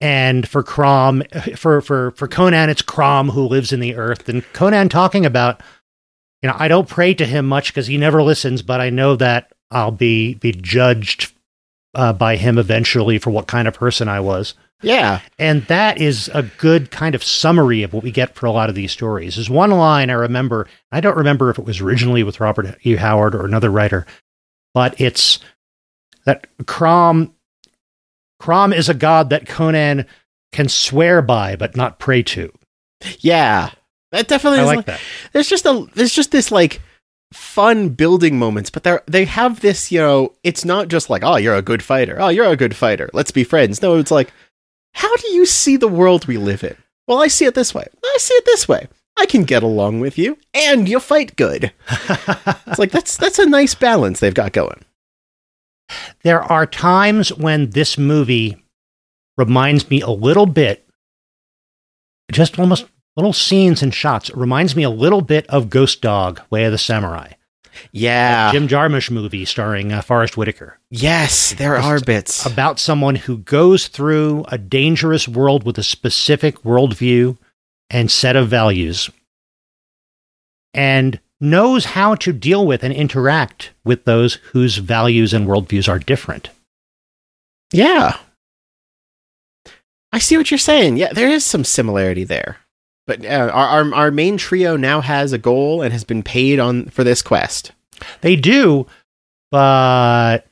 And 0.00 0.48
for 0.48 0.64
Crom, 0.64 1.22
for 1.56 1.80
for 1.80 2.10
for 2.10 2.26
Conan, 2.26 2.68
it's 2.68 2.82
Crom 2.82 3.30
who 3.30 3.42
lives 3.46 3.72
in 3.72 3.78
the 3.80 3.94
earth. 3.94 4.28
And 4.28 4.42
Conan 4.52 4.88
talking 4.88 5.24
about, 5.24 5.62
you 6.42 6.48
know, 6.48 6.56
I 6.58 6.66
don't 6.66 6.88
pray 6.88 7.14
to 7.14 7.24
him 7.24 7.46
much 7.46 7.68
because 7.72 7.86
he 7.86 7.96
never 7.96 8.20
listens, 8.22 8.62
but 8.62 8.80
I 8.80 8.90
know 8.90 9.14
that 9.16 9.52
I'll 9.70 9.92
be 9.92 10.34
be 10.34 10.50
judged 10.50 11.32
uh, 11.94 12.12
by 12.12 12.34
him 12.34 12.58
eventually 12.58 13.18
for 13.18 13.30
what 13.30 13.46
kind 13.46 13.68
of 13.68 13.74
person 13.74 14.08
I 14.08 14.18
was. 14.18 14.54
Yeah, 14.82 15.20
And 15.38 15.62
that 15.66 15.98
is 15.98 16.28
a 16.34 16.42
good 16.42 16.90
kind 16.90 17.14
of 17.14 17.22
summary 17.22 17.82
of 17.82 17.92
what 17.92 18.02
we 18.02 18.10
get 18.10 18.34
for 18.34 18.46
a 18.46 18.50
lot 18.50 18.68
of 18.68 18.74
these 18.74 18.90
stories. 18.92 19.36
There's 19.36 19.48
one 19.48 19.70
line 19.70 20.10
I 20.10 20.14
remember. 20.14 20.66
I 20.90 21.00
don't 21.00 21.16
remember 21.16 21.50
if 21.50 21.58
it 21.58 21.64
was 21.64 21.80
originally 21.80 22.22
with 22.22 22.40
Robert 22.40 22.76
E. 22.82 22.96
Howard 22.96 23.34
or 23.34 23.44
another 23.44 23.70
writer, 23.70 24.06
but 24.74 25.00
it's 25.00 25.38
that 26.24 26.46
Crom 26.66 27.32
Crom 28.40 28.72
is 28.72 28.88
a 28.88 28.94
god 28.94 29.30
that 29.30 29.46
Conan 29.46 30.06
can 30.50 30.68
swear 30.68 31.22
by 31.22 31.54
but 31.56 31.76
not 31.76 31.98
pray 31.98 32.22
to. 32.24 32.52
yeah. 33.20 33.70
That 34.10 34.28
definitely 34.28 34.58
I 34.58 34.62
is 34.62 34.66
like 34.66 34.76
like, 34.78 34.86
that. 34.86 35.00
there's 35.32 35.48
just 35.48 35.64
a 35.64 35.86
there's 35.94 36.12
just 36.12 36.32
this 36.32 36.50
like 36.50 36.80
fun 37.32 37.88
building 37.90 38.38
moments, 38.38 38.68
but 38.68 38.82
they 38.82 38.98
they 39.06 39.24
have 39.24 39.60
this, 39.60 39.90
you 39.90 39.98
know, 39.98 40.32
it's 40.42 40.64
not 40.64 40.88
just 40.88 41.08
like, 41.08 41.22
oh, 41.24 41.36
you're 41.36 41.54
a 41.54 41.62
good 41.62 41.82
fighter. 41.82 42.16
Oh, 42.20 42.28
you're 42.28 42.46
a 42.46 42.56
good 42.56 42.76
fighter. 42.76 43.08
Let's 43.12 43.30
be 43.30 43.44
friends. 43.44 43.80
No, 43.80 43.96
it's 43.96 44.10
like, 44.10 44.32
how 44.94 45.14
do 45.16 45.28
you 45.28 45.46
see 45.46 45.76
the 45.76 45.88
world 45.88 46.26
we 46.26 46.36
live 46.36 46.62
in? 46.64 46.76
Well, 47.06 47.22
I 47.22 47.28
see 47.28 47.44
it 47.44 47.54
this 47.54 47.74
way. 47.74 47.86
I 48.04 48.16
see 48.18 48.34
it 48.34 48.44
this 48.44 48.68
way. 48.68 48.88
I 49.18 49.26
can 49.26 49.44
get 49.44 49.62
along 49.62 50.00
with 50.00 50.16
you, 50.16 50.38
and 50.54 50.88
you 50.88 50.98
fight 51.00 51.36
good. 51.36 51.72
It's 52.66 52.78
like 52.78 52.90
that's 52.90 53.18
that's 53.18 53.38
a 53.38 53.44
nice 53.44 53.74
balance 53.74 54.20
they've 54.20 54.32
got 54.32 54.52
going. 54.54 54.84
there 56.22 56.42
are 56.42 56.64
times 56.64 57.30
when 57.34 57.70
this 57.70 57.98
movie 57.98 58.56
reminds 59.36 59.90
me 59.90 60.00
a 60.00 60.08
little 60.08 60.46
bit, 60.46 60.88
just 62.30 62.58
almost 62.58 62.86
little 63.14 63.34
scenes 63.34 63.82
and 63.82 63.92
shots. 63.92 64.30
It 64.30 64.36
reminds 64.36 64.74
me 64.74 64.84
a 64.84 64.90
little 64.90 65.20
bit 65.20 65.46
of 65.48 65.68
Ghost 65.68 66.00
Dog, 66.00 66.40
Way 66.48 66.64
of 66.64 66.72
the 66.72 66.78
Samurai, 66.78 67.32
Yeah. 67.92 68.52
Jim 68.52 68.68
Jarmusch 68.68 69.10
movie 69.10 69.44
starring 69.44 69.92
uh, 69.92 70.02
Forest 70.02 70.36
Whitaker, 70.36 70.78
yes, 70.90 71.52
there 71.54 71.76
are 71.76 72.00
bits. 72.00 72.46
about 72.46 72.78
someone 72.78 73.14
who 73.16 73.38
goes 73.38 73.88
through 73.88 74.44
a 74.48 74.58
dangerous 74.58 75.26
world 75.28 75.64
with 75.64 75.78
a 75.78 75.82
specific 75.82 76.62
worldview 76.62 77.38
and 77.90 78.10
set 78.10 78.36
of 78.36 78.48
values 78.48 79.10
and 80.74 81.20
knows 81.40 81.84
how 81.84 82.14
to 82.14 82.32
deal 82.32 82.66
with 82.66 82.82
and 82.84 82.94
interact 82.94 83.72
with 83.84 84.04
those 84.04 84.34
whose 84.52 84.76
values 84.78 85.34
and 85.34 85.46
worldviews 85.46 85.88
are 85.88 85.98
different. 85.98 86.50
Yeah. 87.72 88.16
I 90.12 90.18
see 90.18 90.36
what 90.36 90.50
you're 90.50 90.58
saying. 90.58 90.98
Yeah, 90.98 91.12
there 91.12 91.28
is 91.28 91.44
some 91.44 91.64
similarity 91.64 92.24
there. 92.24 92.58
But 93.06 93.24
uh, 93.24 93.50
our, 93.52 93.84
our 93.84 93.94
our 93.94 94.10
main 94.10 94.36
trio 94.36 94.76
now 94.76 95.00
has 95.00 95.32
a 95.32 95.38
goal 95.38 95.82
and 95.82 95.92
has 95.92 96.04
been 96.04 96.22
paid 96.22 96.58
on 96.58 96.86
for 96.86 97.02
this 97.04 97.22
quest. 97.22 97.72
They 98.20 98.36
do, 98.36 98.86
but 99.50 100.46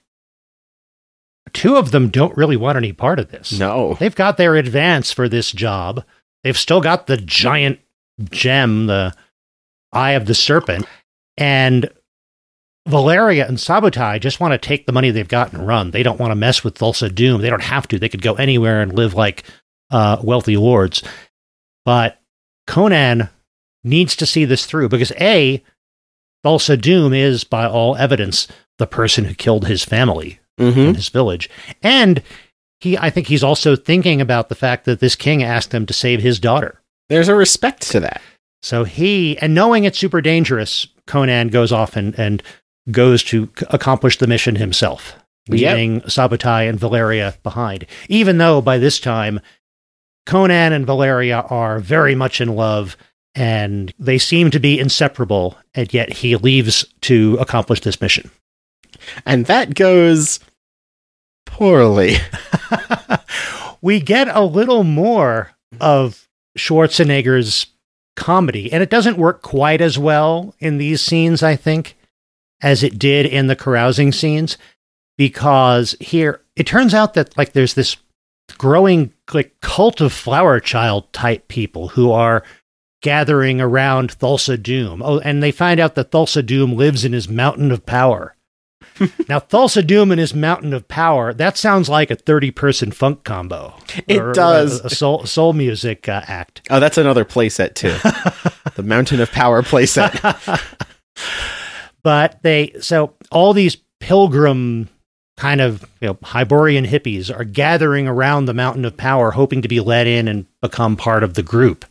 two 1.53 1.77
of 1.77 1.91
them 1.91 2.09
don't 2.09 2.37
really 2.37 2.57
want 2.57 2.77
any 2.77 2.93
part 2.93 3.19
of 3.19 3.31
this. 3.31 3.59
No. 3.59 3.95
They've 3.95 4.15
got 4.15 4.37
their 4.37 4.57
advance 4.57 5.13
for 5.13 5.29
this 5.29 5.53
job. 5.53 6.05
They've 6.43 6.59
still 6.59 6.81
got 6.81 7.07
the 7.07 7.17
giant 7.17 7.81
gem, 8.31 8.87
the 8.87 9.15
eye 9.93 10.13
of 10.13 10.27
the 10.27 10.35
serpent, 10.35 10.87
and 11.37 11.91
Valeria 12.89 13.47
and 13.47 13.59
Subotai 13.59 14.21
just 14.21 14.41
want 14.41 14.53
to 14.53 14.59
take 14.59 14.87
the 14.87 14.93
money 14.93 15.11
they've 15.11 15.29
got 15.29 15.53
and 15.53 15.67
run. 15.67 15.91
They 15.91 16.03
don't 16.03 16.19
want 16.19 16.31
to 16.31 16.37
mess 16.37 16.65
with 16.65 16.77
Thulsa 16.77 17.15
Doom. 17.15 17.41
They 17.41 17.51
don't 17.51 17.63
have 17.63 17.87
to. 17.89 17.99
They 17.99 18.09
could 18.09 18.23
go 18.23 18.35
anywhere 18.35 18.81
and 18.81 18.93
live 18.93 19.15
like 19.15 19.45
uh, 19.91 20.19
wealthy 20.23 20.57
lords. 20.57 21.03
But 21.85 22.20
Conan 22.71 23.29
needs 23.85 24.15
to 24.17 24.27
see 24.27 24.45
this 24.45 24.65
through 24.67 24.89
because 24.89 25.13
A, 25.21 25.63
Thulsa 26.45 26.81
Doom 26.81 27.13
is, 27.13 27.45
by 27.45 27.67
all 27.67 27.97
evidence, 27.97 28.47
the 28.79 28.87
person 28.87 29.25
who 29.25 29.35
killed 29.35 29.67
his 29.67 29.85
family 29.85 30.39
Mm-hmm. 30.59 30.79
in 30.79 30.95
his 30.95 31.09
village. 31.09 31.49
And 31.83 32.23
he 32.81 32.99
I 32.99 33.09
think 33.09 33.29
he's 33.29 33.43
also 33.43 33.77
thinking 33.77 34.21
about 34.21 34.51
the 34.51 34.55
fact 34.55 34.85
that 34.85 35.01
this 35.01 35.17
king 35.17 35.43
asked 35.43 35.73
him 35.73 35.87
to 35.87 35.95
save 35.95 36.21
his 36.21 36.39
daughter. 36.39 36.83
There's 37.09 37.29
a 37.29 37.35
respect 37.35 37.81
to 37.93 38.01
that. 38.01 38.21
So 38.61 38.85
he 38.85 39.39
and 39.39 39.55
knowing 39.55 39.85
it's 39.85 39.99
super 39.99 40.21
dangerous, 40.21 40.87
Conan 41.07 41.49
goes 41.49 41.73
off 41.73 41.97
and, 41.97 42.15
and 42.19 42.43
goes 42.91 43.23
to 43.25 43.49
accomplish 43.71 44.19
the 44.19 44.27
mission 44.27 44.57
himself, 44.57 45.15
Yep. 45.49 45.55
leaving 45.77 46.01
Subotai 46.03 46.69
and 46.69 46.79
Valeria 46.79 47.37
behind. 47.43 47.87
Even 48.11 48.37
though 48.37 48.61
by 48.61 48.77
this 48.77 49.01
time 49.01 49.41
Conan 50.31 50.73
and 50.73 50.87
Valeria 50.87 51.41
are 51.51 51.81
very 51.81 52.15
much 52.15 52.41
in 52.41 52.55
love 52.55 52.97
and 53.35 53.93
they 53.99 54.17
seem 54.17 54.53
to 54.53 54.61
be 54.61 54.79
inseparable, 54.79 55.59
and 55.75 55.93
yet 55.93 56.13
he 56.13 56.37
leaves 56.37 56.85
to 57.01 57.37
accomplish 57.41 57.81
this 57.81 58.01
mission. 58.01 58.31
And 59.27 59.47
that 59.47 59.75
goes 59.75 60.39
poorly. 61.47 62.15
we 63.81 63.99
get 63.99 64.29
a 64.29 64.43
little 64.43 64.85
more 64.85 65.51
of 65.81 66.29
Schwarzenegger's 66.57 67.67
comedy. 68.15 68.73
And 68.73 68.85
it 68.85 68.91
doesn't 68.91 69.19
work 69.19 69.43
quite 69.43 69.81
as 69.81 69.99
well 69.99 70.55
in 70.61 70.79
these 70.79 71.01
scenes, 71.01 71.43
I 71.43 71.57
think, 71.57 71.97
as 72.61 72.85
it 72.85 73.01
did 73.01 73.27
in 73.27 73.49
the 73.49 73.57
carousing 73.57 74.13
scenes. 74.13 74.59
Because 75.19 75.97
here, 75.99 76.41
it 76.55 76.69
turns 76.69 76.95
out 76.95 77.15
that 77.15 77.37
like 77.37 77.53
there's 77.53 77.75
this 77.75 77.97
growing 78.59 79.13
like 79.35 79.61
cult 79.61 80.01
of 80.01 80.13
flower 80.13 80.61
child 80.61 81.13
type 81.13 81.49
people 81.49 81.89
who 81.89 82.11
are 82.11 82.43
gathering 83.03 83.61
around 83.61 84.19
Thulsa 84.19 84.63
Doom. 84.63 85.03
Oh, 85.03 85.21
and 85.21 85.43
they 85.43 85.53
find 85.53 85.81
out 85.81 85.95
that 85.95 86.11
Thulsa 86.11 86.45
Doom 86.45 86.75
lives 86.75 87.05
in 87.05 87.13
his 87.13 87.29
mountain 87.29 87.71
of 87.71 87.87
power. 87.87 88.37
now, 89.29 89.39
Thulsa 89.41 89.87
Doom 89.87 90.11
and 90.11 90.21
his 90.21 90.35
mountain 90.35 90.75
of 90.75 90.87
power, 90.89 91.33
that 91.33 91.57
sounds 91.57 91.89
like 91.89 92.11
a 92.11 92.17
30 92.17 92.51
person 92.51 92.91
funk 92.91 93.25
combo. 93.25 93.75
It 94.07 94.21
Or 94.21 94.33
does. 94.33 94.81
A, 94.81 94.87
a 94.87 94.91
soul, 94.91 95.25
soul 95.25 95.53
music 95.55 96.09
uh, 96.09 96.23
act. 96.27 96.63
Oh, 96.71 96.81
that's 96.81 96.99
another 96.99 97.25
playset 97.25 97.75
too. 97.75 97.97
the 98.77 98.83
Mountain 98.83 99.21
of 99.21 99.33
Power 99.33 99.63
playset. 99.63 100.77
But 102.03 102.43
they, 102.43 102.73
so 102.81 103.15
all 103.31 103.53
these 103.53 103.77
pilgrim 104.01 104.89
kind 105.41 105.63
of, 105.63 105.83
you 106.03 106.09
know, 106.09 106.19
Hyborian 106.23 106.85
hippies 106.85 107.35
are 107.35 107.45
gathering 107.45 108.07
around 108.07 108.45
the 108.45 108.53
mountain 108.53 108.85
of 108.85 108.99
power, 108.99 109.31
hoping 109.31 109.63
to 109.63 109.69
be 109.69 109.81
let 109.81 110.07
in 110.07 110.29
and 110.29 110.45
become 110.61 110.97
part 110.97 111.25
of 111.25 111.33
the 111.33 111.43
group. 111.43 111.87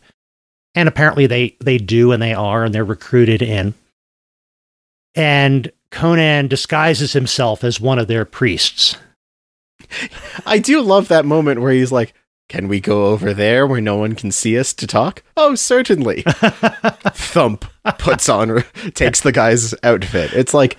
And 0.76 0.88
apparently 0.88 1.26
they, 1.26 1.56
they 1.60 1.76
do 1.76 2.12
and 2.12 2.22
they 2.22 2.32
are, 2.32 2.62
and 2.62 2.72
they're 2.72 2.84
recruited 2.84 3.42
in. 3.42 3.74
And 5.16 5.72
Conan 5.90 6.46
disguises 6.46 7.12
himself 7.12 7.64
as 7.64 7.80
one 7.80 7.98
of 7.98 8.06
their 8.06 8.24
priests. 8.24 8.96
I 10.46 10.60
do 10.60 10.80
love 10.80 11.08
that 11.08 11.24
moment 11.24 11.60
where 11.60 11.72
he's 11.72 11.90
like, 11.90 12.14
"Can 12.48 12.68
we 12.68 12.78
go 12.78 13.06
over 13.06 13.34
there 13.34 13.66
where 13.66 13.80
no 13.80 13.96
one 13.96 14.14
can 14.14 14.30
see 14.30 14.56
us 14.56 14.72
to 14.74 14.86
talk?" 14.86 15.24
Oh, 15.36 15.56
certainly. 15.56 16.22
Thump 16.26 17.64
puts 17.98 18.28
on 18.28 18.62
takes 18.94 19.22
the 19.22 19.32
guy's 19.32 19.74
outfit. 19.82 20.32
It's 20.34 20.54
like 20.54 20.76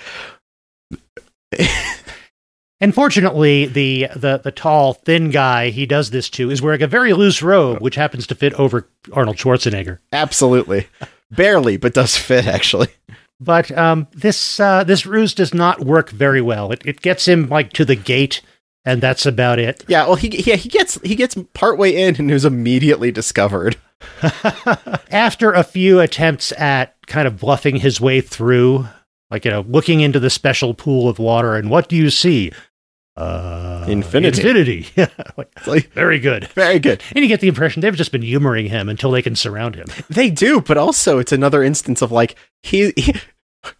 Unfortunately, 2.81 3.67
the, 3.67 4.07
the 4.15 4.39
the 4.43 4.51
tall, 4.51 4.93
thin 4.93 5.29
guy 5.29 5.69
he 5.69 5.85
does 5.85 6.09
this 6.09 6.29
to 6.31 6.49
is 6.49 6.61
wearing 6.61 6.81
a 6.81 6.87
very 6.87 7.13
loose 7.13 7.41
robe, 7.41 7.79
which 7.79 7.95
happens 7.95 8.25
to 8.27 8.35
fit 8.35 8.53
over 8.55 8.89
Arnold 9.13 9.37
Schwarzenegger. 9.37 9.99
absolutely 10.11 10.87
barely, 11.31 11.77
but 11.77 11.93
does 11.93 12.17
fit 12.17 12.45
actually. 12.47 12.89
But 13.39 13.71
um, 13.75 14.07
this 14.13 14.59
uh, 14.59 14.83
this 14.83 15.05
ruse 15.05 15.33
does 15.33 15.53
not 15.53 15.79
work 15.81 16.11
very 16.11 16.41
well. 16.41 16.71
It 16.71 16.85
it 16.85 17.01
gets 17.01 17.27
him 17.27 17.49
like 17.49 17.73
to 17.73 17.85
the 17.85 17.95
gate, 17.95 18.41
and 18.85 19.01
that's 19.01 19.25
about 19.25 19.57
it. 19.57 19.83
Yeah, 19.87 20.05
well, 20.05 20.15
he 20.15 20.27
yeah 20.27 20.55
he 20.57 20.69
gets 20.69 20.99
he 21.01 21.15
gets 21.15 21.35
partway 21.53 21.95
in 21.95 22.17
and 22.17 22.29
is 22.29 22.45
immediately 22.45 23.11
discovered. 23.11 23.77
After 25.11 25.53
a 25.53 25.63
few 25.63 25.99
attempts 25.99 26.51
at 26.53 26.95
kind 27.07 27.27
of 27.27 27.39
bluffing 27.39 27.77
his 27.77 27.99
way 28.01 28.21
through, 28.21 28.87
like 29.31 29.45
you 29.45 29.51
know, 29.51 29.65
looking 29.67 30.01
into 30.01 30.19
the 30.19 30.29
special 30.29 30.73
pool 30.73 31.09
of 31.09 31.17
water, 31.17 31.55
and 31.55 31.69
what 31.69 31.89
do 31.89 31.95
you 31.95 32.09
see? 32.11 32.51
Uh, 33.17 33.85
Infinity. 33.87 34.37
Infinity. 34.37 34.87
Like, 35.37 35.67
like 35.67 35.91
very 35.91 36.19
good. 36.19 36.47
very 36.49 36.79
good. 36.79 37.01
And 37.15 37.23
you 37.23 37.27
get 37.27 37.39
the 37.41 37.47
impression 37.47 37.81
they've 37.81 37.95
just 37.95 38.11
been 38.11 38.21
humoring 38.21 38.67
him 38.67 38.89
until 38.89 39.11
they 39.11 39.21
can 39.21 39.35
surround 39.35 39.75
him. 39.75 39.87
They 40.09 40.29
do, 40.29 40.61
but 40.61 40.77
also 40.77 41.19
it's 41.19 41.31
another 41.31 41.63
instance 41.63 42.01
of 42.01 42.11
like 42.11 42.35
he, 42.63 42.93
he 42.97 43.15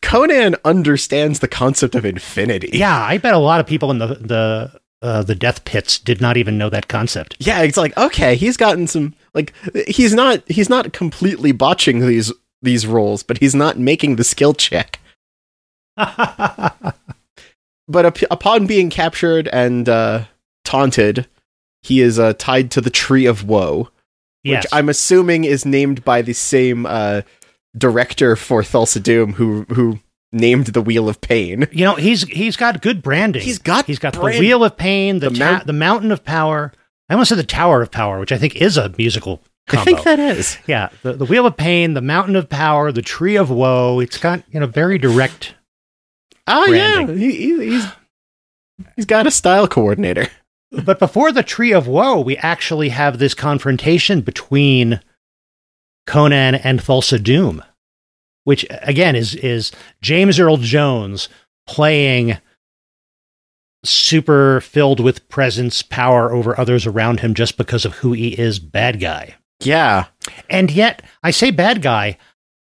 Conan 0.01 0.55
understands 0.65 1.39
the 1.39 1.47
concept 1.47 1.95
of 1.95 2.05
infinity. 2.05 2.69
Yeah, 2.73 2.97
I 2.97 3.17
bet 3.17 3.33
a 3.33 3.39
lot 3.39 3.59
of 3.59 3.65
people 3.67 3.91
in 3.91 3.97
the 3.99 4.07
the 4.07 4.79
uh, 5.01 5.23
the 5.23 5.35
death 5.35 5.65
pits 5.65 5.97
did 5.97 6.21
not 6.21 6.37
even 6.37 6.57
know 6.57 6.69
that 6.69 6.87
concept. 6.87 7.35
Yeah, 7.39 7.61
it's 7.61 7.77
like 7.77 7.95
okay, 7.97 8.35
he's 8.35 8.57
gotten 8.57 8.87
some 8.87 9.15
like 9.33 9.53
he's 9.87 10.13
not 10.13 10.43
he's 10.49 10.69
not 10.69 10.93
completely 10.93 11.51
botching 11.51 11.99
these 11.99 12.31
these 12.61 12.85
roles, 12.85 13.23
but 13.23 13.39
he's 13.39 13.55
not 13.55 13.79
making 13.79 14.15
the 14.17 14.23
skill 14.23 14.53
check. 14.53 14.99
But 17.91 18.05
up, 18.05 18.17
upon 18.31 18.67
being 18.67 18.89
captured 18.89 19.47
and 19.49 19.87
uh, 19.89 20.25
taunted, 20.63 21.27
he 21.81 22.01
is 22.01 22.17
uh, 22.19 22.33
tied 22.37 22.71
to 22.71 22.81
the 22.81 22.89
Tree 22.89 23.25
of 23.25 23.43
Woe, 23.47 23.89
yes. 24.43 24.63
which 24.63 24.73
I'm 24.73 24.89
assuming 24.89 25.43
is 25.43 25.65
named 25.65 26.03
by 26.05 26.21
the 26.21 26.33
same 26.33 26.85
uh, 26.85 27.21
director 27.77 28.35
for 28.35 28.61
Thulsa 28.61 29.01
Doom 29.01 29.33
who 29.33 29.63
who 29.69 29.99
named 30.31 30.67
the 30.67 30.81
Wheel 30.81 31.09
of 31.09 31.19
Pain. 31.21 31.67
You 31.71 31.85
know, 31.85 31.95
he's 31.95 32.23
he's 32.23 32.55
got 32.57 32.81
good 32.81 33.01
branding. 33.01 33.41
He's 33.41 33.59
got 33.59 33.85
he's 33.85 33.99
got 33.99 34.13
brand- 34.13 34.37
the 34.37 34.39
Wheel 34.39 34.63
of 34.63 34.77
Pain, 34.77 35.19
the 35.19 35.29
The 35.29 35.37
ta- 35.39 35.51
mount- 35.51 35.67
the 35.67 35.73
Mountain 35.73 36.11
of 36.11 36.23
Power. 36.23 36.71
I 37.09 37.13
almost 37.13 37.29
said 37.29 37.37
the 37.37 37.43
Tower 37.43 37.81
of 37.81 37.91
Power, 37.91 38.19
which 38.19 38.31
I 38.31 38.37
think 38.37 38.55
is 38.55 38.77
a 38.77 38.93
musical 38.97 39.41
combo. 39.67 39.81
I 39.81 39.85
think 39.85 40.03
that 40.03 40.19
is. 40.19 40.57
yeah, 40.67 40.89
the, 41.03 41.13
the 41.13 41.25
Wheel 41.25 41.45
of 41.45 41.57
Pain, 41.57 41.93
the 41.93 42.01
Mountain 42.01 42.35
of 42.37 42.47
Power, 42.47 42.91
the 42.91 43.01
Tree 43.01 43.35
of 43.35 43.49
Woe. 43.49 43.99
It's 43.99 44.17
got 44.17 44.43
you 44.51 44.59
know 44.59 44.67
very 44.67 44.97
direct. 44.97 45.55
Oh 46.51 46.65
yeah, 46.71 46.95
Branding. 47.05 47.17
he, 47.17 47.31
he, 47.35 47.69
he's 47.71 47.85
he's 48.95 49.05
got 49.05 49.27
a 49.27 49.31
style 49.31 49.67
coordinator. 49.67 50.27
But 50.85 50.99
before 50.99 51.31
the 51.31 51.43
Tree 51.43 51.73
of 51.73 51.87
Woe, 51.87 52.21
we 52.21 52.37
actually 52.37 52.89
have 52.89 53.17
this 53.19 53.33
confrontation 53.33 54.21
between 54.21 55.01
Conan 56.07 56.55
and 56.55 56.79
Thulsa 56.79 57.21
Doom, 57.21 57.63
which 58.45 58.65
again 58.69 59.15
is 59.15 59.35
is 59.35 59.71
James 60.01 60.39
Earl 60.39 60.57
Jones 60.57 61.27
playing 61.67 62.37
super 63.83 64.61
filled 64.61 64.99
with 64.99 65.27
presence, 65.29 65.81
power 65.81 66.31
over 66.31 66.59
others 66.59 66.85
around 66.85 67.19
him 67.21 67.33
just 67.33 67.57
because 67.57 67.83
of 67.85 67.95
who 67.95 68.13
he 68.13 68.29
is, 68.39 68.59
bad 68.59 68.99
guy. 68.99 69.35
Yeah, 69.59 70.05
And 70.49 70.71
yet, 70.71 71.03
I 71.23 71.31
say 71.31 71.51
bad 71.51 71.81
guy, 71.81 72.17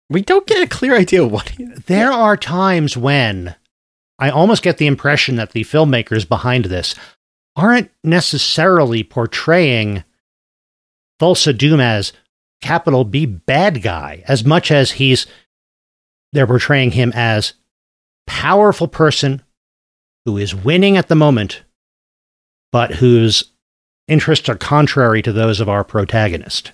we 0.10 0.22
don't 0.22 0.48
get 0.48 0.62
a 0.64 0.68
clear 0.68 0.96
idea 0.98 1.26
what 1.28 1.50
he. 1.50 1.66
there 1.66 2.12
are 2.12 2.36
times 2.38 2.98
when 2.98 3.56
I 4.20 4.30
almost 4.30 4.62
get 4.62 4.78
the 4.78 4.88
impression 4.88 5.38
that 5.38 5.52
the 5.52 5.64
filmmakers 5.64 6.28
behind 6.28 6.66
this 6.66 6.94
aren't 7.56 7.90
necessarily 8.04 9.04
portraying 9.04 10.04
Thulsa 11.20 11.58
Doom 11.58 11.80
as 11.80 12.14
capital 12.62 13.06
B 13.06 13.26
bad 13.26 13.82
guy 13.82 14.24
as 14.28 14.46
much 14.46 14.72
as 14.72 14.92
he's 14.92 15.26
they're 16.34 16.46
portraying 16.46 16.92
him 16.92 17.12
as 17.16 17.54
powerful 18.28 18.88
person 18.88 19.42
who 20.26 20.38
is 20.38 20.54
winning 20.54 20.98
at 20.98 21.08
the 21.08 21.16
moment 21.16 21.64
but 22.72 22.96
whose 22.96 23.46
interests 24.08 24.50
are 24.50 24.56
contrary 24.56 25.22
to 25.22 25.32
those 25.32 25.60
of 25.60 25.70
our 25.70 25.84
protagonist. 25.84 26.72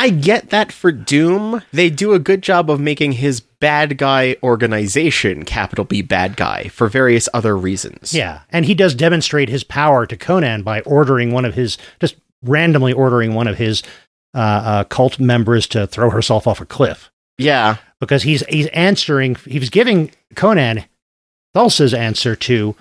I 0.00 0.08
get 0.10 0.48
that 0.50 0.72
for 0.72 0.90
Doom, 0.92 1.60
they 1.72 1.90
do 1.90 2.14
a 2.14 2.18
good 2.18 2.42
job 2.42 2.70
of 2.70 2.80
making 2.80 3.12
his 3.12 3.40
bad 3.40 3.98
guy 3.98 4.36
organization 4.42 5.44
capital 5.44 5.84
B 5.84 6.00
bad 6.00 6.36
guy 6.36 6.68
for 6.68 6.88
various 6.88 7.28
other 7.34 7.56
reasons. 7.56 8.14
Yeah, 8.14 8.40
and 8.48 8.64
he 8.64 8.74
does 8.74 8.94
demonstrate 8.94 9.48
his 9.50 9.62
power 9.62 10.06
to 10.06 10.16
Conan 10.16 10.62
by 10.62 10.80
ordering 10.82 11.32
one 11.32 11.44
of 11.44 11.54
his, 11.54 11.76
just 12.00 12.16
randomly 12.42 12.92
ordering 12.94 13.34
one 13.34 13.46
of 13.46 13.58
his 13.58 13.82
uh, 14.34 14.38
uh, 14.38 14.84
cult 14.84 15.20
members 15.20 15.66
to 15.66 15.86
throw 15.86 16.08
herself 16.08 16.46
off 16.46 16.60
a 16.60 16.64
cliff 16.66 17.10
Yeah. 17.36 17.76
because 18.00 18.22
he's 18.22 18.42
he's 18.46 18.68
answering. 18.68 19.34
He 19.46 19.58
was 19.58 19.68
giving 19.68 20.12
Conan 20.36 20.84
Thulsa's 21.54 21.92
answer 21.92 22.34
to 22.36 22.74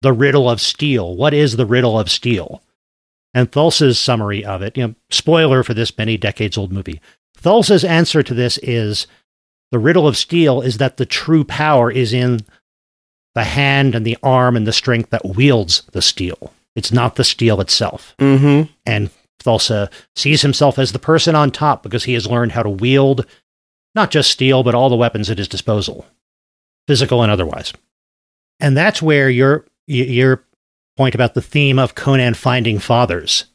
the 0.00 0.12
riddle 0.12 0.48
of 0.48 0.60
steel. 0.60 1.14
What 1.16 1.34
is 1.34 1.56
the 1.56 1.66
riddle 1.66 1.98
of 1.98 2.10
steel? 2.10 2.62
And 3.34 3.50
Thulsa's 3.50 3.98
summary 3.98 4.44
of 4.44 4.62
it, 4.62 4.76
you 4.76 4.86
know, 4.86 4.94
spoiler 5.10 5.62
for 5.62 5.74
this 5.74 5.96
many 5.98 6.16
decades 6.16 6.56
old 6.56 6.72
movie. 6.72 7.00
Thulsa's 7.36 7.84
answer 7.84 8.22
to 8.22 8.32
this 8.32 8.58
is 8.62 9.06
the 9.72 9.78
riddle 9.78 10.06
of 10.06 10.16
steel 10.16 10.62
is 10.62 10.78
that 10.78 10.96
the 10.96 11.06
true 11.06 11.44
power 11.44 11.90
is 11.90 12.12
in 12.12 12.40
the 13.34 13.44
hand 13.44 13.94
and 13.94 14.06
the 14.06 14.16
arm 14.22 14.56
and 14.56 14.66
the 14.66 14.72
strength 14.72 15.10
that 15.10 15.24
wields 15.24 15.82
the 15.92 16.00
steel. 16.00 16.52
It's 16.76 16.92
not 16.92 17.16
the 17.16 17.24
steel 17.24 17.60
itself. 17.60 18.14
Mm-hmm. 18.18 18.72
And 18.86 19.10
Thulsa 19.42 19.90
sees 20.14 20.42
himself 20.42 20.78
as 20.78 20.92
the 20.92 20.98
person 20.98 21.34
on 21.34 21.50
top 21.50 21.82
because 21.82 22.04
he 22.04 22.14
has 22.14 22.26
learned 22.26 22.52
how 22.52 22.62
to 22.62 22.70
wield 22.70 23.26
not 23.94 24.10
just 24.10 24.30
steel, 24.30 24.62
but 24.62 24.74
all 24.74 24.88
the 24.88 24.96
weapons 24.96 25.30
at 25.30 25.38
his 25.38 25.48
disposal, 25.48 26.06
physical 26.88 27.22
and 27.22 27.30
otherwise. 27.30 27.72
And 28.60 28.76
that's 28.76 29.02
where 29.02 29.28
your 29.28 29.66
your 29.86 30.44
point 30.96 31.14
about 31.14 31.34
the 31.34 31.42
theme 31.42 31.78
of 31.78 31.94
Conan 31.94 32.34
finding 32.34 32.78
fathers 32.78 33.46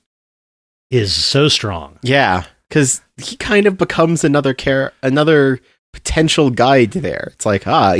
is 0.91 1.13
so 1.13 1.47
strong. 1.47 1.99
Yeah. 2.01 2.45
Because 2.67 3.01
he 3.17 3.35
kind 3.37 3.65
of 3.65 3.77
becomes 3.77 4.23
another 4.23 4.53
care, 4.53 4.93
another 5.01 5.59
potential 5.93 6.49
guide 6.49 6.91
there. 6.91 7.29
It's 7.33 7.45
like, 7.45 7.67
ah, 7.67 7.97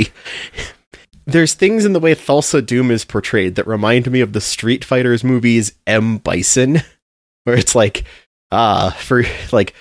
there's 1.26 1.54
things 1.54 1.84
in 1.84 1.92
the 1.92 2.00
way 2.00 2.14
Thulsa 2.14 2.64
Doom 2.64 2.90
is 2.90 3.04
portrayed 3.04 3.54
that 3.56 3.66
remind 3.66 4.10
me 4.10 4.20
of 4.20 4.32
the 4.32 4.40
Street 4.40 4.84
Fighters 4.84 5.24
movies 5.24 5.72
M. 5.86 6.18
Bison, 6.18 6.82
where 7.44 7.56
it's 7.56 7.74
like, 7.74 8.04
ah, 8.52 8.96
for 9.00 9.24
like, 9.52 9.74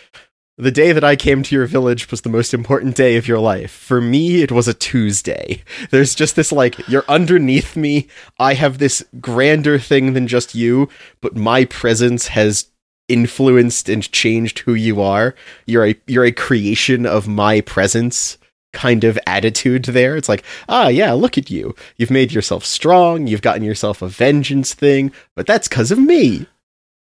the 0.59 0.71
day 0.71 0.91
that 0.91 1.05
I 1.05 1.15
came 1.15 1.41
to 1.41 1.55
your 1.55 1.65
village 1.65 2.11
was 2.11 2.21
the 2.21 2.29
most 2.29 2.53
important 2.53 2.95
day 2.95 3.15
of 3.15 3.29
your 3.29 3.39
life. 3.39 3.71
For 3.71 4.01
me, 4.01 4.41
it 4.41 4.51
was 4.51 4.67
a 4.67 4.73
Tuesday. 4.73 5.63
There's 5.89 6.13
just 6.13 6.35
this 6.35 6.51
like, 6.51 6.85
you're 6.89 7.05
underneath 7.07 7.77
me. 7.77 8.07
I 8.37 8.55
have 8.55 8.77
this 8.77 9.05
grander 9.21 9.79
thing 9.79 10.11
than 10.13 10.27
just 10.27 10.55
you, 10.55 10.89
but 11.21 11.37
my 11.37 11.63
presence 11.63 12.27
has 12.27 12.67
influenced 13.07 13.87
and 13.87 14.11
changed 14.11 14.59
who 14.59 14.73
you 14.73 15.01
are. 15.01 15.33
You're 15.65 15.87
a 15.87 15.95
you're 16.07 16.25
a 16.25 16.31
creation 16.33 17.05
of 17.05 17.27
my 17.27 17.61
presence 17.61 18.37
kind 18.73 19.05
of 19.05 19.17
attitude 19.25 19.85
there. 19.85 20.17
It's 20.17 20.29
like, 20.29 20.43
ah, 20.67 20.89
yeah, 20.89 21.13
look 21.13 21.37
at 21.37 21.49
you. 21.49 21.73
You've 21.95 22.11
made 22.11 22.33
yourself 22.33 22.65
strong. 22.65 23.27
You've 23.27 23.41
gotten 23.41 23.63
yourself 23.63 24.01
a 24.01 24.09
vengeance 24.09 24.73
thing, 24.73 25.11
but 25.35 25.47
that's 25.47 25.69
because 25.69 25.89
of 25.89 25.99
me. 25.99 26.47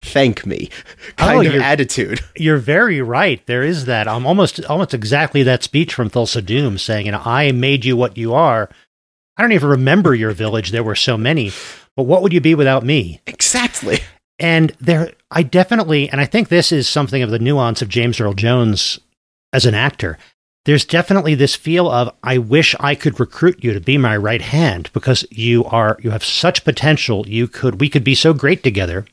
Thank 0.03 0.45
me, 0.45 0.69
oh, 1.11 1.13
kind 1.17 1.49
Oh, 1.49 1.51
of 1.57 1.63
attitude. 1.63 2.21
You're 2.37 2.59
very 2.59 3.01
right. 3.01 3.45
There 3.47 3.63
is 3.63 3.85
that. 3.87 4.09
I'm 4.09 4.27
almost 4.27 4.65
almost 4.67 4.95
exactly 4.95 5.43
that 5.45 5.63
speech 5.63 5.95
from 5.95 6.11
Thulsa 6.11 6.45
Doom 6.45 6.77
saying, 6.79 7.07
"You 7.07 7.13
know, 7.13 7.23
I 7.25 7.53
made 7.53 7.85
you 7.85 7.97
what 7.97 8.17
you 8.17 8.35
are." 8.35 8.69
I 9.37 9.43
don't 9.43 9.53
even 9.53 9.71
remember 9.71 10.15
your 10.15 10.33
village. 10.33 10.71
There 10.71 10.83
were 10.85 10.95
so 10.95 11.17
many, 11.17 11.53
but 11.97 12.03
what 12.03 12.23
would 12.23 12.33
you 12.33 12.41
be 12.41 12.55
without 12.55 12.85
me? 12.85 13.21
Exactly. 13.27 14.01
And 14.39 14.75
there, 14.81 15.13
I 15.31 15.43
definitely, 15.43 16.09
and 16.11 16.21
I 16.21 16.27
think 16.27 16.49
this 16.49 16.73
is 16.73 16.89
something 16.89 17.23
of 17.23 17.31
the 17.31 17.39
nuance 17.39 17.81
of 17.81 17.89
James 17.89 18.21
Earl 18.21 18.35
Jones 18.35 18.99
as 19.53 19.65
an 19.67 19.75
actor. 19.75 20.19
There's 20.65 20.85
definitely 20.85 21.35
this 21.35 21.57
feel 21.57 21.91
of 21.91 22.15
I 22.23 22.39
wish 22.39 22.75
I 22.79 22.95
could 22.95 23.19
recruit 23.19 23.65
you 23.65 23.73
to 23.73 23.81
be 23.81 23.99
my 23.99 24.17
right 24.17 24.43
hand 24.43 24.91
because 24.93 25.25
you 25.31 25.65
are 25.65 25.97
you 26.03 26.11
have 26.11 26.25
such 26.25 26.65
potential. 26.65 27.27
You 27.27 27.49
could 27.49 27.81
we 27.81 27.89
could 27.89 28.05
be 28.05 28.15
so 28.15 28.33
great 28.35 28.63
together. 28.63 29.07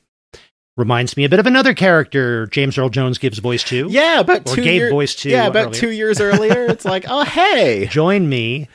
Reminds 0.80 1.18
me 1.18 1.26
a 1.26 1.30
bit 1.30 1.40
of 1.40 1.46
another 1.46 1.74
character 1.74 2.48
James 2.48 2.78
Earl 2.78 2.88
Jones 2.88 3.18
gives 3.18 3.38
voice 3.40 3.66
to. 3.66 3.88
Yeah, 3.90 4.24
but 4.24 4.46
two 4.46 4.64
gave 4.64 4.76
year- 4.76 4.90
voice 4.90 5.14
to 5.16 5.30
Yeah, 5.30 5.48
about 5.48 5.66
earlier. 5.68 5.74
two 5.82 5.90
years 5.92 6.22
earlier, 6.22 6.68
it's 6.68 6.86
like, 6.86 7.04
oh 7.10 7.24
hey, 7.26 7.88
Join 7.92 8.30
me. 8.30 8.70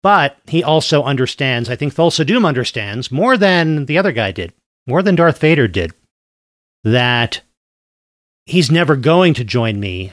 But 0.00 0.38
he 0.46 0.62
also 0.62 1.02
understands, 1.02 1.68
I 1.68 1.74
think 1.74 1.92
Thulsa 1.92 2.24
Doom 2.24 2.44
understands 2.46 3.10
more 3.10 3.36
than 3.36 3.86
the 3.86 3.98
other 3.98 4.12
guy 4.12 4.30
did, 4.30 4.52
more 4.86 5.02
than 5.02 5.16
Darth 5.16 5.40
Vader 5.40 5.66
did, 5.66 5.92
that 6.84 7.40
he's 8.46 8.70
never 8.70 8.94
going 8.94 9.34
to 9.34 9.42
join 9.42 9.80
me. 9.80 10.12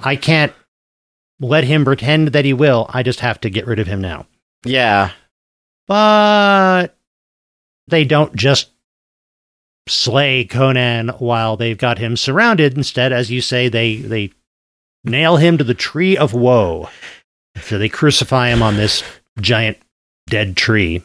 I 0.00 0.16
can't 0.16 0.54
let 1.40 1.64
him 1.64 1.84
pretend 1.84 2.28
that 2.28 2.46
he 2.46 2.54
will. 2.54 2.86
I 2.88 3.02
just 3.02 3.20
have 3.20 3.38
to 3.42 3.50
get 3.50 3.66
rid 3.66 3.78
of 3.80 3.86
him 3.86 4.00
now. 4.00 4.24
yeah, 4.64 5.10
But 5.86 6.96
they 7.86 8.06
don't 8.06 8.34
just 8.34 8.70
slay 9.88 10.44
Conan 10.44 11.08
while 11.18 11.56
they've 11.56 11.78
got 11.78 11.98
him 11.98 12.16
surrounded. 12.16 12.76
Instead, 12.76 13.12
as 13.12 13.30
you 13.30 13.40
say, 13.40 13.68
they 13.68 13.96
they 13.96 14.32
nail 15.04 15.36
him 15.36 15.58
to 15.58 15.64
the 15.64 15.74
tree 15.74 16.16
of 16.16 16.32
woe. 16.32 16.88
So 17.60 17.78
they 17.78 17.88
crucify 17.88 18.48
him 18.48 18.62
on 18.62 18.76
this 18.76 19.02
giant 19.40 19.78
dead 20.28 20.56
tree. 20.56 21.02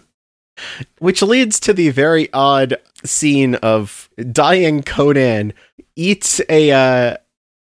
which 1.00 1.22
leads 1.22 1.60
to 1.62 1.74
the 1.74 1.90
very 1.90 2.32
odd 2.34 2.78
scene 3.04 3.56
of 3.56 4.10
dying 4.32 4.84
Conan 4.84 5.54
eats 5.96 6.42
a 6.50 6.72
uh, 6.72 7.18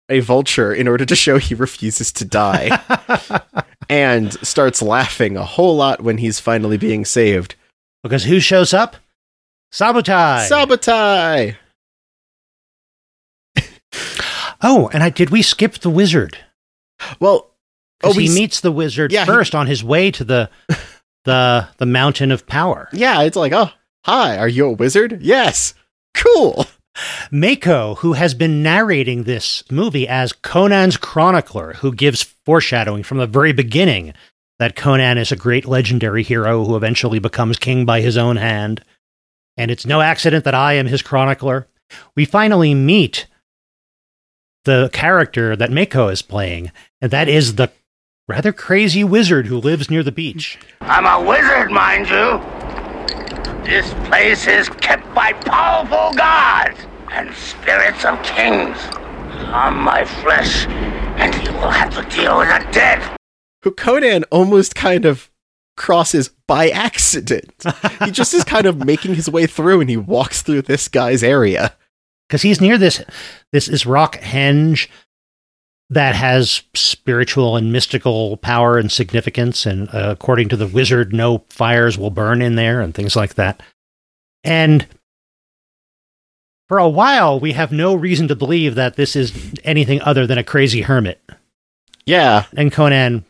a 0.08 0.20
vulture 0.20 0.72
in 0.72 0.88
order 0.88 1.06
to 1.06 1.16
show 1.16 1.38
he 1.38 1.54
refuses 1.54 2.12
to 2.12 2.24
die, 2.24 2.78
and 3.88 4.32
starts 4.46 4.82
laughing 4.82 5.36
a 5.36 5.44
whole 5.44 5.76
lot 5.76 6.02
when 6.02 6.18
he's 6.18 6.40
finally 6.40 6.76
being 6.76 7.04
saved. 7.04 7.54
because 8.02 8.24
who 8.24 8.40
shows 8.40 8.74
up? 8.74 8.96
Subotai. 9.72 10.48
Subotai. 10.48 11.56
oh, 14.62 14.90
and 14.92 15.02
I 15.02 15.10
did 15.10 15.30
we 15.30 15.42
skip 15.42 15.74
the 15.78 15.90
wizard? 15.90 16.38
Well, 17.20 17.50
oh, 18.04 18.12
he 18.12 18.28
meets 18.28 18.60
the 18.60 18.72
wizard 18.72 19.12
Yeah, 19.12 19.24
he- 19.24 19.30
first 19.30 19.54
on 19.54 19.66
his 19.66 19.82
way 19.82 20.10
to 20.12 20.24
the 20.24 20.50
the 21.24 21.68
the 21.78 21.86
mountain 21.86 22.30
of 22.30 22.46
power. 22.46 22.88
yeah, 22.92 23.22
it's 23.22 23.36
like, 23.36 23.52
oh, 23.52 23.70
hi, 24.04 24.36
are 24.38 24.48
you 24.48 24.66
a 24.66 24.72
wizard? 24.72 25.20
Yes, 25.22 25.74
cool. 26.14 26.66
Mako, 27.30 27.94
who 27.96 28.12
has 28.12 28.34
been 28.34 28.62
narrating 28.62 29.22
this 29.22 29.64
movie 29.70 30.06
as 30.06 30.34
Conan's 30.34 30.98
chronicler, 30.98 31.72
who 31.74 31.94
gives 31.94 32.22
foreshadowing 32.44 33.02
from 33.02 33.16
the 33.16 33.26
very 33.26 33.54
beginning 33.54 34.12
that 34.58 34.76
Conan 34.76 35.16
is 35.16 35.32
a 35.32 35.36
great 35.36 35.64
legendary 35.64 36.22
hero 36.22 36.62
who 36.64 36.76
eventually 36.76 37.18
becomes 37.18 37.58
king 37.58 37.86
by 37.86 38.02
his 38.02 38.18
own 38.18 38.36
hand. 38.36 38.84
And 39.56 39.70
it's 39.70 39.86
no 39.86 40.00
accident 40.00 40.44
that 40.44 40.54
I 40.54 40.74
am 40.74 40.86
his 40.86 41.02
chronicler. 41.02 41.68
We 42.16 42.24
finally 42.24 42.74
meet 42.74 43.26
the 44.64 44.90
character 44.92 45.56
that 45.56 45.70
Mako 45.70 46.08
is 46.08 46.22
playing, 46.22 46.70
and 47.00 47.10
that 47.10 47.28
is 47.28 47.56
the 47.56 47.70
rather 48.28 48.52
crazy 48.52 49.04
wizard 49.04 49.46
who 49.46 49.58
lives 49.58 49.90
near 49.90 50.02
the 50.02 50.12
beach. 50.12 50.58
I'm 50.80 51.06
a 51.06 51.28
wizard, 51.28 51.70
mind 51.70 52.08
you. 52.08 52.40
This 53.64 53.92
place 54.08 54.46
is 54.46 54.68
kept 54.68 55.12
by 55.14 55.32
powerful 55.32 56.12
gods 56.16 56.78
and 57.10 57.34
spirits 57.34 58.04
of 58.04 58.22
kings. 58.22 58.78
On 59.52 59.74
my 59.76 60.04
flesh, 60.04 60.66
and 61.18 61.34
you 61.46 61.52
will 61.54 61.70
have 61.70 61.94
to 61.94 62.16
deal 62.16 62.38
with 62.38 62.48
the 62.48 62.72
dead. 62.72 63.16
Who 63.62 63.70
Conan 63.70 64.24
almost 64.30 64.74
kind 64.74 65.04
of 65.04 65.30
crosses 65.76 66.28
by 66.46 66.68
accident. 66.70 67.52
he 68.04 68.10
just 68.10 68.34
is 68.34 68.44
kind 68.44 68.66
of 68.66 68.84
making 68.84 69.14
his 69.14 69.28
way 69.30 69.46
through, 69.46 69.80
and 69.80 69.90
he 69.90 69.96
walks 69.96 70.42
through 70.42 70.62
this 70.62 70.88
guy's 70.88 71.22
area. 71.22 71.74
because 72.28 72.42
he's 72.42 72.60
near 72.60 72.78
this 72.78 73.02
this 73.52 73.66
this 73.66 73.84
rock 73.86 74.16
henge 74.16 74.88
that 75.90 76.14
has 76.14 76.62
spiritual 76.74 77.56
and 77.56 77.70
mystical 77.72 78.38
power 78.38 78.78
and 78.78 78.90
significance 78.90 79.66
and 79.66 79.88
uh, 79.90 80.08
according 80.10 80.48
to 80.48 80.56
the 80.56 80.66
wizard 80.66 81.12
no 81.12 81.44
fires 81.50 81.98
will 81.98 82.10
burn 82.10 82.40
in 82.40 82.54
there 82.54 82.80
and 82.80 82.94
things 82.94 83.14
like 83.14 83.34
that 83.34 83.60
and 84.42 84.86
for 86.68 86.78
a 86.78 86.88
while 86.88 87.38
we 87.38 87.52
have 87.52 87.72
no 87.72 87.94
reason 87.94 88.26
to 88.28 88.34
believe 88.34 88.74
that 88.74 88.96
this 88.96 89.14
is 89.14 89.52
anything 89.64 90.00
other 90.00 90.26
than 90.26 90.38
a 90.38 90.44
crazy 90.44 90.80
hermit 90.80 91.20
Yeah, 92.06 92.46
and 92.56 92.72
conan 92.72 93.26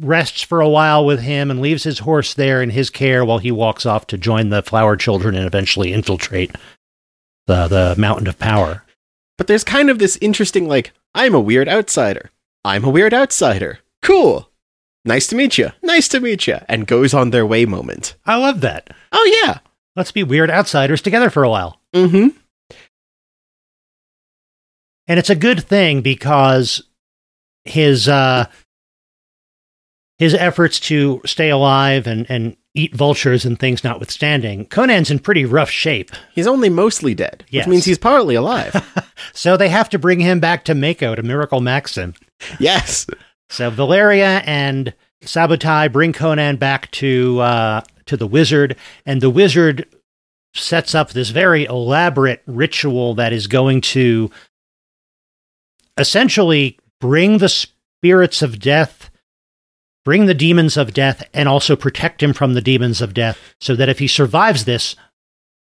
rests 0.00 0.42
for 0.42 0.60
a 0.60 0.68
while 0.68 1.04
with 1.04 1.20
him 1.20 1.50
and 1.50 1.60
leaves 1.60 1.84
his 1.84 2.00
horse 2.00 2.34
there 2.34 2.62
in 2.62 2.70
his 2.70 2.90
care 2.90 3.24
while 3.24 3.38
he 3.38 3.50
walks 3.52 3.84
off 3.84 4.06
to 4.08 4.18
join 4.18 4.48
the 4.48 4.62
flower 4.62 4.96
children 4.96 5.34
and 5.34 5.46
eventually 5.46 5.92
infiltrate 5.92 6.56
the 7.46 7.68
the 7.68 7.94
mountain 7.98 8.26
of 8.26 8.38
power 8.38 8.82
But 9.38 9.46
there's 9.46 9.64
kind 9.64 9.88
of 9.90 9.98
this 9.98 10.18
interesting, 10.20 10.68
like, 10.68 10.92
I'm 11.14 11.34
a 11.34 11.40
weird 11.40 11.68
outsider. 11.68 12.30
I'm 12.64 12.84
a 12.84 12.90
weird 12.90 13.14
outsider. 13.14 13.78
Cool. 14.02 14.50
Nice 15.04 15.26
to 15.28 15.36
meet 15.36 15.56
you. 15.56 15.70
Nice 15.82 16.08
to 16.08 16.20
meet 16.20 16.46
you. 16.46 16.58
And 16.68 16.86
goes 16.86 17.14
on 17.14 17.30
their 17.30 17.46
way 17.46 17.64
moment. 17.64 18.16
I 18.26 18.36
love 18.36 18.60
that. 18.60 18.90
Oh, 19.12 19.42
yeah. 19.42 19.60
Let's 19.96 20.12
be 20.12 20.22
weird 20.22 20.50
outsiders 20.50 21.00
together 21.00 21.30
for 21.30 21.42
a 21.42 21.48
while. 21.50 21.80
Mm 21.94 22.10
hmm. 22.10 22.28
And 25.08 25.18
it's 25.18 25.30
a 25.30 25.34
good 25.34 25.64
thing 25.64 26.02
because 26.02 26.82
his 27.64 28.08
uh 28.08 28.46
his 30.20 30.34
efforts 30.34 30.78
to 30.78 31.20
stay 31.24 31.48
alive 31.50 32.06
and, 32.06 32.24
and 32.30 32.54
eat 32.74 32.94
vultures 32.94 33.44
and 33.46 33.58
things 33.58 33.82
notwithstanding, 33.82 34.66
Conan's 34.66 35.10
in 35.10 35.18
pretty 35.18 35.44
rough 35.46 35.70
shape. 35.70 36.10
He's 36.34 36.46
only 36.46 36.68
mostly 36.68 37.14
dead, 37.14 37.42
Yes. 37.48 37.64
which 37.66 37.70
means 37.70 37.84
he's 37.86 37.98
partly 37.98 38.34
alive. 38.36 38.76
So 39.32 39.56
they 39.56 39.68
have 39.68 39.88
to 39.90 39.98
bring 39.98 40.18
him 40.20 40.40
back 40.40 40.64
to 40.64 40.74
Mako 40.74 41.14
to 41.14 41.22
Miracle 41.22 41.60
Maxim. 41.60 42.14
yes. 42.58 43.06
So 43.48 43.70
Valeria 43.70 44.42
and 44.46 44.92
Subotai 45.24 45.92
bring 45.92 46.12
Conan 46.12 46.56
back 46.56 46.90
to 46.92 47.38
uh, 47.40 47.80
to 48.06 48.16
the 48.16 48.26
wizard, 48.26 48.76
and 49.06 49.20
the 49.20 49.30
wizard 49.30 49.86
sets 50.54 50.94
up 50.94 51.10
this 51.10 51.30
very 51.30 51.64
elaborate 51.64 52.42
ritual 52.46 53.14
that 53.14 53.32
is 53.32 53.46
going 53.46 53.80
to 53.82 54.30
essentially 55.98 56.78
bring 57.00 57.38
the 57.38 57.48
spirits 57.48 58.42
of 58.42 58.58
death, 58.58 59.09
bring 60.04 60.26
the 60.26 60.34
demons 60.34 60.76
of 60.76 60.94
death, 60.94 61.22
and 61.34 61.48
also 61.48 61.76
protect 61.76 62.22
him 62.22 62.32
from 62.32 62.54
the 62.54 62.60
demons 62.62 63.00
of 63.02 63.14
death, 63.14 63.38
so 63.60 63.74
that 63.76 63.88
if 63.88 63.98
he 63.98 64.06
survives 64.06 64.64
this, 64.64 64.96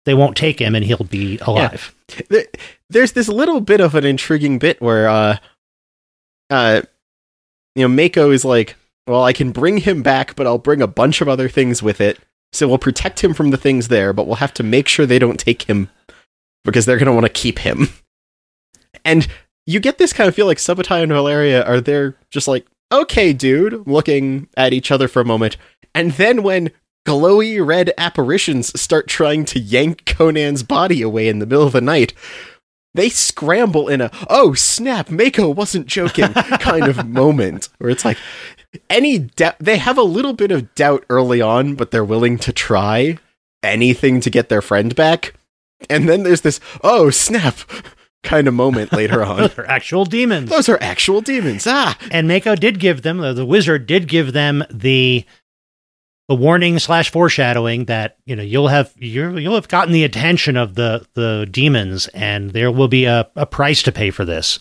they 0.05 0.13
won't 0.13 0.37
take 0.37 0.59
him 0.59 0.73
and 0.73 0.85
he'll 0.85 1.03
be 1.03 1.37
alive. 1.39 1.93
There- 2.29 2.47
There's 2.89 3.11
this 3.13 3.27
little 3.29 3.61
bit 3.61 3.79
of 3.79 3.95
an 3.95 4.05
intriguing 4.05 4.59
bit 4.59 4.81
where, 4.81 5.07
uh, 5.07 5.37
uh, 6.49 6.81
you 7.75 7.83
know, 7.83 7.87
Mako 7.87 8.31
is 8.31 8.43
like, 8.43 8.75
well, 9.07 9.23
I 9.23 9.31
can 9.33 9.51
bring 9.51 9.77
him 9.77 10.01
back, 10.03 10.35
but 10.35 10.45
I'll 10.45 10.57
bring 10.57 10.81
a 10.81 10.87
bunch 10.87 11.21
of 11.21 11.29
other 11.29 11.47
things 11.47 11.81
with 11.81 12.01
it. 12.01 12.19
So 12.51 12.67
we'll 12.67 12.77
protect 12.79 13.23
him 13.23 13.33
from 13.33 13.51
the 13.51 13.57
things 13.57 13.87
there, 13.87 14.11
but 14.11 14.27
we'll 14.27 14.35
have 14.35 14.53
to 14.55 14.63
make 14.63 14.87
sure 14.89 15.05
they 15.05 15.19
don't 15.19 15.39
take 15.39 15.63
him 15.63 15.89
because 16.65 16.85
they're 16.85 16.97
going 16.97 17.05
to 17.07 17.13
want 17.13 17.25
to 17.25 17.29
keep 17.31 17.59
him. 17.59 17.87
And 19.05 19.27
you 19.65 19.79
get 19.79 19.97
this 19.97 20.11
kind 20.13 20.27
of 20.27 20.35
feel 20.35 20.45
like 20.47 20.57
Subotai 20.57 21.01
and 21.01 21.11
Valeria 21.13 21.63
are 21.63 21.79
there 21.79 22.17
just 22.29 22.47
like, 22.47 22.67
okay, 22.91 23.33
dude, 23.33 23.87
looking 23.87 24.47
at 24.55 24.73
each 24.73 24.91
other 24.91 25.07
for 25.07 25.21
a 25.21 25.25
moment. 25.25 25.57
And 25.93 26.11
then 26.13 26.43
when 26.43 26.71
glowy 27.05 27.65
red 27.65 27.93
apparitions 27.97 28.79
start 28.79 29.07
trying 29.07 29.45
to 29.45 29.59
yank 29.59 30.05
Conan's 30.05 30.63
body 30.63 31.01
away 31.01 31.27
in 31.27 31.39
the 31.39 31.45
middle 31.45 31.65
of 31.65 31.73
the 31.73 31.81
night, 31.81 32.13
they 32.93 33.09
scramble 33.09 33.87
in 33.87 34.01
a 34.01 34.11
oh 34.29 34.53
snap 34.53 35.09
mako 35.09 35.49
wasn't 35.49 35.87
joking 35.87 36.33
kind 36.33 36.87
of 36.87 37.07
moment 37.07 37.69
where 37.77 37.89
it's 37.89 38.05
like 38.05 38.17
any 38.89 39.17
doubt 39.17 39.55
they 39.59 39.77
have 39.77 39.97
a 39.97 40.03
little 40.03 40.33
bit 40.33 40.51
of 40.51 40.73
doubt 40.75 41.05
early 41.09 41.41
on 41.41 41.75
but 41.75 41.91
they're 41.91 42.03
willing 42.03 42.37
to 42.37 42.51
try 42.51 43.17
anything 43.63 44.19
to 44.19 44.29
get 44.29 44.49
their 44.49 44.61
friend 44.61 44.95
back 44.95 45.33
and 45.89 46.07
then 46.07 46.23
there's 46.23 46.41
this 46.41 46.59
oh 46.83 47.09
snap 47.09 47.59
kind 48.23 48.47
of 48.47 48.53
moment 48.53 48.93
later 48.93 49.23
on. 49.23 49.37
Those 49.37 49.57
are 49.57 49.65
actual 49.65 50.05
demons. 50.05 50.49
Those 50.49 50.69
are 50.69 50.77
actual 50.81 51.21
demons. 51.21 51.65
Ah, 51.67 51.97
and 52.11 52.27
Mako 52.27 52.55
did 52.55 52.79
give 52.79 53.01
them 53.01 53.17
the, 53.17 53.33
the 53.33 53.45
wizard 53.45 53.87
did 53.87 54.07
give 54.07 54.33
them 54.33 54.63
the 54.69 55.25
the 56.27 56.35
warning 56.35 56.79
slash 56.79 57.11
foreshadowing 57.11 57.85
that 57.85 58.17
you 58.25 58.35
know 58.35 58.43
you'll 58.43 58.69
have 58.69 58.93
you 58.97 59.37
you'll 59.37 59.55
have 59.55 59.67
gotten 59.67 59.93
the 59.93 60.03
attention 60.03 60.55
of 60.55 60.75
the 60.75 61.05
the 61.13 61.47
demons 61.49 62.07
and 62.09 62.51
there 62.51 62.71
will 62.71 62.87
be 62.87 63.05
a, 63.05 63.29
a 63.35 63.45
price 63.45 63.83
to 63.83 63.91
pay 63.91 64.11
for 64.11 64.23
this. 64.23 64.59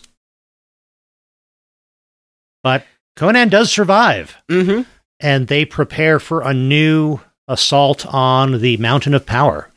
But 2.63 2.85
Conan 3.15 3.49
does 3.49 3.71
survive, 3.71 4.37
mm-hmm. 4.49 4.81
and 5.19 5.47
they 5.47 5.65
prepare 5.65 6.19
for 6.19 6.41
a 6.41 6.53
new 6.53 7.19
assault 7.47 8.05
on 8.05 8.61
the 8.61 8.77
Mountain 8.77 9.13
of 9.13 9.25
Power. 9.25 9.69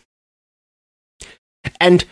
and 1.80 2.05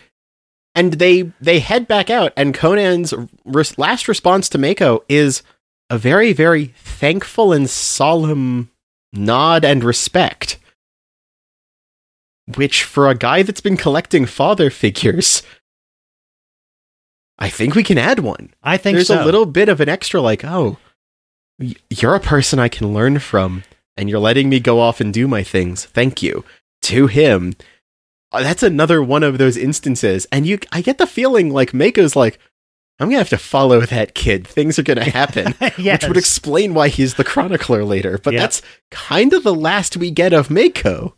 and 0.75 0.95
they 0.95 1.33
they 1.41 1.59
head 1.59 1.87
back 1.87 2.11
out 2.11 2.33
and 2.37 2.55
conan's 2.55 3.13
res- 3.45 3.79
last 3.79 4.09
response 4.09 4.49
to 4.49 4.59
mako 4.59 5.05
is 5.09 5.43
a 5.91 5.99
very 5.99 6.33
very 6.33 6.67
thankful 6.79 7.53
and 7.53 7.69
solemn 7.69 8.71
nod 9.13 9.65
and 9.65 9.85
respect 9.85 10.59
which 12.57 12.83
for 12.83 13.09
a 13.09 13.15
guy 13.15 13.43
that's 13.43 13.61
been 13.61 13.77
collecting 13.77 14.27
father 14.27 14.71
figures 14.71 15.43
i 17.39 17.49
think 17.49 17.75
we 17.75 17.83
can 17.83 17.99
add 17.99 18.21
one. 18.21 18.53
I 18.63 18.77
think 18.77 18.97
there's 18.97 19.09
so. 19.09 19.23
a 19.23 19.25
little 19.25 19.47
bit 19.47 19.69
of 19.69 19.81
an 19.81 19.89
extra 19.89 20.21
like 20.21 20.45
oh 20.45 20.79
you're 21.91 22.15
a 22.15 22.21
person 22.21 22.59
i 22.59 22.69
can 22.69 22.93
learn 22.93 23.19
from 23.19 23.65
and 23.97 24.09
you're 24.09 24.19
letting 24.19 24.49
me 24.49 24.61
go 24.61 24.81
off 24.81 25.01
and 25.01 25.13
do 25.13 25.29
my 25.29 25.43
things. 25.43 25.85
Thank 25.85 26.23
you. 26.23 26.45
To 26.83 27.07
him 27.07 27.55
Uh, 28.33 28.43
that's 28.43 28.63
another 28.63 29.03
one 29.03 29.23
of 29.23 29.39
those 29.39 29.57
instances. 29.57 30.27
And 30.33 30.47
you 30.47 30.59
i 30.73 30.81
get 30.81 30.99
the 30.99 31.07
feeling 31.07 31.51
like 31.53 31.75
mako's 31.75 32.17
like 32.17 32.39
i'm 32.99 33.09
gonna 33.09 33.19
have 33.19 33.29
to 33.31 33.39
follow 33.39 33.81
that 33.81 34.15
kid. 34.15 34.47
Things 34.47 34.79
are 34.79 34.83
gonna 34.83 35.05
happen 35.05 35.55
yes. 35.79 36.03
which 36.03 36.09
would 36.09 36.17
explain 36.17 36.75
why 36.75 36.89
he's 36.89 37.15
the 37.15 37.25
chronicler 37.25 37.85
later. 37.85 38.19
But 38.19 38.35
Yeah. 38.35 38.41
that's 38.41 38.63
kind 38.91 39.33
of 39.33 39.43
the 39.45 39.55
last 39.55 39.97
we 39.97 40.11
get 40.11 40.33
of 40.33 40.51
mako. 40.51 41.15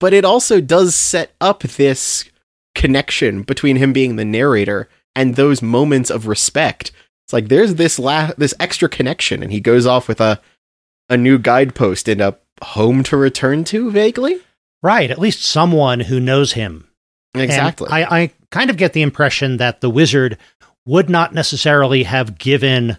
But 0.00 0.12
it 0.12 0.24
also 0.24 0.60
does 0.60 0.94
set 0.94 1.32
up 1.40 1.62
this 1.62 2.24
connection 2.74 3.42
between 3.42 3.76
him 3.76 3.92
being 3.92 4.16
the 4.16 4.24
narrator 4.24 4.88
and 5.14 5.36
those 5.36 5.60
moments 5.62 6.10
of 6.10 6.26
respect. 6.26 6.90
It's 7.26 7.32
like 7.32 7.48
there's 7.48 7.74
this 7.76 7.98
la- 7.98 8.32
this 8.38 8.54
extra 8.58 8.88
connection 8.88 9.42
and 9.42 9.52
he 9.52 9.60
goes 9.60 9.86
off 9.86 10.08
with 10.08 10.20
a 10.20 10.40
a 11.08 11.16
new 11.16 11.38
guidepost 11.38 12.08
and 12.08 12.20
a 12.20 12.38
home 12.62 13.02
to 13.04 13.16
return 13.16 13.64
to 13.64 13.90
vaguely 13.90 14.40
right. 14.82 15.10
At 15.10 15.18
least 15.18 15.44
someone 15.44 16.00
who 16.00 16.20
knows 16.20 16.52
him 16.52 16.88
exactly 17.34 17.88
I, 17.90 18.22
I 18.22 18.30
kind 18.50 18.68
of 18.68 18.76
get 18.76 18.92
the 18.92 19.02
impression 19.02 19.56
that 19.56 19.80
the 19.80 19.88
wizard 19.88 20.36
would 20.84 21.08
not 21.08 21.32
necessarily 21.32 22.02
have 22.02 22.38
given 22.38 22.98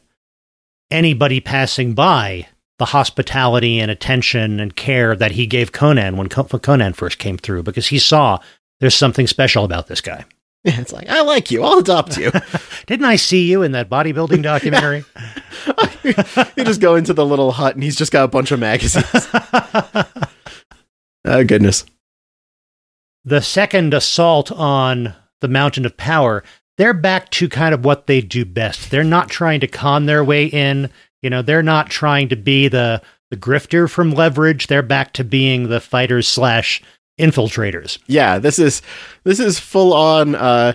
anybody 0.89 1.39
passing 1.39 1.93
by 1.93 2.47
the 2.79 2.85
hospitality 2.85 3.79
and 3.79 3.91
attention 3.91 4.59
and 4.59 4.75
care 4.75 5.15
that 5.15 5.31
he 5.31 5.45
gave 5.45 5.71
Conan 5.71 6.17
when 6.17 6.29
Conan 6.29 6.93
first 6.93 7.19
came 7.19 7.37
through 7.37 7.63
because 7.63 7.87
he 7.87 7.99
saw 7.99 8.39
there's 8.79 8.95
something 8.95 9.27
special 9.27 9.63
about 9.63 9.87
this 9.87 10.01
guy. 10.01 10.25
Yeah, 10.63 10.79
it's 10.81 10.93
like 10.93 11.09
I 11.09 11.21
like 11.21 11.51
you. 11.51 11.63
I'll 11.63 11.77
adopt 11.77 12.17
you. 12.17 12.31
Didn't 12.87 13.05
I 13.05 13.17
see 13.17 13.49
you 13.49 13.61
in 13.63 13.73
that 13.73 13.89
bodybuilding 13.89 14.41
documentary? 14.43 15.05
you 16.03 16.65
just 16.65 16.81
go 16.81 16.95
into 16.95 17.13
the 17.13 17.25
little 17.25 17.51
hut, 17.51 17.75
and 17.75 17.83
he's 17.83 17.95
just 17.95 18.11
got 18.11 18.23
a 18.23 18.27
bunch 18.27 18.51
of 18.51 18.59
magazines. 18.59 19.27
Oh 21.25 21.43
goodness. 21.43 21.85
the 23.25 23.41
second 23.41 23.93
assault 23.93 24.51
on 24.51 25.13
the 25.41 25.47
Mountain 25.47 25.85
of 25.85 25.95
Power, 25.97 26.43
they're 26.77 26.93
back 26.93 27.29
to 27.31 27.47
kind 27.47 27.73
of 27.73 27.85
what 27.85 28.07
they 28.07 28.19
do 28.21 28.43
best. 28.45 28.91
They're 28.91 29.03
not 29.03 29.29
trying 29.29 29.59
to 29.61 29.67
con 29.67 30.05
their 30.05 30.23
way 30.23 30.45
in. 30.45 30.89
You 31.21 31.29
know, 31.29 31.41
they're 31.41 31.63
not 31.63 31.89
trying 31.89 32.29
to 32.29 32.35
be 32.35 32.67
the 32.67 33.01
the 33.29 33.37
grifter 33.37 33.89
from 33.89 34.11
Leverage. 34.11 34.67
They're 34.67 34.81
back 34.81 35.13
to 35.13 35.23
being 35.23 35.69
the 35.69 35.79
fighters 35.79 36.27
slash 36.27 36.81
infiltrators. 37.19 37.97
Yeah, 38.07 38.39
this 38.39 38.59
is 38.59 38.81
this 39.23 39.39
is 39.39 39.59
full 39.59 39.93
on. 39.93 40.35
Uh, 40.35 40.73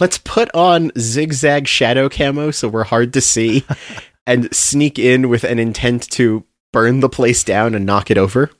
let's 0.00 0.18
put 0.18 0.48
on 0.54 0.90
zigzag 0.98 1.68
shadow 1.68 2.08
camo 2.08 2.50
so 2.50 2.66
we're 2.68 2.84
hard 2.84 3.12
to 3.12 3.20
see, 3.20 3.64
and 4.26 4.54
sneak 4.54 4.98
in 4.98 5.28
with 5.28 5.44
an 5.44 5.58
intent 5.58 6.08
to 6.12 6.44
burn 6.72 7.00
the 7.00 7.08
place 7.10 7.44
down 7.44 7.74
and 7.74 7.84
knock 7.84 8.10
it 8.10 8.16
over. 8.16 8.50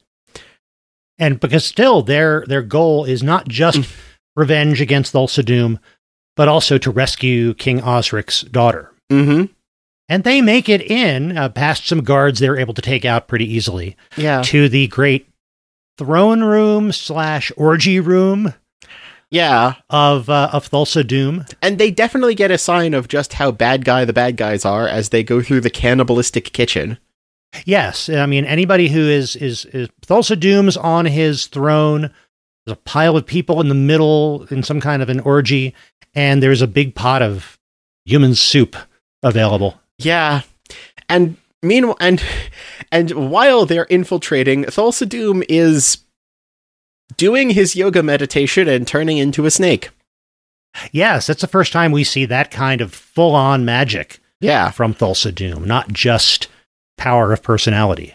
And 1.20 1.38
because 1.38 1.64
still 1.64 2.02
their 2.02 2.44
their 2.48 2.62
goal 2.62 3.04
is 3.04 3.22
not 3.22 3.46
just 3.46 3.88
revenge 4.34 4.80
against 4.80 5.12
Thulsa 5.12 5.44
Doom, 5.44 5.78
but 6.34 6.48
also 6.48 6.78
to 6.78 6.90
rescue 6.90 7.54
King 7.54 7.80
Osric's 7.82 8.40
daughter. 8.42 8.92
Mm-hmm. 9.12 9.52
And 10.08 10.24
they 10.24 10.40
make 10.40 10.68
it 10.68 10.80
in 10.82 11.38
uh, 11.38 11.50
past 11.50 11.86
some 11.86 12.02
guards 12.02 12.40
they're 12.40 12.58
able 12.58 12.74
to 12.74 12.82
take 12.82 13.04
out 13.04 13.28
pretty 13.28 13.44
easily. 13.44 13.96
Yeah. 14.16 14.42
to 14.46 14.68
the 14.68 14.88
great 14.88 15.28
throne 15.98 16.42
room 16.42 16.90
slash 16.92 17.52
orgy 17.56 18.00
room 18.00 18.54
Yeah. 19.30 19.74
of 19.90 20.28
uh, 20.30 20.48
of 20.52 20.68
Thulsa 20.70 21.06
Doom. 21.06 21.44
And 21.62 21.78
they 21.78 21.90
definitely 21.90 22.34
get 22.34 22.50
a 22.50 22.58
sign 22.58 22.94
of 22.94 23.06
just 23.08 23.34
how 23.34 23.50
bad 23.52 23.84
guy 23.84 24.04
the 24.04 24.12
bad 24.12 24.36
guys 24.36 24.64
are 24.64 24.88
as 24.88 25.10
they 25.10 25.22
go 25.22 25.42
through 25.42 25.60
the 25.60 25.70
cannibalistic 25.70 26.52
kitchen. 26.52 26.98
Yes, 27.64 28.08
I 28.08 28.26
mean 28.26 28.44
anybody 28.44 28.88
who 28.88 29.00
is 29.08 29.34
is, 29.36 29.64
is 29.66 29.88
Thulsa 30.06 30.38
Doom's 30.38 30.76
on 30.76 31.06
his 31.06 31.46
throne. 31.46 32.10
There's 32.66 32.76
a 32.76 32.80
pile 32.84 33.16
of 33.16 33.26
people 33.26 33.60
in 33.60 33.68
the 33.68 33.74
middle 33.74 34.46
in 34.50 34.62
some 34.62 34.80
kind 34.80 35.02
of 35.02 35.08
an 35.08 35.20
orgy, 35.20 35.74
and 36.14 36.42
there's 36.42 36.62
a 36.62 36.66
big 36.68 36.94
pot 36.94 37.22
of 37.22 37.58
human 38.04 38.34
soup 38.34 38.76
available. 39.22 39.80
Yeah. 39.98 40.42
And 41.08 41.36
meanwhile 41.62 41.96
and 42.00 42.22
and 42.92 43.10
while 43.30 43.66
they're 43.66 43.84
infiltrating, 43.84 44.64
Thulsa 44.64 45.08
Doom 45.08 45.42
is 45.48 45.98
doing 47.16 47.50
his 47.50 47.74
yoga 47.74 48.02
meditation 48.02 48.68
and 48.68 48.86
turning 48.86 49.18
into 49.18 49.44
a 49.44 49.50
snake. 49.50 49.90
Yes, 50.92 51.26
that's 51.26 51.40
the 51.40 51.48
first 51.48 51.72
time 51.72 51.90
we 51.90 52.04
see 52.04 52.24
that 52.26 52.52
kind 52.52 52.80
of 52.80 52.94
full 52.94 53.34
on 53.34 53.64
magic 53.64 54.20
Yeah. 54.40 54.70
from 54.70 54.94
Thulsa 54.94 55.34
Doom, 55.34 55.64
not 55.66 55.88
just 55.92 56.46
power 57.00 57.32
of 57.32 57.42
personality. 57.42 58.14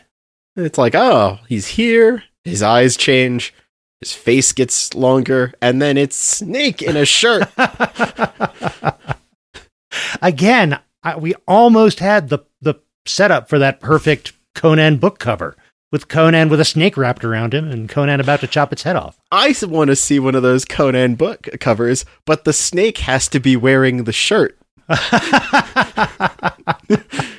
It's 0.56 0.78
like, 0.78 0.94
oh, 0.94 1.40
he's 1.50 1.66
here, 1.66 2.24
his 2.44 2.62
eyes 2.62 2.96
change, 2.96 3.52
his 4.00 4.14
face 4.14 4.54
gets 4.54 4.94
longer, 4.94 5.54
and 5.60 5.82
then 5.82 5.98
it's 5.98 6.16
Snake 6.16 6.84
in 6.84 6.96
a 6.96 7.04
shirt. 7.04 7.50
Again, 10.22 10.80
I, 11.02 11.18
we 11.18 11.34
almost 11.48 12.00
had 12.00 12.30
the 12.30 12.40
the 12.62 12.76
setup 13.08 13.50
for 13.50 13.58
that 13.60 13.80
perfect 13.80 14.34
Conan 14.54 14.98
book 14.98 15.18
cover 15.18 15.56
with 15.92 16.08
Conan 16.08 16.50
with 16.50 16.60
a 16.60 16.66
snake 16.66 16.96
wrapped 16.96 17.26
around 17.26 17.54
him 17.54 17.70
and 17.70 17.90
Conan 17.90 18.20
about 18.20 18.42
to 18.42 18.48
chop 18.48 18.72
its 18.72 18.84
head 18.84 18.96
off. 18.96 19.20
I 19.32 19.56
want 19.64 19.90
to 19.90 19.96
see 19.96 20.20
one 20.20 20.36
of 20.36 20.44
those 20.44 20.66
Conan 20.66 21.16
book 21.16 21.50
covers, 21.60 22.06
but 22.26 22.44
the 22.44 22.54
snake 22.54 23.00
has 23.00 23.28
to 23.30 23.40
be 23.40 23.56
wearing 23.56 24.04
the 24.04 24.14
shirt. 24.14 24.58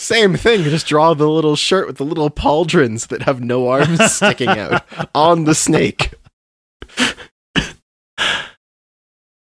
Same 0.00 0.34
thing, 0.34 0.62
just 0.62 0.86
draw 0.86 1.12
the 1.12 1.28
little 1.28 1.56
shirt 1.56 1.86
with 1.86 1.98
the 1.98 2.06
little 2.06 2.30
pauldrons 2.30 3.08
that 3.08 3.20
have 3.24 3.42
no 3.42 3.68
arms 3.68 4.02
sticking 4.12 4.48
out 4.48 4.82
on 5.14 5.44
the 5.44 5.54
snake. 5.54 6.14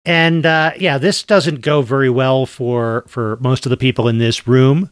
And 0.04 0.44
uh, 0.44 0.72
yeah, 0.76 0.98
this 0.98 1.22
doesn't 1.22 1.60
go 1.60 1.82
very 1.82 2.10
well 2.10 2.46
for 2.46 3.04
for 3.06 3.38
most 3.40 3.64
of 3.64 3.70
the 3.70 3.76
people 3.76 4.08
in 4.08 4.18
this 4.18 4.48
room 4.48 4.90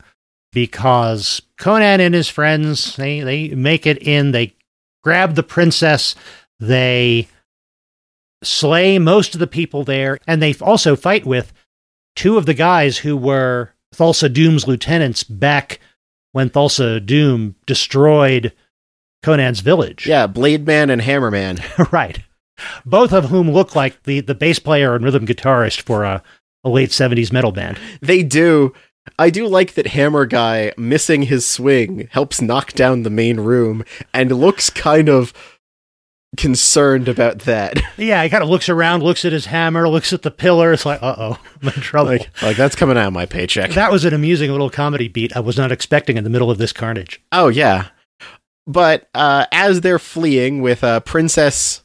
because 0.52 1.42
Conan 1.58 2.00
and 2.00 2.14
his 2.14 2.28
friends 2.28 2.94
they 2.94 3.18
they 3.20 3.48
make 3.48 3.84
it 3.84 3.98
in. 3.98 4.30
They 4.30 4.54
grab 5.02 5.34
the 5.34 5.42
princess. 5.42 6.14
They 6.60 7.26
slay 8.44 9.00
most 9.00 9.34
of 9.34 9.40
the 9.40 9.48
people 9.48 9.82
there, 9.82 10.18
and 10.24 10.40
they 10.40 10.54
also 10.60 10.94
fight 10.94 11.26
with 11.26 11.52
two 12.14 12.38
of 12.38 12.46
the 12.46 12.54
guys 12.54 12.98
who 12.98 13.16
were 13.16 13.72
Thulsa 13.98 14.32
Doom's 14.32 14.68
lieutenants 14.68 15.24
back 15.24 15.80
when 16.32 16.50
Thulsa 16.50 17.04
Doom 17.04 17.56
destroyed 17.66 18.52
Conan's 19.22 19.60
village. 19.60 20.06
Yeah, 20.06 20.26
Blade 20.26 20.66
Man 20.66 20.90
and 20.90 21.02
Hammer 21.02 21.30
Man. 21.30 21.58
right. 21.92 22.20
Both 22.84 23.12
of 23.12 23.26
whom 23.26 23.50
look 23.50 23.74
like 23.74 24.02
the, 24.04 24.20
the 24.20 24.34
bass 24.34 24.58
player 24.58 24.94
and 24.94 25.04
rhythm 25.04 25.26
guitarist 25.26 25.82
for 25.82 26.04
a, 26.04 26.22
a 26.64 26.68
late 26.68 26.90
70s 26.90 27.32
metal 27.32 27.52
band. 27.52 27.78
They 28.00 28.22
do. 28.22 28.72
I 29.18 29.30
do 29.30 29.46
like 29.46 29.74
that 29.74 29.88
Hammer 29.88 30.26
Guy 30.26 30.72
missing 30.76 31.22
his 31.22 31.46
swing 31.46 32.08
helps 32.12 32.42
knock 32.42 32.74
down 32.74 33.02
the 33.02 33.10
main 33.10 33.40
room 33.40 33.84
and 34.12 34.30
looks 34.30 34.70
kind 34.70 35.08
of 35.08 35.32
concerned 36.36 37.08
about 37.08 37.40
that. 37.40 37.80
Yeah, 37.98 38.22
he 38.22 38.30
kind 38.30 38.44
of 38.44 38.48
looks 38.48 38.68
around, 38.68 39.02
looks 39.02 39.24
at 39.24 39.32
his 39.32 39.46
hammer, 39.46 39.88
looks 39.88 40.12
at 40.12 40.22
the 40.22 40.30
pillar. 40.30 40.72
It's 40.72 40.86
like, 40.86 41.02
uh 41.02 41.16
oh, 41.18 41.40
I'm 41.62 41.68
in 41.74 41.74
trouble. 41.74 42.12
like, 42.12 42.30
like 42.42 42.56
that's 42.56 42.76
coming 42.76 42.96
out 42.96 43.08
of 43.08 43.12
my 43.12 43.26
paycheck. 43.26 43.70
that 43.72 43.90
was 43.90 44.04
an 44.04 44.14
amusing 44.14 44.50
little 44.52 44.70
comedy 44.70 45.08
beat 45.08 45.36
I 45.36 45.40
was 45.40 45.56
not 45.56 45.72
expecting 45.72 46.16
in 46.16 46.22
the 46.24 46.30
middle 46.30 46.48
of 46.50 46.58
this 46.58 46.72
carnage. 46.72 47.20
Oh 47.32 47.48
yeah. 47.48 47.88
But 48.68 49.08
uh, 49.14 49.46
as 49.50 49.80
they're 49.80 49.98
fleeing 49.98 50.62
with 50.62 50.84
uh, 50.84 51.00
Princess 51.00 51.82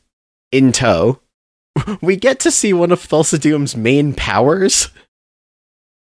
in 0.52 0.72
tow, 0.72 1.20
we 2.02 2.16
get 2.16 2.40
to 2.42 2.52
see 2.52 2.74
one 2.74 2.92
of 2.92 3.00
Thulsa 3.00 3.40
Doom's 3.40 3.76
main 3.76 4.14
powers, 4.14 4.90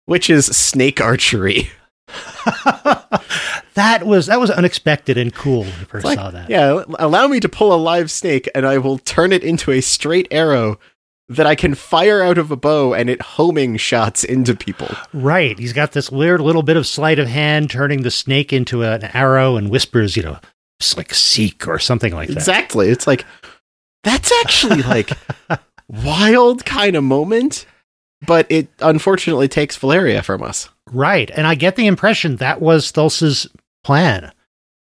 which 0.08 0.30
is 0.30 0.46
snake 0.48 1.00
archery. 1.00 1.70
That 3.76 4.06
was 4.06 4.26
that 4.28 4.40
was 4.40 4.50
unexpected 4.50 5.18
and 5.18 5.34
cool 5.34 5.62
when 5.62 5.70
I 5.72 5.84
first 5.86 6.06
Like, 6.06 6.18
saw 6.18 6.32
that. 6.32 6.50
Yeah, 6.50 6.84
allow 7.00 7.28
me 7.28 7.40
to 7.40 7.50
pull 7.50 7.74
a 7.74 7.78
live 7.78 8.10
snake 8.12 8.50
and 8.56 8.66
I 8.66 8.78
will 8.78 8.98
turn 8.98 9.32
it 9.32 9.44
into 9.44 9.72
a 9.72 9.82
straight 9.82 10.28
arrow 10.32 10.80
that 11.28 11.48
I 11.48 11.56
can 11.56 11.74
fire 11.74 12.22
out 12.22 12.38
of 12.38 12.52
a 12.52 12.56
bow 12.56 12.94
and 12.94 13.10
it 13.10 13.22
homing 13.22 13.78
shots 13.78 14.24
into 14.24 14.56
people. 14.56 14.90
Right. 15.12 15.58
He's 15.58 15.74
got 15.74 15.94
this 15.94 16.12
weird 16.12 16.40
little 16.40 16.62
bit 16.62 16.78
of 16.78 16.86
sleight 16.86 17.18
of 17.18 17.28
hand, 17.28 17.70
turning 17.72 18.04
the 18.04 18.12
snake 18.12 18.54
into 18.54 18.84
an 18.84 19.04
arrow 19.06 19.56
and 19.58 19.70
whispers, 19.72 20.16
you 20.16 20.24
know, 20.24 20.38
like 20.96 21.14
seek 21.14 21.68
or 21.68 21.80
something 21.80 22.14
like 22.14 22.28
that. 22.28 22.38
Exactly. 22.38 22.90
It's 22.90 23.08
like 23.08 23.26
that's 24.04 24.32
actually 24.44 24.84
like 24.84 25.10
wild 25.88 26.64
kind 26.66 26.96
of 26.96 27.04
moment, 27.04 27.66
but 28.26 28.46
it 28.50 28.68
unfortunately 28.80 29.48
takes 29.48 29.76
Valeria 29.78 30.22
from 30.22 30.44
us. 30.44 30.70
Right. 30.92 31.32
And 31.32 31.48
I 31.48 31.56
get 31.56 31.76
the 31.76 31.88
impression 31.88 32.36
that 32.36 32.62
was 32.62 32.92
Thulsa's 32.92 33.48
plan. 33.86 34.32